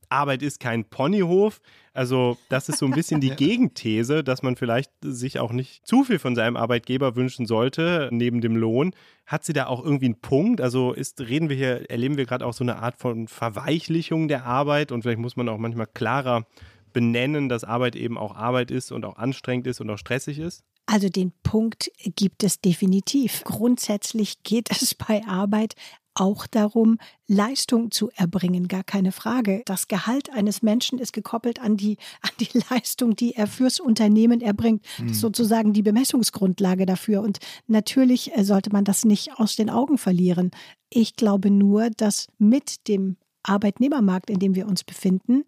Arbeit 0.10 0.42
ist 0.42 0.60
kein 0.60 0.86
Ponyhof. 0.86 1.62
Also 1.94 2.38
das 2.50 2.70
ist 2.70 2.80
so 2.80 2.86
ein 2.86 2.92
bisschen 2.92 3.22
die 3.22 3.32
Gegenthese, 3.32 4.24
dass 4.24 4.42
man 4.42 4.56
vielleicht 4.56 4.92
sich 5.02 5.40
auch 5.40 5.52
nicht 5.52 5.86
zu 5.86 6.04
viel 6.04 6.20
von 6.20 6.36
seinem 6.36 6.58
Arbeitgeber 6.58 7.16
wünschen 7.16 7.46
sollte, 7.46 8.10
neben 8.12 8.42
dem 8.42 8.56
Lohn. 8.56 8.94
Hat 9.26 9.46
sie 9.46 9.54
da 9.54 9.68
auch 9.68 9.84
irgendwie 9.84 10.06
einen 10.06 10.20
Punkt? 10.22 10.62
Also 10.62 10.94
ist, 10.94 11.22
reden 11.22 11.50
wir 11.50 11.56
hier, 11.56 11.90
erleben 11.90 12.18
wir 12.18 12.26
gerade 12.26 12.46
auch 12.46 12.54
so 12.54 12.64
eine 12.64 12.78
Art 12.78 12.98
von 12.98 13.28
Verweichlichung 13.28 14.28
der 14.28 14.46
Arbeit 14.46 14.92
und 14.92 15.04
vielleicht 15.04 15.20
muss 15.20 15.36
man 15.36 15.50
auch 15.50 15.58
manchmal 15.58 15.88
klarer 15.88 16.46
benennen, 16.94 17.50
dass 17.50 17.64
Arbeit 17.64 17.96
eben 17.96 18.18
auch 18.18 18.36
Arbeit 18.36 18.72
ist 18.72 18.92
und 18.92 19.06
auch 19.06 19.18
anstrengend 19.18 19.68
ist 19.68 19.80
und 19.80 19.90
auch 19.90 19.98
stressig 19.98 20.40
ist? 20.40 20.64
Also 20.86 21.08
den 21.08 21.32
Punkt 21.44 21.92
gibt 22.16 22.44
es 22.44 22.62
definitiv. 22.62 23.44
Grundsätzlich 23.44 24.42
geht 24.42 24.72
es 24.72 24.96
bei 24.96 25.22
Arbeit 25.28 25.76
auch 26.20 26.48
darum, 26.48 26.98
Leistung 27.28 27.92
zu 27.92 28.10
erbringen, 28.16 28.68
gar 28.68 28.84
keine 28.84 29.12
Frage. 29.12 29.62
Das 29.66 29.88
Gehalt 29.88 30.32
eines 30.32 30.62
Menschen 30.62 31.00
ist 31.00 31.14
gekoppelt 31.14 31.60
an 31.60 31.78
die, 31.78 31.98
an 32.22 32.32
die 32.40 32.60
Leistung, 32.70 33.16
die 33.16 33.36
er 33.36 33.48
fürs 33.48 33.80
Unternehmen 33.80 34.42
erbringt. 34.42 34.86
Das 34.98 35.06
ist 35.06 35.18
mhm. 35.18 35.22
sozusagen 35.22 35.74
die 35.74 35.82
Bemessungsgrundlage 35.84 36.86
dafür. 36.86 37.22
Und 37.22 37.40
natürlich 37.68 38.36
äh, 38.36 38.44
sollte 38.44 38.72
man 38.72 38.84
das 38.84 39.06
nicht 39.06 39.40
aus 39.40 39.56
den 39.56 39.70
Augen 39.70 39.98
verlieren. 39.98 40.52
Ich 40.90 41.16
glaube 41.16 41.52
nur, 41.52 41.90
dass 41.92 42.28
mit 42.38 42.88
dem 42.88 43.18
Arbeitnehmermarkt, 43.44 44.30
in 44.30 44.40
dem 44.40 44.56
wir 44.56 44.68
uns 44.68 44.84
befinden, 44.84 45.46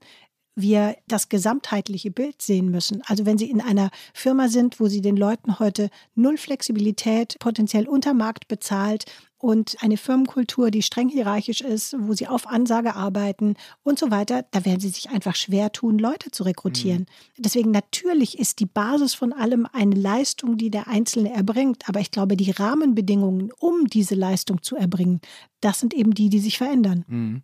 wir 0.55 0.97
das 1.07 1.29
gesamtheitliche 1.29 2.11
Bild 2.11 2.41
sehen 2.41 2.69
müssen. 2.69 3.01
Also 3.05 3.25
wenn 3.25 3.37
Sie 3.37 3.49
in 3.49 3.61
einer 3.61 3.89
Firma 4.13 4.49
sind, 4.49 4.79
wo 4.79 4.87
Sie 4.87 5.01
den 5.01 5.15
Leuten 5.15 5.59
heute 5.59 5.89
null 6.15 6.37
Flexibilität, 6.37 7.37
potenziell 7.39 7.87
unter 7.87 8.13
Markt 8.13 8.47
bezahlt 8.47 9.05
und 9.41 9.77
eine 9.81 9.97
Firmenkultur, 9.97 10.69
die 10.69 10.83
streng 10.83 11.09
hierarchisch 11.09 11.61
ist, 11.61 11.95
wo 11.99 12.13
sie 12.13 12.27
auf 12.27 12.47
Ansage 12.47 12.95
arbeiten 12.95 13.55
und 13.83 13.97
so 13.97 14.11
weiter, 14.11 14.45
da 14.51 14.65
werden 14.65 14.79
sie 14.79 14.89
sich 14.89 15.09
einfach 15.09 15.35
schwer 15.35 15.71
tun, 15.71 15.97
Leute 15.97 16.31
zu 16.31 16.43
rekrutieren. 16.43 17.01
Mhm. 17.01 17.41
Deswegen 17.41 17.71
natürlich 17.71 18.37
ist 18.37 18.59
die 18.59 18.65
Basis 18.67 19.13
von 19.13 19.33
allem 19.33 19.67
eine 19.71 19.95
Leistung, 19.95 20.57
die 20.57 20.69
der 20.69 20.87
Einzelne 20.87 21.33
erbringt. 21.33 21.89
Aber 21.89 21.99
ich 21.99 22.11
glaube, 22.11 22.37
die 22.37 22.51
Rahmenbedingungen, 22.51 23.51
um 23.57 23.87
diese 23.87 24.15
Leistung 24.15 24.61
zu 24.61 24.75
erbringen, 24.75 25.21
das 25.59 25.79
sind 25.79 25.93
eben 25.93 26.13
die, 26.13 26.29
die 26.29 26.39
sich 26.39 26.57
verändern. 26.57 27.05
Mhm 27.07 27.43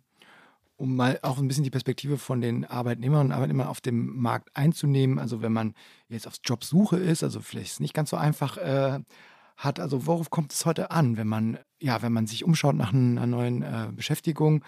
um 0.80 0.94
mal 0.94 1.18
auch 1.22 1.38
ein 1.38 1.48
bisschen 1.48 1.64
die 1.64 1.70
Perspektive 1.70 2.18
von 2.18 2.40
den 2.40 2.64
Arbeitnehmern 2.64 3.26
und 3.26 3.32
Arbeitnehmern 3.32 3.66
auf 3.66 3.80
dem 3.80 4.16
Markt 4.16 4.48
einzunehmen. 4.54 5.18
Also 5.18 5.42
wenn 5.42 5.52
man 5.52 5.74
jetzt 6.08 6.28
auf 6.28 6.34
Jobsuche 6.44 6.96
ist, 6.96 7.24
also 7.24 7.40
vielleicht 7.40 7.66
ist 7.66 7.72
es 7.72 7.80
nicht 7.80 7.94
ganz 7.94 8.10
so 8.10 8.16
einfach 8.16 8.58
äh, 8.58 9.00
hat, 9.58 9.80
also 9.80 10.06
worauf 10.06 10.30
kommt 10.30 10.52
es 10.52 10.64
heute 10.64 10.90
an, 10.92 11.16
wenn 11.16 11.26
man, 11.26 11.58
ja, 11.80 12.00
wenn 12.00 12.12
man 12.12 12.26
sich 12.26 12.44
umschaut 12.44 12.76
nach 12.76 12.94
einer 12.94 13.26
neuen 13.26 13.62
äh, 13.62 13.88
Beschäftigung? 13.92 14.64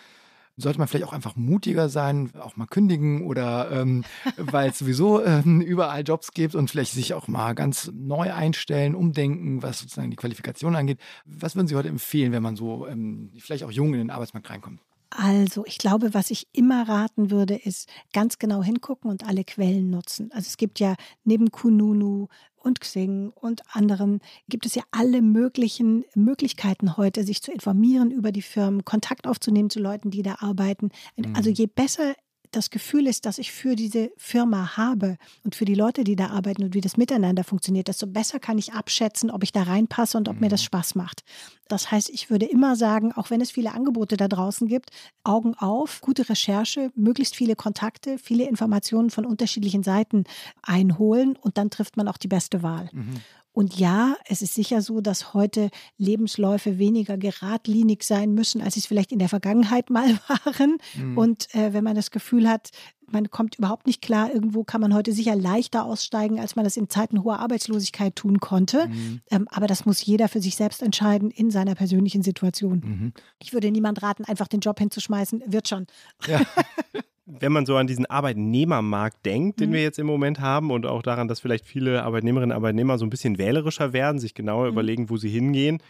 Sollte 0.56 0.78
man 0.78 0.88
vielleicht 0.88 1.06
auch 1.06 1.14
einfach 1.14 1.36
mutiger 1.36 1.88
sein, 1.88 2.32
auch 2.38 2.56
mal 2.56 2.66
kündigen 2.66 3.22
oder 3.22 3.70
ähm, 3.70 4.04
weil 4.36 4.70
es 4.70 4.78
sowieso 4.78 5.24
ähm, 5.24 5.60
überall 5.62 6.02
Jobs 6.02 6.32
gibt 6.32 6.54
und 6.54 6.68
vielleicht 6.70 6.92
sich 6.92 7.14
auch 7.14 7.28
mal 7.28 7.54
ganz 7.54 7.90
neu 7.94 8.34
einstellen, 8.34 8.94
umdenken, 8.94 9.62
was 9.62 9.78
sozusagen 9.78 10.10
die 10.10 10.16
Qualifikation 10.16 10.76
angeht. 10.76 10.98
Was 11.24 11.54
würden 11.54 11.68
Sie 11.68 11.76
heute 11.76 11.88
empfehlen, 11.88 12.32
wenn 12.32 12.42
man 12.42 12.56
so 12.56 12.86
ähm, 12.88 13.30
vielleicht 13.38 13.64
auch 13.64 13.70
jung 13.70 13.94
in 13.94 14.00
den 14.00 14.10
Arbeitsmarkt 14.10 14.50
reinkommt? 14.50 14.80
Also, 15.10 15.64
ich 15.66 15.78
glaube, 15.78 16.14
was 16.14 16.30
ich 16.30 16.46
immer 16.52 16.88
raten 16.88 17.32
würde, 17.32 17.56
ist 17.56 17.88
ganz 18.12 18.38
genau 18.38 18.62
hingucken 18.62 19.10
und 19.10 19.26
alle 19.26 19.42
Quellen 19.42 19.90
nutzen. 19.90 20.30
Also 20.32 20.46
es 20.46 20.56
gibt 20.56 20.78
ja 20.78 20.94
neben 21.24 21.50
Kununu 21.50 22.28
und 22.60 22.80
Xing 22.80 23.30
und 23.34 23.62
anderen 23.72 24.20
gibt 24.48 24.66
es 24.66 24.74
ja 24.74 24.82
alle 24.90 25.22
möglichen 25.22 26.04
Möglichkeiten 26.14 26.96
heute, 26.96 27.24
sich 27.24 27.42
zu 27.42 27.52
informieren 27.52 28.10
über 28.10 28.32
die 28.32 28.42
Firmen, 28.42 28.84
Kontakt 28.84 29.26
aufzunehmen 29.26 29.70
zu 29.70 29.80
Leuten, 29.80 30.10
die 30.10 30.22
da 30.22 30.36
arbeiten. 30.40 30.90
Also 31.34 31.50
mhm. 31.50 31.56
je 31.56 31.66
besser 31.66 32.14
das 32.50 32.70
Gefühl 32.70 33.06
ist, 33.06 33.26
dass 33.26 33.38
ich 33.38 33.52
für 33.52 33.76
diese 33.76 34.10
Firma 34.16 34.76
habe 34.76 35.16
und 35.44 35.54
für 35.54 35.64
die 35.64 35.74
Leute, 35.74 36.04
die 36.04 36.16
da 36.16 36.28
arbeiten 36.28 36.64
und 36.64 36.74
wie 36.74 36.80
das 36.80 36.96
miteinander 36.96 37.44
funktioniert, 37.44 37.88
desto 37.88 38.06
besser 38.06 38.40
kann 38.40 38.58
ich 38.58 38.72
abschätzen, 38.72 39.30
ob 39.30 39.42
ich 39.42 39.52
da 39.52 39.62
reinpasse 39.62 40.18
und 40.18 40.28
ob 40.28 40.36
mhm. 40.36 40.42
mir 40.42 40.48
das 40.48 40.62
mhm. 40.62 40.66
Spaß 40.66 40.94
macht. 40.94 41.22
Das 41.68 41.90
heißt, 41.90 42.10
ich 42.10 42.30
würde 42.30 42.46
immer 42.46 42.74
sagen, 42.74 43.12
auch 43.12 43.30
wenn 43.30 43.40
es 43.40 43.52
viele 43.52 43.72
Angebote 43.72 44.16
da 44.16 44.26
draußen 44.26 44.66
gibt, 44.66 44.90
Augen 45.22 45.54
auf, 45.54 46.00
gute 46.00 46.28
Recherche, 46.28 46.90
möglichst 46.96 47.36
viele 47.36 47.54
Kontakte, 47.54 48.18
viele 48.18 48.48
Informationen 48.48 49.10
von 49.10 49.24
unterschiedlichen 49.24 49.84
Seiten 49.84 50.24
einholen 50.62 51.36
und 51.40 51.58
dann 51.58 51.70
trifft 51.70 51.96
man 51.96 52.08
auch 52.08 52.18
die 52.18 52.28
beste 52.28 52.62
Wahl. 52.62 52.88
Mhm. 52.92 53.20
Und 53.52 53.78
ja, 53.78 54.16
es 54.26 54.42
ist 54.42 54.54
sicher 54.54 54.80
so, 54.80 55.00
dass 55.00 55.34
heute 55.34 55.70
Lebensläufe 55.98 56.78
weniger 56.78 57.18
geradlinig 57.18 58.04
sein 58.04 58.32
müssen, 58.32 58.62
als 58.62 58.74
sie 58.74 58.80
es 58.80 58.86
vielleicht 58.86 59.10
in 59.10 59.18
der 59.18 59.28
Vergangenheit 59.28 59.90
mal 59.90 60.18
waren. 60.28 60.78
Mhm. 60.94 61.18
Und 61.18 61.54
äh, 61.54 61.72
wenn 61.72 61.84
man 61.84 61.96
das 61.96 62.10
Gefühl 62.10 62.48
hat, 62.48 62.70
man 63.12 63.28
kommt 63.30 63.56
überhaupt 63.56 63.86
nicht 63.88 64.02
klar, 64.02 64.32
irgendwo 64.32 64.62
kann 64.62 64.80
man 64.80 64.94
heute 64.94 65.12
sicher 65.12 65.34
leichter 65.34 65.84
aussteigen, 65.84 66.38
als 66.38 66.54
man 66.54 66.64
das 66.64 66.76
in 66.76 66.88
Zeiten 66.88 67.24
hoher 67.24 67.40
Arbeitslosigkeit 67.40 68.14
tun 68.14 68.38
konnte. 68.38 68.86
Mhm. 68.86 69.20
Ähm, 69.30 69.48
aber 69.50 69.66
das 69.66 69.84
muss 69.84 70.04
jeder 70.04 70.28
für 70.28 70.40
sich 70.40 70.54
selbst 70.54 70.80
entscheiden 70.80 71.30
in 71.30 71.50
seiner 71.50 71.74
persönlichen 71.74 72.22
Situation. 72.22 72.82
Mhm. 72.84 73.12
Ich 73.40 73.52
würde 73.52 73.70
niemand 73.70 74.02
raten, 74.02 74.24
einfach 74.24 74.46
den 74.46 74.60
Job 74.60 74.78
hinzuschmeißen, 74.78 75.42
wird 75.46 75.68
schon. 75.68 75.86
Ja. 76.26 76.40
wenn 77.26 77.52
man 77.52 77.66
so 77.66 77.76
an 77.76 77.86
diesen 77.86 78.06
Arbeitnehmermarkt 78.06 79.24
denkt, 79.24 79.60
den 79.60 79.70
mhm. 79.70 79.74
wir 79.74 79.82
jetzt 79.82 79.98
im 79.98 80.06
Moment 80.06 80.40
haben 80.40 80.70
und 80.70 80.86
auch 80.86 81.02
daran, 81.02 81.28
dass 81.28 81.40
vielleicht 81.40 81.66
viele 81.66 82.02
Arbeitnehmerinnen 82.02 82.50
und 82.50 82.56
Arbeitnehmer 82.56 82.98
so 82.98 83.06
ein 83.06 83.10
bisschen 83.10 83.38
wählerischer 83.38 83.92
werden, 83.92 84.18
sich 84.18 84.34
genauer 84.34 84.64
mhm. 84.64 84.72
überlegen, 84.72 85.10
wo 85.10 85.16
sie 85.16 85.28
hingehen, 85.28 85.82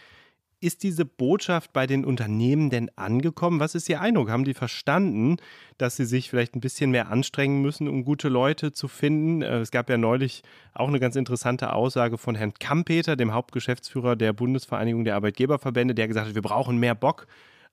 ist 0.61 0.83
diese 0.83 1.05
Botschaft 1.05 1.73
bei 1.73 1.87
den 1.87 2.05
Unternehmen 2.05 2.69
denn 2.69 2.91
angekommen? 2.95 3.59
Was 3.59 3.73
ist 3.73 3.89
Ihr 3.89 3.99
Eindruck? 3.99 4.29
Haben 4.29 4.43
die 4.43 4.53
verstanden, 4.53 5.37
dass 5.79 5.95
sie 5.95 6.05
sich 6.05 6.29
vielleicht 6.29 6.55
ein 6.55 6.61
bisschen 6.61 6.91
mehr 6.91 7.09
anstrengen 7.09 7.63
müssen, 7.63 7.87
um 7.87 8.05
gute 8.05 8.29
Leute 8.29 8.71
zu 8.71 8.87
finden? 8.87 9.41
Äh, 9.41 9.59
es 9.59 9.71
gab 9.71 9.89
ja 9.89 9.97
neulich 9.97 10.43
auch 10.73 10.87
eine 10.87 10.99
ganz 10.99 11.15
interessante 11.15 11.73
Aussage 11.73 12.19
von 12.19 12.35
Herrn 12.35 12.53
Kampeter, 12.53 13.15
dem 13.15 13.33
Hauptgeschäftsführer 13.33 14.15
der 14.15 14.33
Bundesvereinigung 14.33 15.03
der 15.03 15.15
Arbeitgeberverbände, 15.15 15.95
der 15.95 16.07
gesagt 16.07 16.27
hat, 16.27 16.35
wir 16.35 16.43
brauchen 16.43 16.77
mehr 16.77 16.95
Bock 16.95 17.25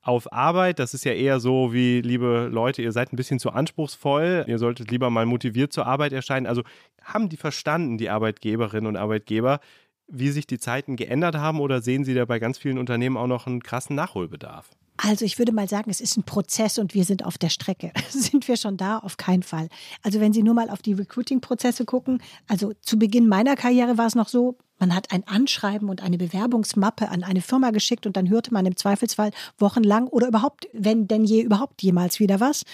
auf 0.08 0.32
Arbeit. 0.32 0.78
Das 0.78 0.94
ist 0.94 1.04
ja 1.04 1.12
eher 1.12 1.38
so 1.38 1.72
wie, 1.74 2.00
liebe 2.00 2.48
Leute, 2.50 2.80
ihr 2.80 2.92
seid 2.92 3.12
ein 3.12 3.16
bisschen 3.16 3.38
zu 3.38 3.50
anspruchsvoll. 3.50 4.46
Ihr 4.48 4.58
solltet 4.58 4.90
lieber 4.90 5.10
mal 5.10 5.26
motiviert 5.26 5.70
zur 5.70 5.86
Arbeit 5.86 6.14
erscheinen. 6.14 6.46
Also 6.46 6.62
haben 7.02 7.28
die 7.28 7.36
verstanden, 7.36 7.98
die 7.98 8.08
Arbeitgeberinnen 8.08 8.86
und 8.86 8.96
Arbeitgeber, 8.96 9.60
wie 10.08 10.30
sich 10.30 10.46
die 10.46 10.58
Zeiten 10.58 10.96
geändert 10.96 11.36
haben 11.36 11.60
oder 11.60 11.82
sehen 11.82 12.04
Sie 12.04 12.14
da 12.14 12.24
bei 12.24 12.38
ganz 12.38 12.56
vielen 12.56 12.78
Unternehmen 12.78 13.18
auch 13.18 13.26
noch 13.26 13.46
einen 13.46 13.62
krassen 13.62 13.94
Nachholbedarf? 13.96 14.70
Also 14.98 15.24
ich 15.24 15.38
würde 15.38 15.52
mal 15.52 15.68
sagen, 15.68 15.90
es 15.90 16.00
ist 16.00 16.16
ein 16.16 16.24
Prozess 16.24 16.78
und 16.78 16.92
wir 16.92 17.04
sind 17.04 17.24
auf 17.24 17.38
der 17.38 17.48
Strecke. 17.50 17.92
sind 18.10 18.48
wir 18.48 18.56
schon 18.56 18.76
da? 18.76 18.98
Auf 18.98 19.16
keinen 19.16 19.44
Fall. 19.44 19.68
Also 20.02 20.20
wenn 20.20 20.32
Sie 20.32 20.42
nur 20.42 20.54
mal 20.54 20.70
auf 20.70 20.82
die 20.82 20.92
Recruiting-Prozesse 20.92 21.84
gucken, 21.84 22.20
also 22.48 22.72
zu 22.82 22.98
Beginn 22.98 23.28
meiner 23.28 23.54
Karriere 23.54 23.96
war 23.96 24.06
es 24.06 24.16
noch 24.16 24.28
so, 24.28 24.58
man 24.78 24.94
hat 24.94 25.12
ein 25.12 25.26
Anschreiben 25.26 25.88
und 25.88 26.02
eine 26.02 26.18
Bewerbungsmappe 26.18 27.08
an 27.08 27.24
eine 27.24 27.40
Firma 27.40 27.70
geschickt 27.70 28.06
und 28.06 28.16
dann 28.16 28.28
hörte 28.28 28.52
man 28.52 28.66
im 28.66 28.76
Zweifelsfall 28.76 29.30
wochenlang 29.58 30.08
oder 30.08 30.28
überhaupt, 30.28 30.68
wenn 30.72 31.08
denn 31.08 31.24
je 31.24 31.42
überhaupt 31.42 31.82
jemals 31.82 32.20
wieder 32.20 32.40
was. 32.40 32.64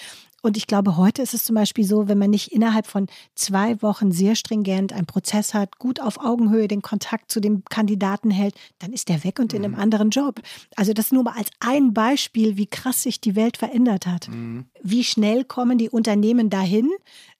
Und 0.45 0.57
ich 0.57 0.67
glaube, 0.67 0.95
heute 0.95 1.23
ist 1.23 1.33
es 1.33 1.43
zum 1.43 1.55
Beispiel 1.55 1.83
so, 1.83 2.07
wenn 2.07 2.19
man 2.19 2.29
nicht 2.29 2.51
innerhalb 2.51 2.85
von 2.85 3.07
zwei 3.33 3.81
Wochen 3.81 4.11
sehr 4.11 4.35
stringent 4.35 4.93
einen 4.93 5.07
Prozess 5.07 5.55
hat, 5.55 5.79
gut 5.79 5.99
auf 5.99 6.19
Augenhöhe 6.19 6.67
den 6.67 6.83
Kontakt 6.83 7.31
zu 7.31 7.39
dem 7.39 7.63
Kandidaten 7.65 8.29
hält, 8.29 8.53
dann 8.77 8.93
ist 8.93 9.09
der 9.09 9.23
weg 9.23 9.39
und 9.39 9.53
in 9.53 9.63
einem 9.63 9.73
mhm. 9.73 9.79
anderen 9.79 10.11
Job. 10.11 10.39
Also 10.75 10.93
das 10.93 11.11
nur 11.11 11.23
mal 11.23 11.33
als 11.35 11.49
ein 11.61 11.95
Beispiel, 11.95 12.57
wie 12.57 12.67
krass 12.67 13.01
sich 13.01 13.19
die 13.19 13.35
Welt 13.35 13.57
verändert 13.57 14.05
hat. 14.05 14.27
Mhm. 14.27 14.65
Wie 14.83 15.03
schnell 15.03 15.45
kommen 15.45 15.79
die 15.79 15.89
Unternehmen 15.89 16.51
dahin? 16.51 16.91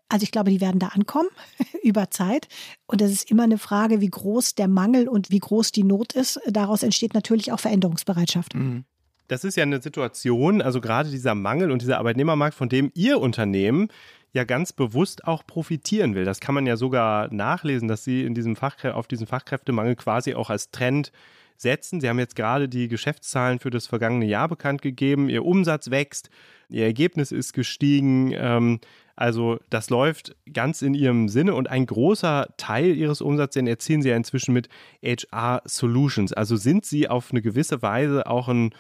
Also 0.09 0.23
ich 0.23 0.31
glaube, 0.31 0.49
die 0.49 0.59
werden 0.59 0.79
da 0.79 0.87
ankommen 0.87 1.29
über 1.83 2.09
Zeit. 2.09 2.47
Und 2.87 3.03
es 3.03 3.11
ist 3.11 3.29
immer 3.29 3.43
eine 3.43 3.59
Frage, 3.59 4.01
wie 4.01 4.09
groß 4.09 4.55
der 4.55 4.67
Mangel 4.67 5.07
und 5.07 5.29
wie 5.29 5.39
groß 5.39 5.71
die 5.71 5.83
Not 5.83 6.13
ist. 6.13 6.39
Daraus 6.47 6.81
entsteht 6.81 7.13
natürlich 7.13 7.51
auch 7.51 7.59
Veränderungsbereitschaft. 7.59 8.55
Mhm. 8.55 8.85
Das 9.27 9.43
ist 9.43 9.55
ja 9.57 9.63
eine 9.63 9.81
Situation, 9.81 10.61
also 10.61 10.81
gerade 10.81 11.09
dieser 11.09 11.35
Mangel 11.35 11.71
und 11.71 11.81
dieser 11.81 11.97
Arbeitnehmermarkt, 11.97 12.55
von 12.55 12.69
dem 12.69 12.91
Ihr 12.93 13.19
Unternehmen 13.19 13.89
ja 14.33 14.43
ganz 14.43 14.73
bewusst 14.73 15.25
auch 15.25 15.47
profitieren 15.47 16.13
will. 16.13 16.25
Das 16.25 16.39
kann 16.39 16.53
man 16.53 16.67
ja 16.67 16.77
sogar 16.77 17.33
nachlesen, 17.33 17.87
dass 17.87 18.03
Sie 18.03 18.23
in 18.23 18.35
diesem 18.35 18.55
Fachkrä 18.55 18.91
auf 18.91 19.07
diesen 19.07 19.27
Fachkräftemangel 19.27 19.95
quasi 19.95 20.35
auch 20.35 20.49
als 20.49 20.71
Trend 20.71 21.11
setzen. 21.57 22.01
Sie 22.01 22.09
haben 22.09 22.19
jetzt 22.19 22.35
gerade 22.35 22.67
die 22.67 22.87
Geschäftszahlen 22.87 23.59
für 23.59 23.69
das 23.69 23.87
vergangene 23.87 24.25
Jahr 24.25 24.49
bekannt 24.49 24.81
gegeben. 24.81 25.29
Ihr 25.29 25.45
Umsatz 25.45 25.89
wächst, 25.89 26.29
Ihr 26.67 26.83
Ergebnis 26.83 27.31
ist 27.31 27.53
gestiegen. 27.53 28.33
Ähm, 28.33 28.79
also 29.15 29.59
das 29.69 29.89
läuft 29.89 30.35
ganz 30.51 30.81
in 30.81 30.93
Ihrem 30.93 31.29
Sinne 31.29 31.55
und 31.55 31.69
ein 31.69 31.85
großer 31.85 32.49
Teil 32.57 32.95
Ihres 32.95 33.21
Umsatzes, 33.21 33.59
den 33.59 33.67
erzielen 33.67 34.01
Sie 34.01 34.09
ja 34.09 34.17
inzwischen 34.17 34.53
mit 34.53 34.67
HR 35.01 35.61
Solutions. 35.65 36.33
Also 36.33 36.57
sind 36.57 36.85
Sie 36.85 37.07
auf 37.07 37.31
eine 37.31 37.41
gewisse 37.41 37.81
Weise 37.81 38.27
auch 38.27 38.49
ein 38.49 38.73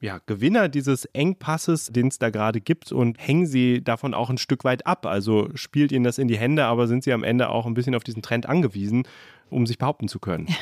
ja, 0.00 0.20
Gewinner 0.26 0.68
dieses 0.68 1.06
Engpasses, 1.06 1.86
den 1.86 2.08
es 2.08 2.18
da 2.18 2.30
gerade 2.30 2.60
gibt 2.60 2.92
und 2.92 3.18
hängen 3.18 3.46
Sie 3.46 3.82
davon 3.82 4.14
auch 4.14 4.30
ein 4.30 4.38
Stück 4.38 4.64
weit 4.64 4.86
ab? 4.86 5.06
Also 5.06 5.48
spielt 5.54 5.90
Ihnen 5.90 6.04
das 6.04 6.18
in 6.18 6.28
die 6.28 6.38
Hände, 6.38 6.66
aber 6.66 6.86
sind 6.86 7.02
Sie 7.02 7.12
am 7.12 7.24
Ende 7.24 7.48
auch 7.48 7.66
ein 7.66 7.74
bisschen 7.74 7.94
auf 7.94 8.04
diesen 8.04 8.22
Trend 8.22 8.48
angewiesen 8.48 9.04
um 9.50 9.66
sich 9.66 9.78
behaupten 9.78 10.08
zu 10.08 10.18
können? 10.18 10.48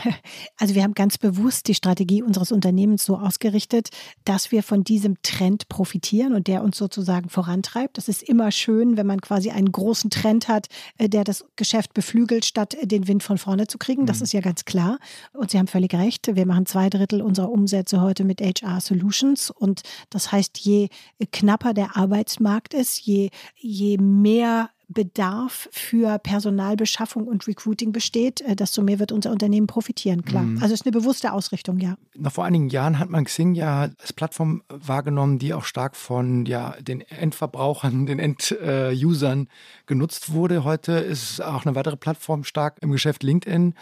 Also 0.59 0.75
wir 0.75 0.83
haben 0.83 0.95
ganz 0.95 1.19
bewusst 1.19 1.69
die 1.69 1.75
Strategie 1.75 2.23
unseres 2.23 2.51
Unternehmens 2.51 3.05
so 3.05 3.19
ausgerichtet, 3.19 3.91
dass 4.25 4.53
wir 4.53 4.63
von 4.63 4.85
diesem 4.85 5.17
Trend 5.23 5.69
profitieren 5.69 6.35
und 6.35 6.47
der 6.47 6.63
uns 6.63 6.79
sozusagen 6.79 7.29
vorantreibt. 7.29 7.99
Das 7.99 8.09
ist 8.09 8.23
immer 8.23 8.51
schön, 8.51 8.97
wenn 8.97 9.07
man 9.07 9.21
quasi 9.21 9.51
einen 9.51 9.71
großen 9.71 10.09
Trend 10.11 10.49
hat, 10.49 10.69
äh, 10.99 11.09
der 11.09 11.25
das 11.25 11.45
Geschäft 11.57 11.93
beflügelt, 11.95 12.45
statt 12.45 12.75
äh, 12.75 12.87
den 12.87 13.07
Wind 13.07 13.23
von 13.23 13.39
vorne 13.39 13.67
zu 13.67 13.77
kriegen. 13.79 14.07
Das 14.07 14.19
mhm. 14.19 14.25
ist 14.25 14.33
ja 14.33 14.41
ganz 14.41 14.65
klar. 14.65 14.99
Und 15.33 15.51
Sie 15.51 15.59
haben 15.59 15.67
völlig 15.67 15.93
recht. 15.95 16.35
Wir 16.35 16.47
machen 16.47 16.67
zwei 16.67 16.89
Drittel 16.89 17.21
unserer 17.21 17.51
Umsätze 17.51 18.01
heute 18.01 18.25
mit 18.25 18.41
HR 18.41 18.81
Solutions. 18.81 19.51
Und 19.51 19.83
das 20.11 20.33
heißt, 20.33 20.59
je 20.59 20.89
knapper 21.33 21.75
der 21.75 21.97
Arbeitsmarkt 21.97 22.75
ist, 22.75 23.01
je, 23.01 23.31
je 23.57 23.99
mehr 23.99 24.71
Bedarf 24.89 25.69
für 25.73 26.19
Personalbeschaffung 26.19 27.27
und 27.27 27.49
Recruiting 27.49 27.91
besteht, 27.91 28.41
äh, 28.43 28.55
desto 28.55 28.83
mehr 28.83 29.01
wird 29.01 29.11
unser 29.11 29.33
Unternehmen 29.33 29.67
profitieren, 29.67 30.25
klar. 30.25 30.45
Mhm. 30.45 30.63
Also 30.63 30.75
es 30.75 30.81
ist 30.81 30.87
eine 30.87 30.97
bewusste 30.97 31.33
Ausrichtung, 31.33 31.79
ja. 31.79 31.97
Noch 32.15 32.33
vor 32.33 32.45
einigen 32.45 32.69
Jahren 32.69 33.01
hat 33.01 33.11
man 33.11 33.25
Xing 33.25 33.55
ja 33.55 33.91
als 33.99 34.13
Plattform 34.13 34.63
wahrgenommen, 34.69 35.41
die 35.41 35.55
auch 35.55 35.65
stark 35.65 35.97
von 35.97 36.47
ja, 36.47 36.77
den 36.81 37.01
Endverbrauchern, 37.01 38.07
den 38.07 38.21
Endusern 38.21 39.43
äh, 39.43 39.47
genutzt 39.87 40.33
wurde. 40.33 40.63
Heute 40.63 40.93
ist 40.93 41.43
auch 41.43 41.67
eine 41.67 41.75
weitere 41.75 41.97
Plattform 41.97 42.45
stark 42.45 42.79
im 42.81 42.93
Geschäft 42.93 43.23
LinkedIn 43.23 43.75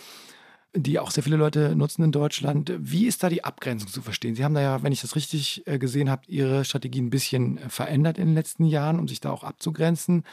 die 0.77 0.99
auch 0.99 1.13
sehr 1.13 1.23
viele 1.23 1.37
Leute 1.37 1.77
nutzen 1.77 2.03
in 2.03 2.11
Deutschland. 2.11 2.73
Wie 2.79 3.07
ist 3.07 3.23
da 3.23 3.29
die 3.29 3.45
Abgrenzung 3.45 3.89
zu 3.89 4.03
verstehen? 4.03 4.35
Sie 4.35 4.45
haben 4.45 4.55
da 4.55 4.61
ja, 4.61 4.83
wenn 4.83 4.93
ich 4.93 5.03
das 5.03 5.15
richtig 5.15 5.63
äh, 5.67 5.79
gesehen 5.79 6.11
habe, 6.11 6.23
Ihre 6.27 6.65
Strategie 6.65 7.01
ein 7.01 7.11
bisschen 7.11 7.59
verändert 7.69 8.19
in 8.19 8.27
den 8.27 8.35
letzten 8.35 8.65
Jahren, 8.65 8.99
um 8.99 9.07
sich 9.07 9.21
da 9.21 9.31
auch 9.31 9.45
abzugrenzen. 9.45 10.25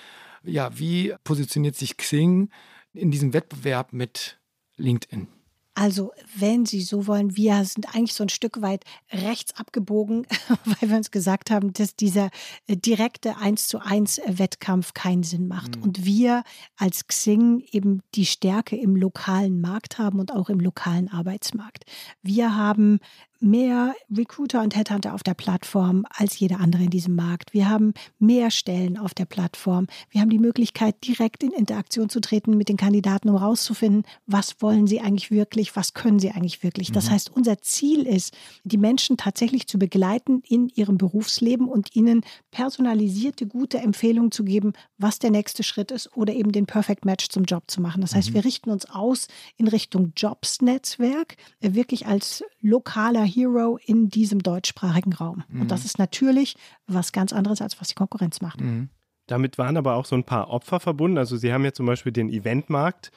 Ja, 0.44 0.78
wie 0.78 1.14
positioniert 1.24 1.76
sich 1.76 1.98
Xing 1.98 2.50
in 2.94 3.12
diesem 3.12 3.34
Wettbewerb 3.34 3.94
mit 3.94 4.40
LinkedIn? 4.78 5.28
Also, 5.74 6.12
wenn 6.36 6.66
Sie 6.66 6.82
so 6.82 7.08
wollen, 7.08 7.38
wir 7.38 7.64
sind 7.64 7.96
eigentlich 7.96 8.14
so 8.14 8.24
ein 8.26 8.30
Stück 8.30 8.62
weit 8.62 8.84
rechts 9.10 9.56
abgebogen, 9.56 10.28
weil 10.66 10.90
wir 10.90 10.98
uns 10.98 11.12
gesagt 11.12 11.50
haben, 11.50 11.72
dass 11.72 11.96
dieser 11.96 12.30
äh, 12.68 12.76
direkte 12.76 13.38
1 13.38 13.70
zu 13.70 13.80
1 13.80 14.22
Wettkampf 14.28 14.94
keinen 14.94 15.24
Sinn 15.24 15.48
macht. 15.48 15.78
Mhm. 15.78 15.84
Und 15.84 16.06
wir 16.06 16.44
als 16.76 17.08
Xing 17.08 17.64
eben 17.72 18.02
die 18.16 18.26
Stärke 18.26 18.76
im 18.76 18.98
lokalen 18.98 19.62
Markt 19.62 19.98
haben 19.98 20.20
und 20.20 20.34
auch 20.34 20.50
im 20.50 20.60
lokalen 20.60 21.08
Arbeitsmarkt. 21.08 21.86
Wir 22.22 22.54
haben 22.54 23.00
mehr 23.42 23.96
Recruiter 24.16 24.62
und 24.62 24.76
Headhunter 24.76 25.14
auf 25.14 25.24
der 25.24 25.34
Plattform 25.34 26.06
als 26.10 26.40
jeder 26.40 26.60
andere 26.60 26.84
in 26.84 26.90
diesem 26.90 27.16
Markt. 27.16 27.54
Wir 27.54 27.70
haben 27.70 27.94
mehr 28.20 28.52
Stellen 28.52 28.98
auf 28.98 29.14
der 29.14 29.26
Plattform. 29.26 29.88
Wir 30.10 30.22
haben 30.22 30.30
die 30.30 30.40
Möglichkeit, 30.40 30.96
direkt 31.06 31.44
in 31.44 31.52
Interaktion 31.52 32.10
zu 32.10 32.22
treten 32.22 32.56
mit 32.56 32.70
den 32.70 32.78
Kandidaten, 32.78 33.30
um 33.30 33.40
herauszufinden, 33.40 34.04
was 34.28 34.62
wollen 34.62 34.86
sie 34.88 35.02
eigentlich 35.02 35.32
wirklich, 35.32 35.76
was 35.76 35.94
können 35.94 36.20
sie 36.20 36.32
eigentlich 36.32 36.64
wirklich. 36.64 36.92
Das 36.92 37.08
mhm. 37.08 37.12
heißt, 37.12 37.32
unser 37.36 37.62
Ziel 37.62 38.06
ist, 38.06 38.36
die 38.64 38.78
Menschen 38.78 39.18
tatsächlich 39.18 39.68
zu 39.68 39.80
begleiten 39.80 40.44
in 40.48 40.70
ihrem 40.70 40.98
Berufsleben 40.98 41.68
und 41.68 41.96
ihnen 41.96 42.22
personalisierte, 42.52 43.48
gute 43.48 43.80
Empfehlungen 43.80 44.32
zu 44.32 44.44
geben, 44.44 44.74
was 44.98 45.20
der 45.20 45.32
nächste 45.32 45.64
Schritt 45.64 45.92
ist 45.92 46.16
oder 46.16 46.34
eben 46.34 46.52
den 46.52 46.68
Perfect 46.68 47.06
Match 47.06 47.30
zum 47.30 47.46
Job 47.46 47.64
zu 47.68 47.82
machen. 47.82 48.02
Das 48.02 48.14
heißt, 48.14 48.30
mhm. 48.30 48.34
wir 48.36 48.46
richten 48.46 48.70
uns 48.70 48.90
aus 48.90 49.28
in 49.58 49.68
Richtung 49.68 50.14
Jobs-Netzwerk, 50.16 51.38
äh, 51.60 51.74
wirklich 51.74 52.06
als 52.06 52.44
lokaler 52.62 53.31
Hero 53.32 53.80
in 53.86 54.10
diesem 54.10 54.40
deutschsprachigen 54.40 55.14
Raum. 55.14 55.44
Mhm. 55.50 55.62
Und 55.62 55.72
das 55.72 55.86
ist 55.86 56.00
natürlich 56.00 56.56
was 56.88 57.12
ganz 57.12 57.34
anderes, 57.34 57.62
als 57.62 57.80
was 57.80 57.90
die 57.90 57.96
Konkurrenz 57.96 58.42
macht. 58.42 58.62
Mhm. 58.62 58.90
Damit 59.28 59.58
waren 59.58 59.78
aber 59.78 59.96
auch 59.96 60.06
so 60.06 60.16
ein 60.16 60.24
paar 60.24 60.50
Opfer 60.50 60.80
verbunden. 60.80 61.18
Also 61.18 61.38
Sie 61.38 61.54
haben 61.54 61.64
ja 61.64 61.72
zum 61.72 61.86
Beispiel 61.86 62.12
den 62.12 62.30
Eventmarkt 62.30 63.12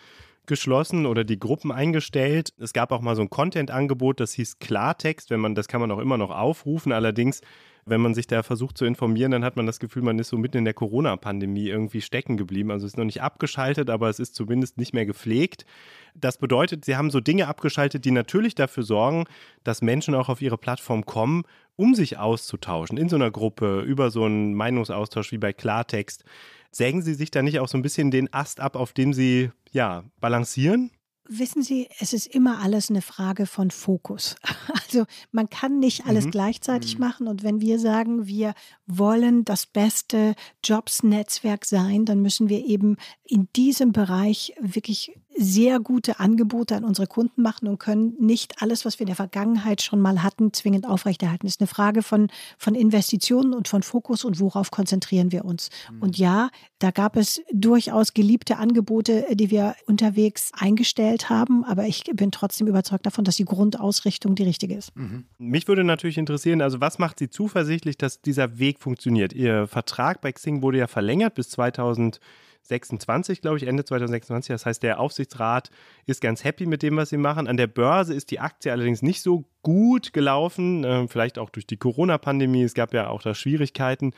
geschlossen 0.46 1.06
oder 1.06 1.24
die 1.24 1.38
Gruppen 1.38 1.72
eingestellt. 1.72 2.52
Es 2.58 2.72
gab 2.72 2.92
auch 2.92 3.00
mal 3.00 3.16
so 3.16 3.22
ein 3.22 3.30
Content-Angebot, 3.30 4.20
das 4.20 4.32
hieß 4.34 4.58
Klartext, 4.58 5.30
wenn 5.30 5.40
man, 5.40 5.54
das 5.54 5.68
kann 5.68 5.80
man 5.80 5.90
auch 5.90 5.98
immer 5.98 6.18
noch 6.18 6.30
aufrufen. 6.30 6.92
Allerdings 6.92 7.40
wenn 7.87 8.01
man 8.01 8.14
sich 8.14 8.26
da 8.26 8.43
versucht 8.43 8.78
zu 8.78 8.85
informieren, 8.85 9.30
dann 9.30 9.45
hat 9.45 9.57
man 9.57 9.66
das 9.66 9.78
Gefühl, 9.78 10.03
man 10.03 10.18
ist 10.18 10.28
so 10.28 10.39
mitten 10.39 10.59
in 10.59 10.64
der 10.64 10.74
Corona-Pandemie 10.74 11.68
irgendwie 11.68 12.01
stecken 12.01 12.37
geblieben. 12.37 12.70
Also 12.70 12.87
es 12.87 12.93
ist 12.93 12.97
noch 12.97 13.05
nicht 13.05 13.22
abgeschaltet, 13.22 13.91
aber 13.91 14.09
es 14.09 14.18
ist 14.18 14.35
zumindest 14.35 14.78
nicht 14.78 14.95
mehr 14.95 15.07
gepflegt. 15.07 15.66
Das 16.14 16.39
bedeutet, 16.39 16.85
sie 16.85 16.97
haben 16.97 17.11
so 17.11 17.20
Dinge 17.20 17.49
abgeschaltet, 17.49 18.05
die 18.05 18.11
natürlich 18.11 18.55
dafür 18.55 18.85
sorgen, 18.85 19.24
dass 19.64 19.82
Menschen 19.82 20.14
auch 20.14 20.28
auf 20.28 20.41
ihre 20.41 20.59
Plattform 20.59 21.05
kommen, 21.05 21.45
um 21.76 21.95
sich 21.95 22.18
auszutauschen 22.18 22.97
in 22.97 23.09
so 23.09 23.16
einer 23.16 23.30
Gruppe, 23.30 23.80
über 23.80 24.11
so 24.11 24.24
einen 24.24 24.55
Meinungsaustausch 24.55 25.32
wie 25.32 25.39
bei 25.39 25.53
Klartext. 25.53 26.24
Sägen 26.70 27.03
Sie 27.03 27.14
sich 27.14 27.30
da 27.30 27.43
nicht 27.43 27.61
auch 27.61 27.68
so 27.68 27.78
ein 27.78 27.82
bisschen 27.82 28.11
den 28.11 28.32
Ast 28.32 28.61
ab, 28.61 28.76
auf 28.76 28.93
dem 28.93 29.12
Sie 29.12 29.51
ja 29.70 30.05
balancieren? 30.20 30.91
Wissen 31.26 31.62
Sie, 31.62 31.88
es 32.00 32.12
ist 32.12 32.26
immer 32.26 32.58
alles 32.58 32.90
eine 32.90 33.00
Frage 33.00 33.46
von 33.46 33.70
Fokus. 33.70 34.36
Also 34.86 35.06
man 35.32 35.50
kann 35.50 35.80
nicht 35.80 36.06
alles 36.06 36.26
mhm. 36.26 36.30
gleichzeitig 36.30 36.94
mhm. 36.94 37.00
machen. 37.00 37.26
Und 37.26 37.42
wenn 37.42 37.60
wir 37.60 37.80
sagen, 37.80 38.28
wir 38.28 38.54
wollen 38.86 39.44
das 39.44 39.66
beste 39.66 40.36
Jobs-Netzwerk 40.62 41.64
sein, 41.64 42.04
dann 42.04 42.20
müssen 42.20 42.48
wir 42.48 42.64
eben 42.64 42.96
in 43.24 43.48
diesem 43.56 43.90
Bereich 43.90 44.54
wirklich 44.60 45.18
sehr 45.37 45.80
gute 45.80 46.20
Angebote 46.20 46.76
an 46.76 46.85
unsere 46.85 47.07
Kunden 47.07 47.43
machen 47.43 47.68
und 47.68 47.78
können 47.78 48.14
nicht 48.18 48.62
alles, 48.62 48.85
was 48.85 48.99
wir 48.99 49.05
in 49.05 49.09
der 49.09 49.16
Vergangenheit 49.16 49.82
schon 49.82 50.01
mal 50.01 50.22
hatten, 50.22 50.53
zwingend 50.53 50.87
aufrechterhalten. 50.87 51.47
Es 51.47 51.55
ist 51.55 51.61
eine 51.61 51.68
Frage 51.68 52.03
von, 52.03 52.28
von 52.59 52.74
Investitionen 52.74 53.55
und 53.55 53.68
von 53.68 53.82
Fokus 53.82 54.24
und 54.24 54.41
worauf 54.41 54.70
konzentrieren 54.70 55.32
wir 55.32 55.45
uns. 55.45 55.70
Mhm. 55.91 56.03
Und 56.03 56.18
ja, 56.18 56.51
da 56.78 56.91
gab 56.91 57.16
es 57.16 57.43
durchaus 57.53 58.14
geliebte 58.14 58.59
Angebote, 58.59 59.26
die 59.32 59.51
wir 59.51 59.74
unterwegs 59.87 60.53
eingestellt 60.55 61.30
haben, 61.30 61.64
aber 61.64 61.87
ich 61.87 62.05
bin 62.14 62.30
trotzdem 62.30 62.66
überzeugt 62.66 63.07
davon, 63.07 63.24
dass 63.24 63.37
die 63.37 63.45
Grundausrichtung 63.45 64.35
die 64.35 64.45
richtige 64.45 64.74
ist. 64.74 64.95
Mhm. 64.97 65.24
Mich 65.39 65.66
würde 65.68 65.85
natürlich 65.85 66.18
interessieren, 66.18 66.61
also 66.61 66.80
was 66.80 66.99
macht 66.99 67.18
Sie 67.18 67.28
zuversichtlich, 67.28 67.99
dass 67.99 68.20
dieser 68.20 68.59
Weg 68.59 68.80
funktioniert? 68.80 69.32
Ihr 69.32 69.66
Vertrag 69.66 70.20
bei 70.20 70.32
Xing 70.32 70.62
wurde 70.62 70.78
ja 70.78 70.87
verlängert 70.87 71.35
bis 71.35 71.51
2000 71.51 72.20
26, 72.64 73.42
glaube 73.42 73.58
ich, 73.58 73.66
Ende 73.66 73.84
2026. 73.84 74.52
Das 74.54 74.66
heißt, 74.66 74.82
der 74.82 74.98
Aufsichtsrat 75.00 75.70
ist 76.06 76.20
ganz 76.20 76.44
happy 76.44 76.66
mit 76.66 76.82
dem, 76.82 76.96
was 76.96 77.10
sie 77.10 77.16
machen. 77.16 77.46
An 77.46 77.56
der 77.56 77.66
Börse 77.66 78.14
ist 78.14 78.30
die 78.30 78.40
Aktie 78.40 78.72
allerdings 78.72 79.02
nicht 79.02 79.22
so 79.22 79.44
gut 79.62 80.12
gelaufen, 80.12 80.84
äh, 80.84 81.06
vielleicht 81.08 81.38
auch 81.38 81.50
durch 81.50 81.66
die 81.66 81.76
Corona-Pandemie. 81.76 82.62
Es 82.62 82.74
gab 82.74 82.94
ja 82.94 83.08
auch 83.08 83.22
da 83.22 83.34
Schwierigkeiten. 83.34 84.12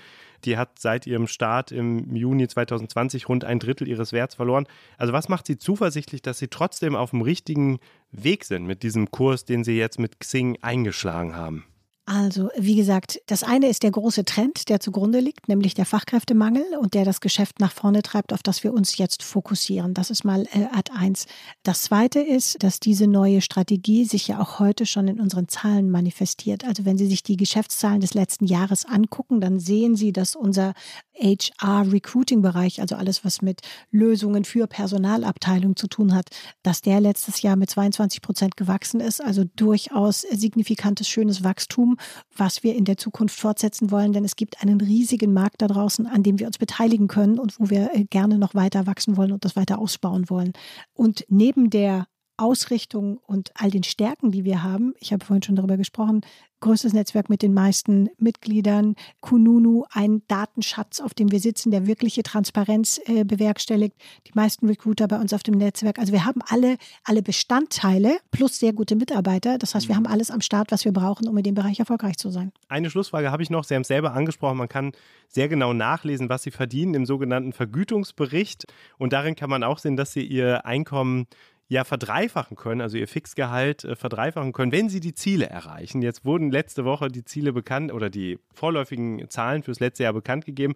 Die 0.44 0.56
hat 0.56 0.78
seit 0.78 1.06
ihrem 1.06 1.26
Start 1.26 1.72
im 1.72 2.14
Juni 2.14 2.46
2020 2.46 3.28
rund 3.28 3.44
ein 3.44 3.58
Drittel 3.58 3.88
ihres 3.88 4.12
Werts 4.12 4.34
verloren. 4.34 4.66
Also 4.96 5.12
was 5.12 5.28
macht 5.28 5.46
sie 5.46 5.58
zuversichtlich, 5.58 6.22
dass 6.22 6.38
sie 6.38 6.48
trotzdem 6.48 6.94
auf 6.94 7.10
dem 7.10 7.22
richtigen 7.22 7.78
Weg 8.12 8.44
sind 8.44 8.66
mit 8.66 8.82
diesem 8.82 9.10
Kurs, 9.10 9.44
den 9.44 9.64
sie 9.64 9.76
jetzt 9.76 9.98
mit 9.98 10.20
Xing 10.20 10.58
eingeschlagen 10.62 11.34
haben? 11.34 11.64
Also, 12.08 12.50
wie 12.56 12.76
gesagt, 12.76 13.20
das 13.26 13.42
eine 13.42 13.66
ist 13.68 13.82
der 13.82 13.90
große 13.90 14.24
Trend, 14.24 14.68
der 14.68 14.78
zugrunde 14.78 15.18
liegt, 15.18 15.48
nämlich 15.48 15.74
der 15.74 15.84
Fachkräftemangel 15.84 16.64
und 16.80 16.94
der 16.94 17.04
das 17.04 17.20
Geschäft 17.20 17.58
nach 17.58 17.72
vorne 17.72 18.02
treibt, 18.02 18.32
auf 18.32 18.44
das 18.44 18.62
wir 18.62 18.72
uns 18.72 18.96
jetzt 18.96 19.24
fokussieren. 19.24 19.92
Das 19.92 20.10
ist 20.10 20.24
mal 20.24 20.46
äh, 20.52 20.66
Ad 20.72 20.92
1. 20.96 21.26
Das 21.64 21.82
zweite 21.82 22.20
ist, 22.20 22.62
dass 22.62 22.78
diese 22.78 23.08
neue 23.08 23.40
Strategie 23.40 24.04
sich 24.04 24.28
ja 24.28 24.40
auch 24.40 24.60
heute 24.60 24.86
schon 24.86 25.08
in 25.08 25.18
unseren 25.18 25.48
Zahlen 25.48 25.90
manifestiert. 25.90 26.64
Also, 26.64 26.84
wenn 26.84 26.96
Sie 26.96 27.08
sich 27.08 27.24
die 27.24 27.36
Geschäftszahlen 27.36 28.00
des 28.00 28.14
letzten 28.14 28.46
Jahres 28.46 28.84
angucken, 28.84 29.40
dann 29.40 29.58
sehen 29.58 29.96
Sie, 29.96 30.12
dass 30.12 30.36
unser 30.36 30.74
HR-Recruiting-Bereich, 31.18 32.80
also 32.80 32.94
alles, 32.94 33.24
was 33.24 33.42
mit 33.42 33.62
Lösungen 33.90 34.44
für 34.44 34.68
Personalabteilungen 34.68 35.74
zu 35.74 35.88
tun 35.88 36.14
hat, 36.14 36.28
dass 36.62 36.82
der 36.82 37.00
letztes 37.00 37.42
Jahr 37.42 37.56
mit 37.56 37.70
22 37.70 38.22
Prozent 38.22 38.56
gewachsen 38.56 39.00
ist. 39.00 39.20
Also 39.20 39.42
durchaus 39.56 40.20
signifikantes, 40.20 41.08
schönes 41.08 41.42
Wachstum 41.42 41.95
was 42.36 42.62
wir 42.62 42.74
in 42.74 42.84
der 42.84 42.96
Zukunft 42.96 43.38
fortsetzen 43.38 43.90
wollen, 43.90 44.12
denn 44.12 44.24
es 44.24 44.36
gibt 44.36 44.62
einen 44.62 44.80
riesigen 44.80 45.32
Markt 45.32 45.62
da 45.62 45.66
draußen, 45.66 46.06
an 46.06 46.22
dem 46.22 46.38
wir 46.38 46.46
uns 46.46 46.58
beteiligen 46.58 47.08
können 47.08 47.38
und 47.38 47.58
wo 47.58 47.70
wir 47.70 47.90
äh, 47.94 48.04
gerne 48.04 48.38
noch 48.38 48.54
weiter 48.54 48.86
wachsen 48.86 49.16
wollen 49.16 49.32
und 49.32 49.44
das 49.44 49.56
weiter 49.56 49.78
ausbauen 49.78 50.28
wollen. 50.30 50.52
Und 50.94 51.24
neben 51.28 51.70
der 51.70 52.06
Ausrichtung 52.36 53.18
und 53.26 53.50
all 53.54 53.70
den 53.70 53.82
Stärken, 53.82 54.30
die 54.30 54.44
wir 54.44 54.62
haben, 54.62 54.94
ich 55.00 55.12
habe 55.12 55.24
vorhin 55.24 55.42
schon 55.42 55.56
darüber 55.56 55.76
gesprochen, 55.76 56.22
größtes 56.60 56.92
Netzwerk 56.92 57.28
mit 57.28 57.42
den 57.42 57.54
meisten 57.54 58.08
Mitgliedern, 58.18 58.96
Kununu, 59.20 59.84
ein 59.90 60.22
Datenschatz, 60.26 61.00
auf 61.00 61.14
dem 61.14 61.30
wir 61.30 61.40
sitzen, 61.40 61.70
der 61.70 61.86
wirkliche 61.86 62.22
Transparenz 62.22 63.00
äh, 63.06 63.24
bewerkstelligt, 63.24 63.94
die 64.26 64.32
meisten 64.34 64.66
Recruiter 64.66 65.06
bei 65.06 65.18
uns 65.18 65.32
auf 65.32 65.42
dem 65.42 65.56
Netzwerk. 65.58 65.98
Also 65.98 66.12
wir 66.12 66.24
haben 66.24 66.40
alle, 66.48 66.76
alle 67.04 67.22
Bestandteile 67.22 68.18
plus 68.30 68.58
sehr 68.58 68.72
gute 68.72 68.96
Mitarbeiter. 68.96 69.58
Das 69.58 69.74
heißt, 69.74 69.88
wir 69.88 69.94
mhm. 69.94 70.04
haben 70.04 70.12
alles 70.12 70.30
am 70.30 70.40
Start, 70.40 70.72
was 70.72 70.84
wir 70.84 70.92
brauchen, 70.92 71.28
um 71.28 71.36
in 71.36 71.44
dem 71.44 71.54
Bereich 71.54 71.78
erfolgreich 71.78 72.16
zu 72.16 72.30
sein. 72.30 72.52
Eine 72.68 72.90
Schlussfrage 72.90 73.30
habe 73.30 73.42
ich 73.42 73.50
noch. 73.50 73.64
Sie 73.64 73.74
haben 73.74 73.82
es 73.82 73.88
selber 73.88 74.14
angesprochen, 74.14 74.56
man 74.56 74.68
kann 74.68 74.92
sehr 75.28 75.48
genau 75.48 75.72
nachlesen, 75.72 76.28
was 76.28 76.42
Sie 76.42 76.50
verdienen 76.50 76.94
im 76.94 77.06
sogenannten 77.06 77.52
Vergütungsbericht. 77.52 78.64
Und 78.98 79.12
darin 79.12 79.36
kann 79.36 79.50
man 79.50 79.62
auch 79.62 79.78
sehen, 79.78 79.96
dass 79.96 80.12
Sie 80.12 80.24
Ihr 80.24 80.64
Einkommen 80.64 81.26
ja 81.68 81.84
verdreifachen 81.84 82.56
können, 82.56 82.80
also 82.80 82.96
ihr 82.96 83.08
Fixgehalt 83.08 83.84
äh, 83.84 83.96
verdreifachen 83.96 84.52
können, 84.52 84.72
wenn 84.72 84.88
sie 84.88 85.00
die 85.00 85.14
Ziele 85.14 85.46
erreichen. 85.46 86.02
Jetzt 86.02 86.24
wurden 86.24 86.50
letzte 86.50 86.84
Woche 86.84 87.08
die 87.08 87.24
Ziele 87.24 87.52
bekannt 87.52 87.92
oder 87.92 88.10
die 88.10 88.38
vorläufigen 88.52 89.28
Zahlen 89.28 89.62
fürs 89.62 89.80
letzte 89.80 90.04
Jahr 90.04 90.12
bekannt 90.12 90.44
gegeben. 90.44 90.74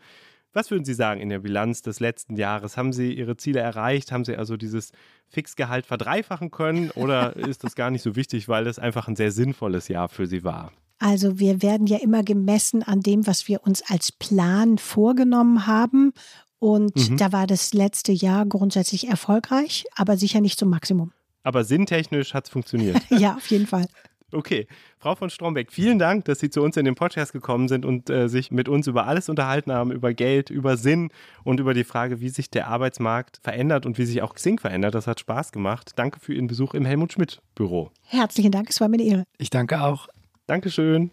Was 0.53 0.73
würden 0.73 0.85
Sie 0.85 0.95
sagen 0.95 1.21
in 1.21 1.29
der 1.29 1.39
Bilanz 1.39 1.83
des 1.83 2.01
letzten 2.01 2.37
Jahres? 2.37 2.77
Haben 2.77 2.93
Sie 2.93 3.13
Ihre 3.13 3.37
Ziele 3.37 3.61
erreicht? 3.61 4.11
Haben 4.11 4.25
Sie 4.25 4.37
also 4.37 4.57
dieses 4.57 4.91
Fixgehalt 5.29 5.87
verdreifachen 5.87 6.51
können 6.51 6.91
oder 6.91 7.37
ist 7.49 7.63
das 7.63 7.77
gar 7.77 7.91
nicht 7.91 8.03
so 8.03 8.17
wichtig, 8.17 8.49
weil 8.49 8.65
das 8.65 8.81
einfach 8.81 9.07
ein 9.07 9.15
sehr 9.15 9.31
sinnvolles 9.31 9.87
Jahr 9.87 10.09
für 10.09 10.27
Sie 10.27 10.43
war? 10.43 10.73
Also 10.99 11.39
wir 11.39 11.63
werden 11.63 11.87
ja 11.87 11.99
immer 11.99 12.23
gemessen 12.25 12.83
an 12.83 13.01
dem, 13.01 13.27
was 13.27 13.49
wir 13.49 13.63
uns 13.65 13.83
als 13.89 14.13
Plan 14.13 14.77
vorgenommen 14.77 15.67
haben. 15.67 16.13
Und 16.61 16.95
mhm. 16.95 17.17
da 17.17 17.33
war 17.33 17.47
das 17.47 17.73
letzte 17.73 18.13
Jahr 18.13 18.47
grundsätzlich 18.47 19.09
erfolgreich, 19.09 19.87
aber 19.97 20.17
sicher 20.17 20.41
nicht 20.41 20.59
zum 20.59 20.69
Maximum. 20.69 21.13
Aber 21.43 21.65
sinntechnisch 21.65 22.35
hat 22.35 22.45
es 22.45 22.51
funktioniert. 22.51 23.01
ja, 23.11 23.35
auf 23.35 23.47
jeden 23.51 23.67
Fall. 23.67 23.87
Okay, 24.33 24.69
Frau 24.99 25.17
von 25.17 25.29
Strombeck, 25.29 25.73
vielen 25.73 25.99
Dank, 25.99 26.25
dass 26.27 26.39
Sie 26.39 26.51
zu 26.51 26.63
uns 26.63 26.77
in 26.77 26.85
den 26.85 26.95
Podcast 26.95 27.33
gekommen 27.33 27.67
sind 27.67 27.85
und 27.85 28.11
äh, 28.11 28.29
sich 28.29 28.53
mit 28.53 28.69
uns 28.69 28.87
über 28.87 29.07
alles 29.07 29.29
unterhalten 29.29 29.73
haben, 29.73 29.91
über 29.91 30.15
Geld, 30.15 30.51
über 30.51 30.77
Sinn 30.77 31.11
und 31.43 31.59
über 31.59 31.75
die 31.75 31.83
Frage, 31.83 32.21
wie 32.21 32.29
sich 32.29 32.49
der 32.49 32.69
Arbeitsmarkt 32.69 33.41
verändert 33.43 33.87
und 33.87 33.99
wie 33.99 34.05
sich 34.05 34.23
auch 34.23 34.35
Xing 34.35 34.61
verändert. 34.61 34.95
Das 34.95 35.09
hat 35.09 35.19
Spaß 35.19 35.51
gemacht. 35.51 35.93
Danke 35.97 36.21
für 36.21 36.33
Ihren 36.33 36.47
Besuch 36.47 36.75
im 36.75 36.85
Helmut 36.85 37.15
Schmidt 37.15 37.41
Büro. 37.57 37.91
Herzlichen 38.05 38.53
Dank, 38.53 38.71
es 38.71 38.81
war 38.81 38.89
mir 38.89 38.99
eine 38.99 39.05
Ehre. 39.05 39.25
Ich 39.39 39.51
danke 39.51 39.81
auch. 39.81 40.07
Dankeschön. 40.47 41.11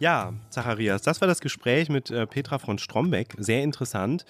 Ja, 0.00 0.32
Zacharias, 0.50 1.02
das 1.02 1.20
war 1.20 1.28
das 1.28 1.40
Gespräch 1.40 1.88
mit 1.88 2.10
äh, 2.10 2.26
Petra 2.26 2.58
von 2.58 2.78
Strombeck. 2.78 3.34
Sehr 3.38 3.62
interessant. 3.62 4.24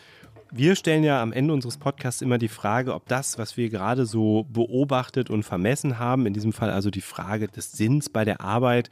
Wir 0.53 0.77
stellen 0.77 1.03
ja 1.03 1.23
am 1.23 1.33
Ende 1.33 1.53
unseres 1.55 1.79
Podcasts 1.79 2.23
immer 2.23 2.39
die 2.39 2.49
Frage, 2.49 2.95
ob 2.95 3.09
das, 3.09 3.39
was 3.39 3.57
wir 3.57 3.71
gerade 3.71 4.07
so 4.07 4.45
beobachtet 4.45 5.31
und 5.31 5.43
vermessen 5.43 5.99
haben, 5.99 6.27
in 6.27 6.35
diesem 6.35 6.53
Fall 6.53 6.71
also 6.71 6.91
die 6.91 7.01
Frage 7.01 7.49
des 7.49 7.73
Sinns 7.73 8.09
bei 8.09 8.25
der 8.25 8.41
Arbeit 8.41 8.91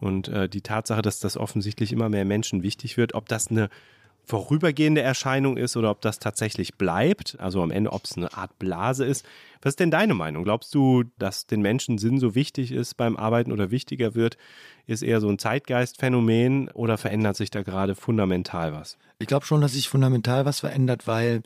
und 0.00 0.28
äh, 0.28 0.48
die 0.48 0.62
Tatsache, 0.62 1.02
dass 1.02 1.20
das 1.20 1.36
offensichtlich 1.36 1.92
immer 1.92 2.08
mehr 2.08 2.24
Menschen 2.24 2.62
wichtig 2.62 2.96
wird, 2.96 3.14
ob 3.14 3.28
das 3.28 3.48
eine 3.48 3.68
vorübergehende 4.24 5.02
Erscheinung 5.02 5.56
ist 5.56 5.76
oder 5.76 5.90
ob 5.90 6.00
das 6.00 6.18
tatsächlich 6.18 6.74
bleibt, 6.74 7.36
also 7.40 7.62
am 7.62 7.70
Ende, 7.70 7.92
ob 7.92 8.04
es 8.04 8.16
eine 8.16 8.32
Art 8.36 8.58
Blase 8.58 9.04
ist. 9.04 9.26
Was 9.60 9.72
ist 9.72 9.80
denn 9.80 9.90
deine 9.90 10.14
Meinung? 10.14 10.44
Glaubst 10.44 10.74
du, 10.74 11.04
dass 11.18 11.46
den 11.46 11.60
Menschen 11.60 11.98
Sinn 11.98 12.18
so 12.18 12.34
wichtig 12.34 12.72
ist 12.72 12.96
beim 12.96 13.16
Arbeiten 13.16 13.52
oder 13.52 13.70
wichtiger 13.70 14.14
wird? 14.14 14.36
Ist 14.86 15.02
eher 15.02 15.20
so 15.20 15.28
ein 15.28 15.38
Zeitgeistphänomen 15.38 16.68
oder 16.68 16.98
verändert 16.98 17.36
sich 17.36 17.50
da 17.50 17.62
gerade 17.62 17.94
fundamental 17.94 18.72
was? 18.72 18.96
Ich 19.18 19.26
glaube 19.26 19.46
schon, 19.46 19.60
dass 19.60 19.72
sich 19.72 19.88
fundamental 19.88 20.44
was 20.44 20.60
verändert, 20.60 21.06
weil 21.06 21.42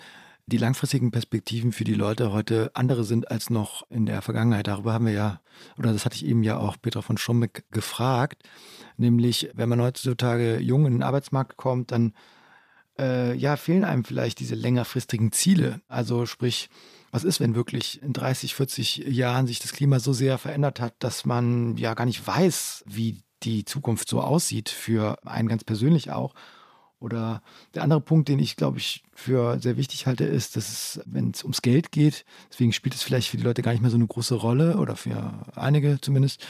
die 0.47 0.59
langfristigen 0.59 1.11
Perspektiven 1.11 1.73
für 1.73 1.85
die 1.85 1.95
Leute 1.95 2.33
heute 2.33 2.71
andere 2.75 3.03
sind 3.03 3.31
als 3.31 3.51
noch 3.51 3.91
in 3.91 4.07
der 4.07 4.23
Vergangenheit. 4.23 4.69
Darüber 4.69 4.93
haben 4.93 5.07
wir 5.07 5.13
ja, 5.13 5.41
oder 5.77 5.93
das 5.93 6.05
hatte 6.05 6.15
ich 6.15 6.25
eben 6.25 6.45
ja 6.45 6.57
auch 6.57 6.77
Petra 6.81 7.03
von 7.03 7.19
Schombeck 7.19 7.65
gefragt, 7.73 8.45
nämlich 8.97 9.51
wenn 9.55 9.69
man 9.69 9.83
heutzutage 9.83 10.59
jung 10.61 10.87
in 10.87 10.93
den 10.93 11.03
Arbeitsmarkt 11.03 11.57
kommt, 11.57 11.91
dann 11.91 12.15
äh, 12.99 13.35
ja, 13.35 13.57
fehlen 13.57 13.85
einem 13.85 14.05
vielleicht 14.05 14.41
diese 14.41 14.55
längerfristigen 14.55 15.33
Ziele. 15.33 15.81
Also 15.89 16.27
sprich, 16.27 16.69
was 17.11 17.25
ist, 17.25 17.41
wenn 17.41 17.55
wirklich 17.55 18.03
in 18.03 18.13
30, 18.13 18.55
40 18.55 18.97
Jahren 19.09 19.47
sich 19.47 19.59
das 19.59 19.73
Klima 19.73 20.01
so 20.01 20.13
sehr 20.13 20.39
verändert 20.39 20.81
hat, 20.81 20.95
dass 20.99 21.25
man 21.25 21.77
ja 21.77 21.95
gar 21.95 22.07
nicht 22.07 22.27
weiß, 22.27 22.85
wie 22.87 23.23
die 23.43 23.65
Zukunft 23.65 24.09
so 24.09 24.21
aussieht, 24.21 24.69
für 24.69 25.19
einen 25.27 25.49
ganz 25.49 25.65
persönlich 25.65 26.11
auch. 26.11 26.35
Oder 26.99 27.43
der 27.75 27.83
andere 27.83 28.01
Punkt, 28.01 28.29
den 28.29 28.39
ich, 28.39 28.57
glaube 28.57 28.79
ich, 28.79 29.03
für 29.13 29.59
sehr 29.61 29.77
wichtig 29.77 30.07
halte, 30.07 30.25
ist, 30.25 30.57
dass 30.57 30.69
es, 30.69 31.01
wenn 31.05 31.31
es 31.31 31.43
ums 31.43 31.61
Geld 31.61 31.93
geht, 31.93 32.25
deswegen 32.51 32.73
spielt 32.73 32.95
es 32.95 33.03
vielleicht 33.03 33.29
für 33.29 33.37
die 33.37 33.43
Leute 33.43 33.61
gar 33.61 33.73
nicht 33.73 33.83
mehr 33.83 33.91
so 33.91 33.99
eine 33.99 34.07
große 34.07 34.35
Rolle 34.35 34.79
oder 34.79 34.97
für 34.97 35.45
einige 35.55 36.01
zumindest, 36.01 36.47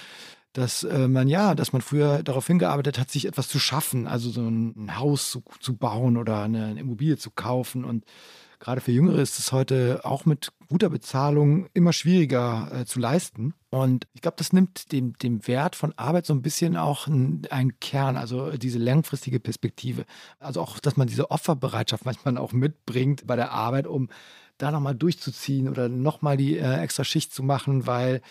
dass 0.56 0.84
äh, 0.84 1.06
man 1.06 1.28
ja, 1.28 1.54
dass 1.54 1.74
man 1.74 1.82
früher 1.82 2.22
darauf 2.22 2.46
hingearbeitet 2.46 2.98
hat, 2.98 3.10
sich 3.10 3.26
etwas 3.26 3.46
zu 3.46 3.58
schaffen, 3.58 4.06
also 4.06 4.30
so 4.30 4.40
ein, 4.40 4.98
Haus 4.98 5.30
zu, 5.30 5.42
zu, 5.60 5.76
bauen 5.76 6.16
oder 6.16 6.42
eine, 6.42 6.64
eine 6.64 6.80
Immobilie 6.80 7.18
zu 7.18 7.30
kaufen. 7.30 7.84
Und 7.84 8.06
gerade 8.58 8.80
für 8.80 8.90
Jüngere 8.90 9.18
ist 9.18 9.38
es 9.38 9.52
heute 9.52 10.00
auch 10.04 10.24
mit 10.24 10.52
guter 10.66 10.88
Bezahlung 10.88 11.68
immer 11.74 11.92
schwieriger 11.92 12.70
äh, 12.72 12.84
zu 12.86 13.00
leisten. 13.00 13.52
Und 13.68 14.06
ich 14.14 14.22
glaube, 14.22 14.38
das 14.38 14.54
nimmt 14.54 14.92
dem, 14.92 15.12
dem 15.18 15.46
Wert 15.46 15.76
von 15.76 15.92
Arbeit 15.98 16.24
so 16.24 16.32
ein 16.32 16.40
bisschen 16.40 16.78
auch 16.78 17.06
einen 17.06 17.78
Kern, 17.80 18.16
also 18.16 18.52
diese 18.52 18.78
langfristige 18.78 19.40
Perspektive. 19.40 20.06
Also 20.38 20.62
auch, 20.62 20.78
dass 20.78 20.96
man 20.96 21.06
diese 21.06 21.30
Opferbereitschaft 21.30 22.06
manchmal 22.06 22.38
auch 22.38 22.54
mitbringt 22.54 23.26
bei 23.26 23.36
der 23.36 23.52
Arbeit, 23.52 23.86
um 23.86 24.08
da 24.56 24.70
nochmal 24.70 24.94
durchzuziehen 24.94 25.68
oder 25.68 25.90
nochmal 25.90 26.38
die 26.38 26.56
äh, 26.56 26.80
extra 26.80 27.04
Schicht 27.04 27.34
zu 27.34 27.42
machen, 27.42 27.86
weil 27.86 28.22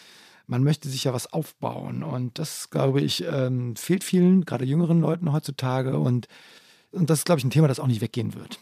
man 0.47 0.63
möchte 0.63 0.89
sich 0.89 1.03
ja 1.03 1.13
was 1.13 1.31
aufbauen. 1.31 2.03
Und 2.03 2.39
das, 2.39 2.69
glaube 2.69 3.01
ich, 3.01 3.23
ähm, 3.23 3.75
fehlt 3.75 4.03
vielen, 4.03 4.45
gerade 4.45 4.65
jüngeren 4.65 5.01
Leuten 5.01 5.31
heutzutage. 5.31 5.97
Und, 5.97 6.27
und 6.91 7.09
das 7.09 7.19
ist, 7.19 7.25
glaube 7.25 7.39
ich, 7.39 7.45
ein 7.45 7.51
Thema, 7.51 7.67
das 7.67 7.79
auch 7.79 7.87
nicht 7.87 8.01
weggehen 8.01 8.35
wird. 8.35 8.59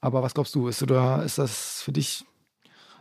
Aber 0.00 0.22
was 0.22 0.34
glaubst 0.34 0.54
du, 0.54 0.68
ist, 0.68 0.82
oder 0.82 1.22
ist 1.24 1.38
das 1.38 1.82
für 1.82 1.92
dich, 1.92 2.24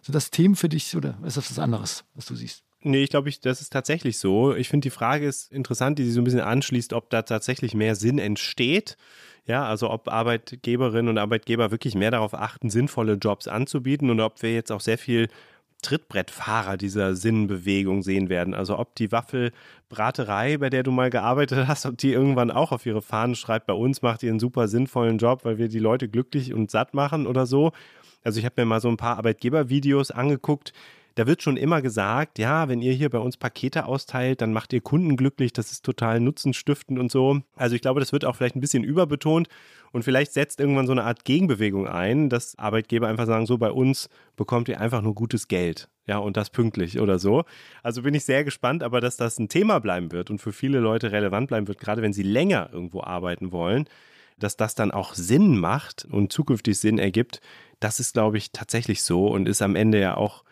sind 0.02 0.16
das 0.16 0.32
Themen 0.32 0.56
für 0.56 0.70
dich 0.70 0.96
oder 0.96 1.18
ist 1.26 1.38
das 1.38 1.52
was 1.52 1.60
anderes, 1.60 2.04
was 2.14 2.26
du 2.26 2.36
siehst? 2.36 2.64
Nee, 2.82 3.04
ich 3.04 3.10
glaube, 3.10 3.30
ich, 3.30 3.40
das 3.40 3.62
ist 3.62 3.74
tatsächlich 3.74 4.20
so. 4.20 4.54
Ich 4.54 4.70
finde, 4.70 4.86
die 4.86 4.92
Frage 4.92 5.26
ist 5.26 5.52
interessant, 5.52 5.98
die 5.98 6.06
sich 6.06 6.14
so 6.14 6.22
ein 6.22 6.24
bisschen 6.24 6.42
anschließt, 6.42 6.94
ob 6.94 7.10
da 7.10 7.24
tatsächlich 7.24 7.74
mehr 7.74 7.96
Sinn 7.96 8.20
entsteht. 8.20 8.96
Ja, 9.48 9.66
also 9.66 9.90
ob 9.90 10.08
Arbeitgeberinnen 10.08 11.10
und 11.10 11.18
Arbeitgeber 11.18 11.72
wirklich 11.72 11.96
mehr 11.96 12.12
darauf 12.12 12.36
achten, 12.36 12.70
sinnvolle 12.70 13.14
Jobs 13.14 13.48
anzubieten 13.48 14.12
und 14.12 14.20
ob 14.20 14.42
wir 14.44 14.54
jetzt 14.54 14.72
auch 14.72 14.82
sehr 14.82 15.00
viel 15.00 15.30
Trittbrettfahrer 15.82 16.78
dieser 16.78 17.16
Sinnbewegung 17.16 18.02
sehen 18.02 18.30
werden. 18.30 18.54
Also 18.54 18.78
ob 18.80 18.96
die 18.96 19.12
Waffelbraterei, 19.12 20.58
bei 20.58 20.70
der 20.70 20.84
du 20.84 20.92
mal 20.92 21.10
gearbeitet 21.10 21.68
hast, 21.68 21.86
ob 21.86 21.98
die 21.98 22.12
irgendwann 22.12 22.52
auch 22.52 22.72
auf 22.72 22.86
ihre 22.86 23.02
Fahnen 23.02 23.36
schreibt, 23.36 23.68
bei 23.68 23.74
uns 23.74 24.02
macht 24.02 24.24
ihr 24.24 24.32
einen 24.32 24.40
super 24.40 24.68
sinnvollen 24.68 25.18
Job, 25.18 25.46
weil 25.46 25.58
wir 25.58 25.68
die 25.68 25.80
Leute 25.80 26.10
glücklich 26.10 26.54
und 26.54 26.72
satt 26.72 26.94
machen 26.94 27.28
oder 27.28 27.46
so. 27.46 27.72
Also 28.24 28.40
ich 28.40 28.46
habe 28.46 28.62
mir 28.62 28.66
mal 28.66 28.82
so 28.82 28.90
ein 28.90 28.98
paar 28.98 29.18
Arbeitgebervideos 29.18 30.12
angeguckt, 30.12 30.74
da 31.16 31.28
wird 31.28 31.42
schon 31.42 31.56
immer 31.56 31.82
gesagt, 31.82 32.40
ja, 32.40 32.68
wenn 32.68 32.82
ihr 32.82 32.92
hier 32.94 33.10
bei 33.10 33.20
uns 33.20 33.38
Pakete 33.38 33.86
austeilt, 33.86 34.42
dann 34.42 34.52
macht 34.52 34.74
ihr 34.74 34.82
Kunden 34.82 35.16
glücklich, 35.16 35.54
das 35.54 35.72
ist 35.72 35.86
total 35.86 36.20
nutzenstiftend 36.20 37.00
und 37.00 37.10
so. 37.10 37.42
Also 37.56 37.76
ich 37.76 37.82
glaube, 37.82 38.02
das 38.02 38.12
wird 38.12 38.26
auch 38.26 38.36
vielleicht 38.36 38.56
ein 38.56 38.62
bisschen 38.62 38.84
überbetont 38.84 39.48
und 39.94 40.04
vielleicht 40.04 40.34
setzt 40.34 40.60
irgendwann 40.60 40.88
so 40.88 40.92
eine 40.92 41.06
Art 41.06 41.24
Gegenbewegung 41.24 41.88
ein, 41.88 42.30
dass 42.30 42.60
Arbeitgeber 42.60 43.08
einfach 43.08 43.28
sagen, 43.28 43.46
so 43.46 43.58
bei 43.58 43.72
uns 43.72 44.10
bekommt 44.36 44.68
ihr 44.68 44.82
einfach 44.82 45.02
nur 45.02 45.16
gutes 45.16 45.48
Geld. 45.48 45.88
Ja, 46.06 46.18
und 46.18 46.38
das 46.38 46.50
pünktlich 46.50 47.00
oder 47.00 47.18
so. 47.18 47.46
Also 47.82 48.04
bin 48.04 48.14
ich 48.14 48.26
sehr 48.26 48.44
gespannt, 48.44 48.84
aber 48.84 49.02
dass 49.02 49.18
das 49.18 49.40
ein 49.40 49.50
Thema 49.50 49.80
bleiben 49.80 50.12
wird 50.12 50.30
und 50.30 50.40
für 50.40 50.54
viele 50.54 50.80
Leute 50.80 51.12
relevant 51.12 51.48
bleiben 51.48 51.68
wird, 51.68 51.80
gerade 51.80 52.02
wenn 52.02 52.14
sie 52.14 52.24
länger 52.24 52.70
irgendwo 52.72 53.02
arbeiten 53.02 53.52
wollen, 53.52 53.88
dass 54.38 54.58
das 54.58 54.76
dann 54.76 54.92
auch 54.92 55.14
Sinn 55.14 55.58
macht 55.58 56.06
und 56.06 56.32
zukünftig 56.32 56.78
Sinn 56.78 57.00
ergibt, 57.00 57.42
das 57.80 58.00
ist, 58.00 58.14
glaube 58.14 58.38
ich, 58.38 58.52
tatsächlich 58.52 59.02
so 59.02 59.28
und 59.28 59.48
ist 59.48 59.62
am 59.62 59.76
Ende 59.76 60.00
ja 60.00 60.18
auch 60.18 60.44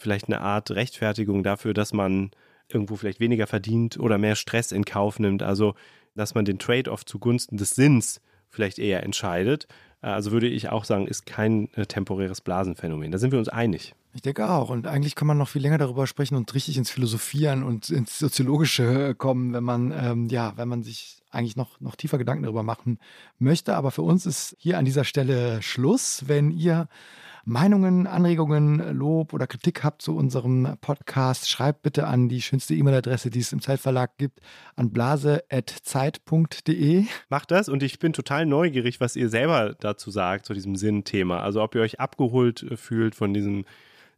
vielleicht 0.00 0.26
eine 0.26 0.40
Art 0.40 0.70
Rechtfertigung 0.70 1.42
dafür, 1.42 1.74
dass 1.74 1.92
man 1.92 2.30
irgendwo 2.68 2.96
vielleicht 2.96 3.20
weniger 3.20 3.46
verdient 3.46 3.98
oder 3.98 4.18
mehr 4.18 4.36
Stress 4.36 4.72
in 4.72 4.84
Kauf 4.84 5.18
nimmt. 5.18 5.42
Also, 5.42 5.74
dass 6.14 6.34
man 6.34 6.44
den 6.44 6.58
Trade-off 6.58 7.04
zugunsten 7.04 7.56
des 7.56 7.70
Sinns 7.70 8.20
vielleicht 8.48 8.78
eher 8.78 9.02
entscheidet. 9.02 9.66
Also 10.02 10.32
würde 10.32 10.48
ich 10.48 10.70
auch 10.70 10.84
sagen, 10.84 11.06
ist 11.06 11.26
kein 11.26 11.72
äh, 11.74 11.84
temporäres 11.84 12.40
Blasenphänomen. 12.40 13.12
Da 13.12 13.18
sind 13.18 13.32
wir 13.32 13.38
uns 13.38 13.50
einig. 13.50 13.94
Ich 14.14 14.22
denke 14.22 14.48
auch. 14.48 14.70
Und 14.70 14.86
eigentlich 14.86 15.14
kann 15.14 15.28
man 15.28 15.36
noch 15.36 15.48
viel 15.48 15.60
länger 15.60 15.78
darüber 15.78 16.06
sprechen 16.06 16.36
und 16.36 16.52
richtig 16.54 16.78
ins 16.78 16.90
Philosophieren 16.90 17.62
und 17.62 17.90
ins 17.90 18.18
Soziologische 18.18 19.14
kommen, 19.14 19.52
wenn 19.52 19.62
man, 19.62 19.92
ähm, 19.92 20.28
ja, 20.28 20.54
wenn 20.56 20.68
man 20.68 20.82
sich 20.82 21.22
eigentlich 21.30 21.54
noch, 21.54 21.80
noch 21.80 21.96
tiefer 21.96 22.18
Gedanken 22.18 22.44
darüber 22.44 22.62
machen 22.62 22.98
möchte. 23.38 23.76
Aber 23.76 23.90
für 23.90 24.02
uns 24.02 24.24
ist 24.24 24.56
hier 24.58 24.78
an 24.78 24.86
dieser 24.86 25.04
Stelle 25.04 25.60
Schluss. 25.60 26.24
Wenn 26.26 26.50
ihr 26.50 26.88
Meinungen, 27.50 28.06
Anregungen, 28.06 28.96
Lob 28.96 29.32
oder 29.32 29.48
Kritik 29.48 29.82
habt 29.82 30.02
zu 30.02 30.16
unserem 30.16 30.76
Podcast, 30.80 31.50
schreibt 31.50 31.82
bitte 31.82 32.06
an 32.06 32.28
die 32.28 32.42
schönste 32.42 32.76
E-Mail-Adresse, 32.76 33.28
die 33.28 33.40
es 33.40 33.52
im 33.52 33.60
Zeitverlag 33.60 34.16
gibt, 34.18 34.38
an 34.76 34.92
blase.zeit.de. 34.92 37.06
Macht 37.28 37.50
das 37.50 37.68
und 37.68 37.82
ich 37.82 37.98
bin 37.98 38.12
total 38.12 38.46
neugierig, 38.46 39.00
was 39.00 39.16
ihr 39.16 39.28
selber 39.28 39.74
dazu 39.80 40.12
sagt, 40.12 40.46
zu 40.46 40.54
diesem 40.54 40.76
Sinnthema. 40.76 41.40
Also 41.40 41.60
ob 41.60 41.74
ihr 41.74 41.80
euch 41.80 41.98
abgeholt 41.98 42.64
fühlt 42.76 43.16
von 43.16 43.34
diesem 43.34 43.64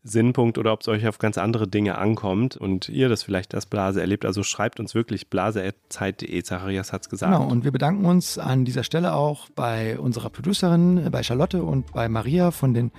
Sinnpunkt 0.04 0.58
oder 0.58 0.72
ob 0.72 0.80
es 0.80 0.88
euch 0.88 1.06
auf 1.06 1.18
ganz 1.18 1.38
andere 1.38 1.68
Dinge 1.68 1.98
ankommt 1.98 2.56
und 2.56 2.88
ihr 2.88 3.08
das 3.08 3.22
vielleicht 3.22 3.54
als 3.54 3.66
Blase 3.66 4.00
erlebt. 4.00 4.24
Also 4.24 4.42
schreibt 4.42 4.80
uns 4.80 4.94
wirklich 4.94 5.28
blase.zeit.de. 5.28 6.42
Zacharias 6.42 6.92
hat 6.92 7.02
es 7.02 7.08
gesagt. 7.08 7.32
Genau, 7.32 7.48
und 7.48 7.64
wir 7.64 7.70
bedanken 7.70 8.04
uns 8.04 8.38
an 8.38 8.64
dieser 8.64 8.82
Stelle 8.82 9.14
auch 9.14 9.48
bei 9.50 9.98
unserer 9.98 10.30
Producerin, 10.30 11.08
bei 11.10 11.22
Charlotte 11.22 11.62
und 11.62 11.92
bei 11.92 12.08
Maria 12.08 12.50
von 12.50 12.74
den 12.74 12.90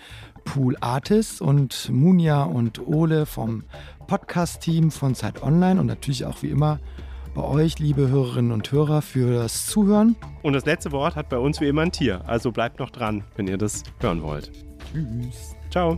Pool 0.45 0.77
Artists 0.79 1.41
und 1.41 1.89
Munja 1.91 2.43
und 2.43 2.85
Ole 2.85 3.25
vom 3.25 3.63
Podcast-Team 4.07 4.91
von 4.91 5.15
Zeit 5.15 5.41
Online 5.43 5.79
und 5.79 5.87
natürlich 5.87 6.25
auch 6.25 6.41
wie 6.41 6.49
immer 6.49 6.79
bei 7.33 7.43
euch, 7.43 7.79
liebe 7.79 8.09
Hörerinnen 8.09 8.51
und 8.51 8.71
Hörer, 8.71 9.01
für 9.01 9.33
das 9.33 9.65
Zuhören. 9.65 10.15
Und 10.43 10.53
das 10.53 10.65
letzte 10.65 10.91
Wort 10.91 11.15
hat 11.15 11.29
bei 11.29 11.37
uns 11.37 11.59
wie 11.61 11.67
immer 11.67 11.81
ein 11.81 11.91
Tier. 11.91 12.21
Also 12.27 12.51
bleibt 12.51 12.79
noch 12.79 12.91
dran, 12.91 13.23
wenn 13.35 13.47
ihr 13.47 13.57
das 13.57 13.83
hören 13.99 14.21
wollt. 14.21 14.51
Tschüss. 14.91 15.55
Ciao. 15.71 15.97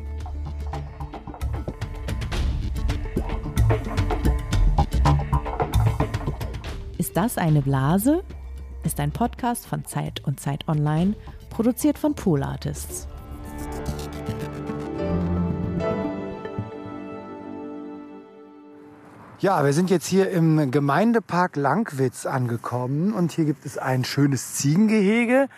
Ist 6.98 7.18
das 7.18 7.38
eine 7.38 7.62
Blase? 7.62 8.24
Ist 8.84 9.02
ein 9.02 9.12
Podcast 9.12 9.68
von 9.68 9.84
Zeit 9.84 10.22
und 10.26 10.39
Zeit 10.39 10.68
Online, 10.70 11.14
produziert 11.50 11.98
von 11.98 12.16
Pool 12.16 12.41
Artists. 12.41 13.10
Ja, 19.39 19.66
wir 19.66 19.74
sind 19.74 19.89
jetzt 19.89 20.08
hier 20.08 20.30
im 20.32 20.72
Gemeindepark 20.72 21.58
Langwitz 21.58 22.26
angekommen 22.26 23.14
und 23.14 23.34
hier 23.34 23.43
gibt 23.43 23.66
es 23.66 23.78
ein 23.78 24.06
schönes 24.06 24.56
Ziegengehege. 24.56 25.50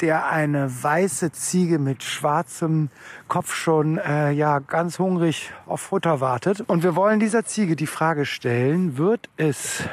der 0.00 0.28
eine 0.28 0.70
weiße 0.82 1.32
Ziege 1.32 1.78
mit 1.78 2.02
schwarzem 2.02 2.88
Kopf 3.28 3.52
schon 3.54 3.98
äh, 3.98 4.30
ja 4.30 4.58
ganz 4.58 4.98
hungrig 4.98 5.50
auf 5.66 5.82
Futter 5.82 6.20
wartet. 6.20 6.62
Und 6.62 6.82
wir 6.82 6.96
wollen 6.96 7.20
dieser 7.20 7.44
Ziege 7.44 7.76
die 7.76 7.86
Frage 7.86 8.24
stellen, 8.24 8.96
wird 8.96 9.28
es 9.36 9.84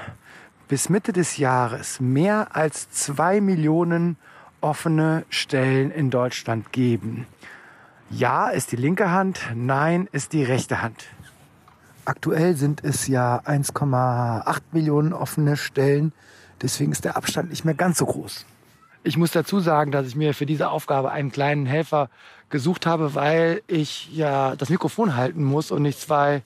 bis 0.71 0.87
Mitte 0.87 1.11
des 1.11 1.35
Jahres 1.35 1.99
mehr 1.99 2.55
als 2.55 2.89
zwei 2.89 3.41
Millionen 3.41 4.15
offene 4.61 5.25
Stellen 5.27 5.91
in 5.91 6.09
Deutschland 6.09 6.71
geben? 6.71 7.27
Ja 8.09 8.47
ist 8.47 8.71
die 8.71 8.77
linke 8.77 9.11
Hand, 9.11 9.41
nein 9.53 10.07
ist 10.13 10.31
die 10.31 10.45
rechte 10.45 10.81
Hand. 10.81 11.07
Aktuell 12.05 12.55
sind 12.55 12.85
es 12.85 13.07
ja 13.07 13.41
1,8 13.41 14.61
Millionen 14.71 15.11
offene 15.11 15.57
Stellen. 15.57 16.13
Deswegen 16.61 16.93
ist 16.93 17.03
der 17.03 17.17
Abstand 17.17 17.49
nicht 17.49 17.65
mehr 17.65 17.75
ganz 17.75 17.97
so 17.97 18.05
groß. 18.05 18.45
Ich 19.03 19.17
muss 19.17 19.31
dazu 19.31 19.59
sagen, 19.59 19.91
dass 19.91 20.07
ich 20.07 20.15
mir 20.15 20.33
für 20.33 20.45
diese 20.45 20.69
Aufgabe 20.69 21.11
einen 21.11 21.33
kleinen 21.33 21.65
Helfer 21.65 22.09
gesucht 22.49 22.85
habe, 22.85 23.13
weil 23.13 23.61
ich 23.67 24.09
ja 24.15 24.55
das 24.55 24.69
Mikrofon 24.69 25.17
halten 25.17 25.43
muss 25.43 25.69
und 25.69 25.81
nicht 25.81 25.99
zwei 25.99 26.43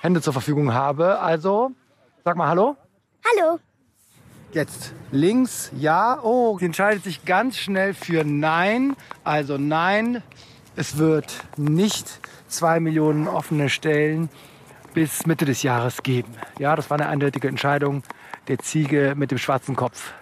Hände 0.00 0.22
zur 0.22 0.32
Verfügung 0.32 0.72
habe. 0.72 1.20
Also, 1.20 1.72
sag 2.24 2.38
mal 2.38 2.48
Hallo. 2.48 2.78
Hallo. 3.36 3.58
Jetzt 4.52 4.94
links, 5.10 5.70
ja. 5.76 6.20
Oh, 6.22 6.58
sie 6.58 6.66
entscheidet 6.66 7.04
sich 7.04 7.24
ganz 7.24 7.58
schnell 7.58 7.92
für 7.92 8.24
Nein. 8.24 8.96
Also 9.24 9.58
Nein, 9.58 10.22
es 10.76 10.96
wird 10.96 11.34
nicht 11.56 12.20
zwei 12.48 12.80
Millionen 12.80 13.28
offene 13.28 13.68
Stellen 13.68 14.30
bis 14.94 15.26
Mitte 15.26 15.44
des 15.44 15.62
Jahres 15.62 16.02
geben. 16.02 16.32
Ja, 16.58 16.74
das 16.76 16.88
war 16.88 16.98
eine 16.98 17.08
eindeutige 17.08 17.48
Entscheidung 17.48 18.02
der 18.48 18.58
Ziege 18.58 19.14
mit 19.16 19.30
dem 19.30 19.38
schwarzen 19.38 19.76
Kopf. 19.76 20.14